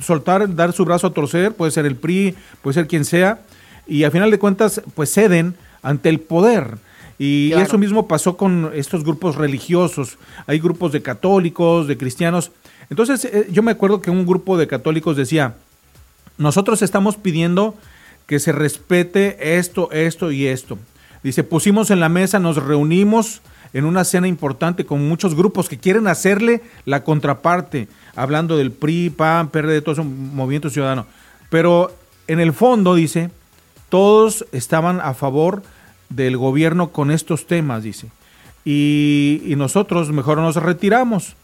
[0.00, 3.40] soltar, dar su brazo a torcer, puede ser el PRI, puede ser quien sea,
[3.86, 6.78] y a final de cuentas, pues ceden ante el poder.
[7.24, 7.64] Y Claro.
[7.66, 10.18] eso mismo pasó con estos grupos religiosos.
[10.48, 12.50] Hay grupos de católicos, de cristianos.
[12.90, 15.54] Entonces, eh, yo me acuerdo que un grupo de católicos decía,
[16.36, 17.76] nosotros estamos pidiendo
[18.26, 20.78] que se respete esto, esto y esto.
[21.22, 23.40] Dice, pusimos en la mesa, nos reunimos
[23.72, 27.86] en una cena importante con muchos grupos que quieren hacerle la contraparte,
[28.16, 31.06] hablando del PRI, PAN, PRD, todo eso, Movimiento Ciudadano.
[31.50, 31.94] Pero
[32.26, 33.30] en el fondo, dice,
[33.90, 35.62] todos estaban a favor
[36.14, 38.08] del gobierno con estos temas, dice.
[38.64, 41.36] Y, nosotros mejor nos retiramos.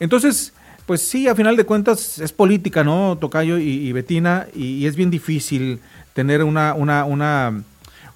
[0.00, 0.52] Entonces,
[0.86, 4.46] pues sí, a final de cuentas es política, ¿no, Tocayo y, y Betina?
[4.54, 5.80] Y, es bien difícil
[6.12, 7.62] tener una, una, una,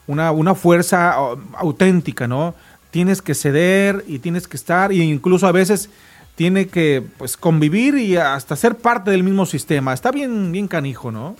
[0.06, 1.14] una, una fuerza
[1.56, 2.54] auténtica, ¿no?
[2.90, 5.90] Tienes que ceder y tienes que estar, e incluso a veces
[6.38, 9.92] tiene que pues convivir y hasta ser parte del mismo sistema.
[9.92, 11.36] Está bien, bien canijo, ¿no?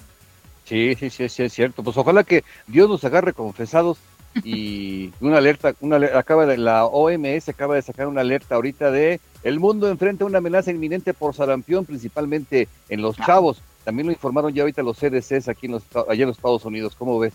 [0.64, 1.82] Sí, sí, sí, sí, es cierto.
[1.82, 3.98] Pues ojalá que Dios nos agarre confesados
[4.44, 9.20] y una alerta, una acaba de la OMS acaba de sacar una alerta ahorita de
[9.42, 13.62] el mundo enfrenta una amenaza inminente por sarampión, principalmente en los chavos.
[13.84, 16.94] También lo informaron ya ahorita los CDCs aquí en los, allá en los Estados Unidos.
[16.98, 17.32] ¿Cómo ves?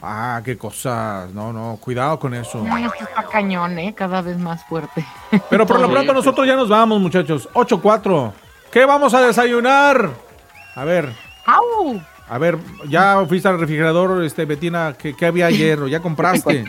[0.00, 1.30] Ah, qué cosas.
[1.32, 2.64] No, no, cuidado con eso.
[2.68, 3.94] Ay, esto está cañón, ¿eh?
[3.94, 5.04] Cada vez más fuerte.
[5.48, 7.48] Pero por lo pronto nosotros ya nos vamos, muchachos.
[7.52, 8.32] 8-4.
[8.72, 10.10] ¿Qué vamos a desayunar?
[10.74, 11.14] A ver,
[11.44, 12.00] ¡Au!
[12.32, 12.56] A ver,
[12.88, 15.78] ya fuiste al refrigerador, este, Betina, ¿qué, qué había ayer?
[15.80, 16.64] ¿O ya compraste?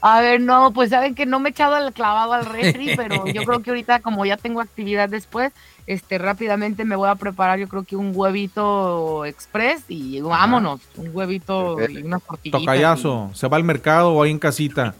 [0.00, 3.26] A ver, no, pues saben que no me he echado el clavado al refri, pero
[3.32, 5.52] yo creo que ahorita como ya tengo actividad después,
[5.88, 11.10] este rápidamente me voy a preparar yo creo que un huevito express y vámonos, un
[11.12, 12.60] huevito y unas tortillitas.
[12.60, 14.94] Tocayazo, ¿se va al mercado o ahí en casita?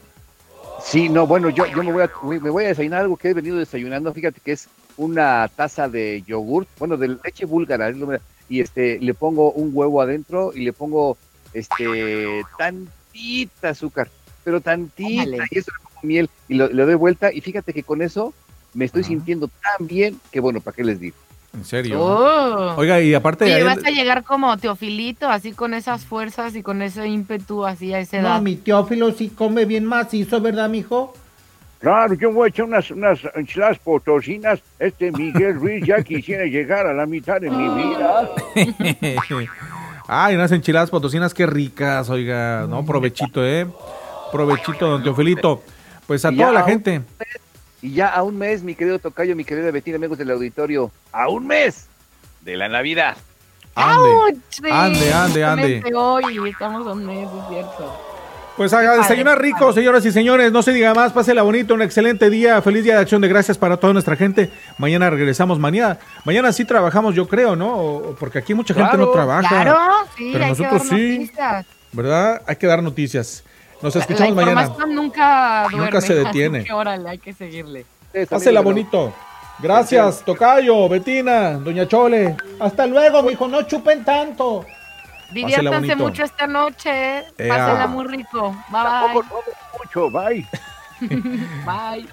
[0.82, 3.34] Sí, no, bueno, yo, yo me, voy a, me voy a desayunar algo que he
[3.34, 4.12] venido desayunando.
[4.12, 8.08] Fíjate que es una taza de yogurt, bueno, de leche búlgara, es lo-
[8.48, 11.16] y este le pongo un huevo adentro y le pongo
[11.52, 14.10] este tantita azúcar,
[14.42, 17.32] pero tantita, y eso le pongo miel y lo- le doy vuelta.
[17.32, 18.34] Y fíjate que con eso
[18.74, 21.16] me estoy sintiendo tan bien que bueno, ¿para qué les digo?
[21.54, 22.00] En serio.
[22.02, 22.74] Oh.
[22.76, 26.62] Oiga, y aparte Oye, de vas a llegar como Teofilito, así con esas fuerzas y
[26.62, 28.34] con ese ímpetu así a esa edad.
[28.34, 31.14] No, mi Teófilo sí come bien macizo, ¿verdad, mijo?
[31.84, 34.58] Claro, yo voy a echar unas, unas enchiladas potosinas.
[34.78, 38.30] Este Miguel Ruiz ya quisiera llegar a la mitad de mi vida.
[40.08, 42.86] Ay, unas enchiladas potosinas, qué ricas, oiga, ¿no?
[42.86, 43.66] Provechito, ¿eh?
[44.32, 45.62] Provechito, don Teofilito.
[46.06, 47.02] Pues a toda la gente.
[47.82, 51.28] Y ya a un mes, mi querido Tocayo, mi querida Betina, amigos del auditorio, a
[51.28, 51.86] un mes
[52.40, 53.18] de la Navidad.
[53.74, 54.38] Ande.
[54.70, 55.82] Ande, ande, ande.
[55.94, 58.13] Hoy estamos a un mes, es cierto.
[58.56, 60.52] Pues haga desayunar rico, señoras y señores.
[60.52, 63.58] No se diga más, pásela bonito, un excelente día, feliz día de acción de gracias
[63.58, 64.48] para toda nuestra gente.
[64.78, 65.98] Mañana regresamos, mañana.
[66.24, 68.14] Mañana sí trabajamos, yo creo, ¿no?
[68.20, 69.48] Porque aquí mucha gente no trabaja.
[69.48, 69.76] Claro,
[70.16, 71.66] sí, pero hay nosotros que dar sí, noticias.
[71.92, 72.42] ¿verdad?
[72.46, 73.42] Hay que dar noticias.
[73.82, 74.70] Nos La escuchamos mañana.
[74.86, 75.86] nunca duerme.
[75.86, 76.64] Nunca se detiene.
[76.72, 77.84] órale, hay que seguirle.
[78.30, 79.12] Pásela bonito.
[79.58, 82.36] Gracias, Tocayo, Betina, Doña Chole.
[82.60, 84.64] Hasta luego, mijo, no chupen tanto.
[85.32, 87.18] Diviértanse mucho esta noche.
[87.38, 87.48] Ea.
[87.48, 88.50] Pásenla muy rico.
[88.68, 90.46] Bye Tampoco tomen mucho, bye.
[91.00, 91.08] bye.
[91.66, 92.08] bye.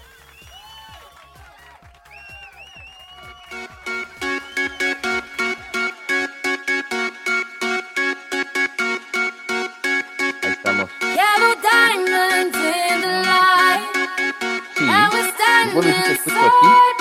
[10.44, 10.90] Ahí estamos.
[11.02, 14.10] Yellow diamonds in the light.
[14.76, 14.90] Sí.
[14.90, 15.32] And we're
[15.74, 17.01] Bueno, sí standing te escucho aquí.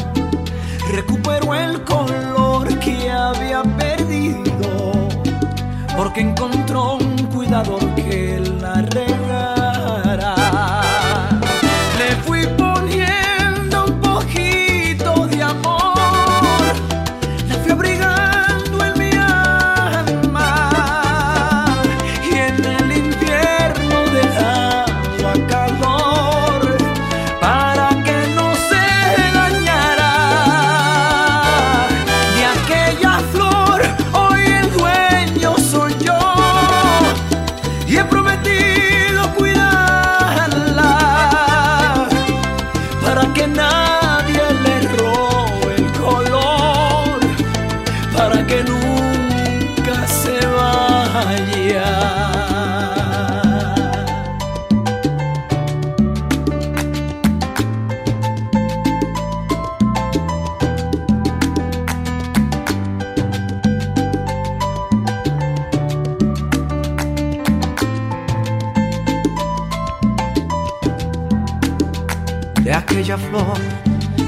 [0.91, 4.91] recuperó el color que había perdido
[5.95, 9.20] porque encontró un cuidador que la regara.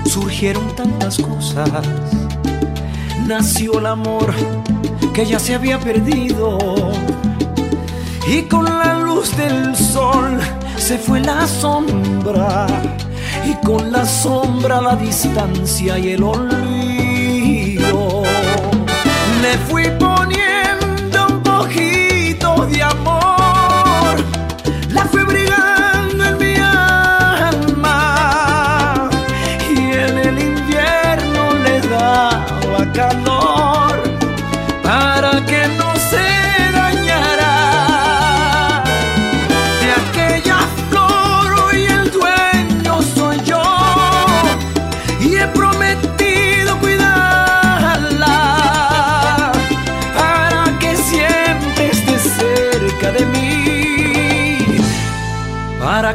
[0.06, 1.70] Surgieron tantas cosas.
[3.26, 4.34] Nació el amor
[5.14, 6.58] que ya se había perdido.
[8.28, 10.40] Y con la luz del sol
[10.78, 12.68] se fue la sombra.
[13.46, 18.24] Y con la sombra la distancia y el olvido.
[19.42, 24.16] Le fui poniendo un poquito de amor.
[24.90, 25.24] La fui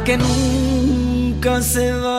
[0.03, 2.18] que nunca se vaya.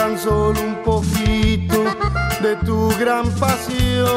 [0.00, 1.84] tan solo un poquito
[2.40, 4.08] de tu gran pasión.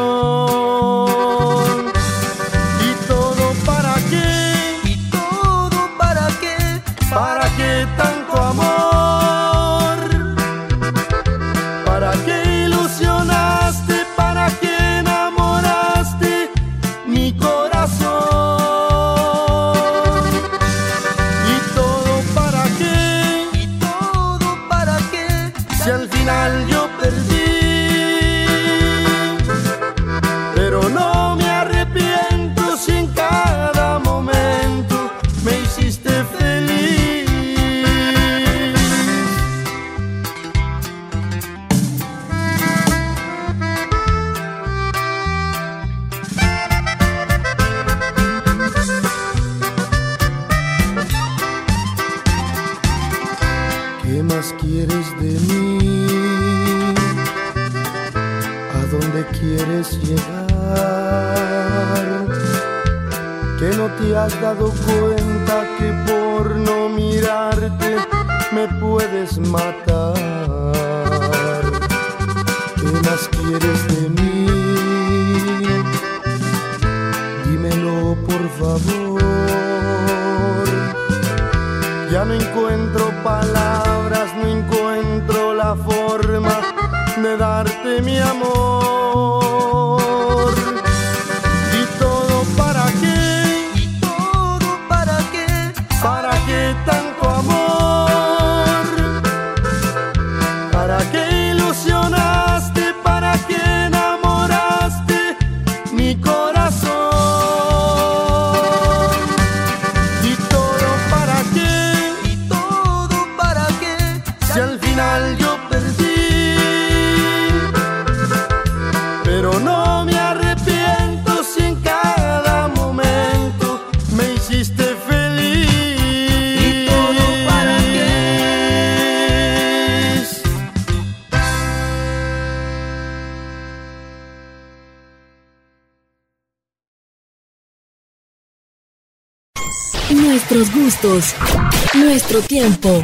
[141.93, 143.03] Nuestro tiempo,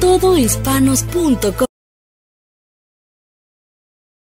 [0.00, 1.71] todohispanos.com.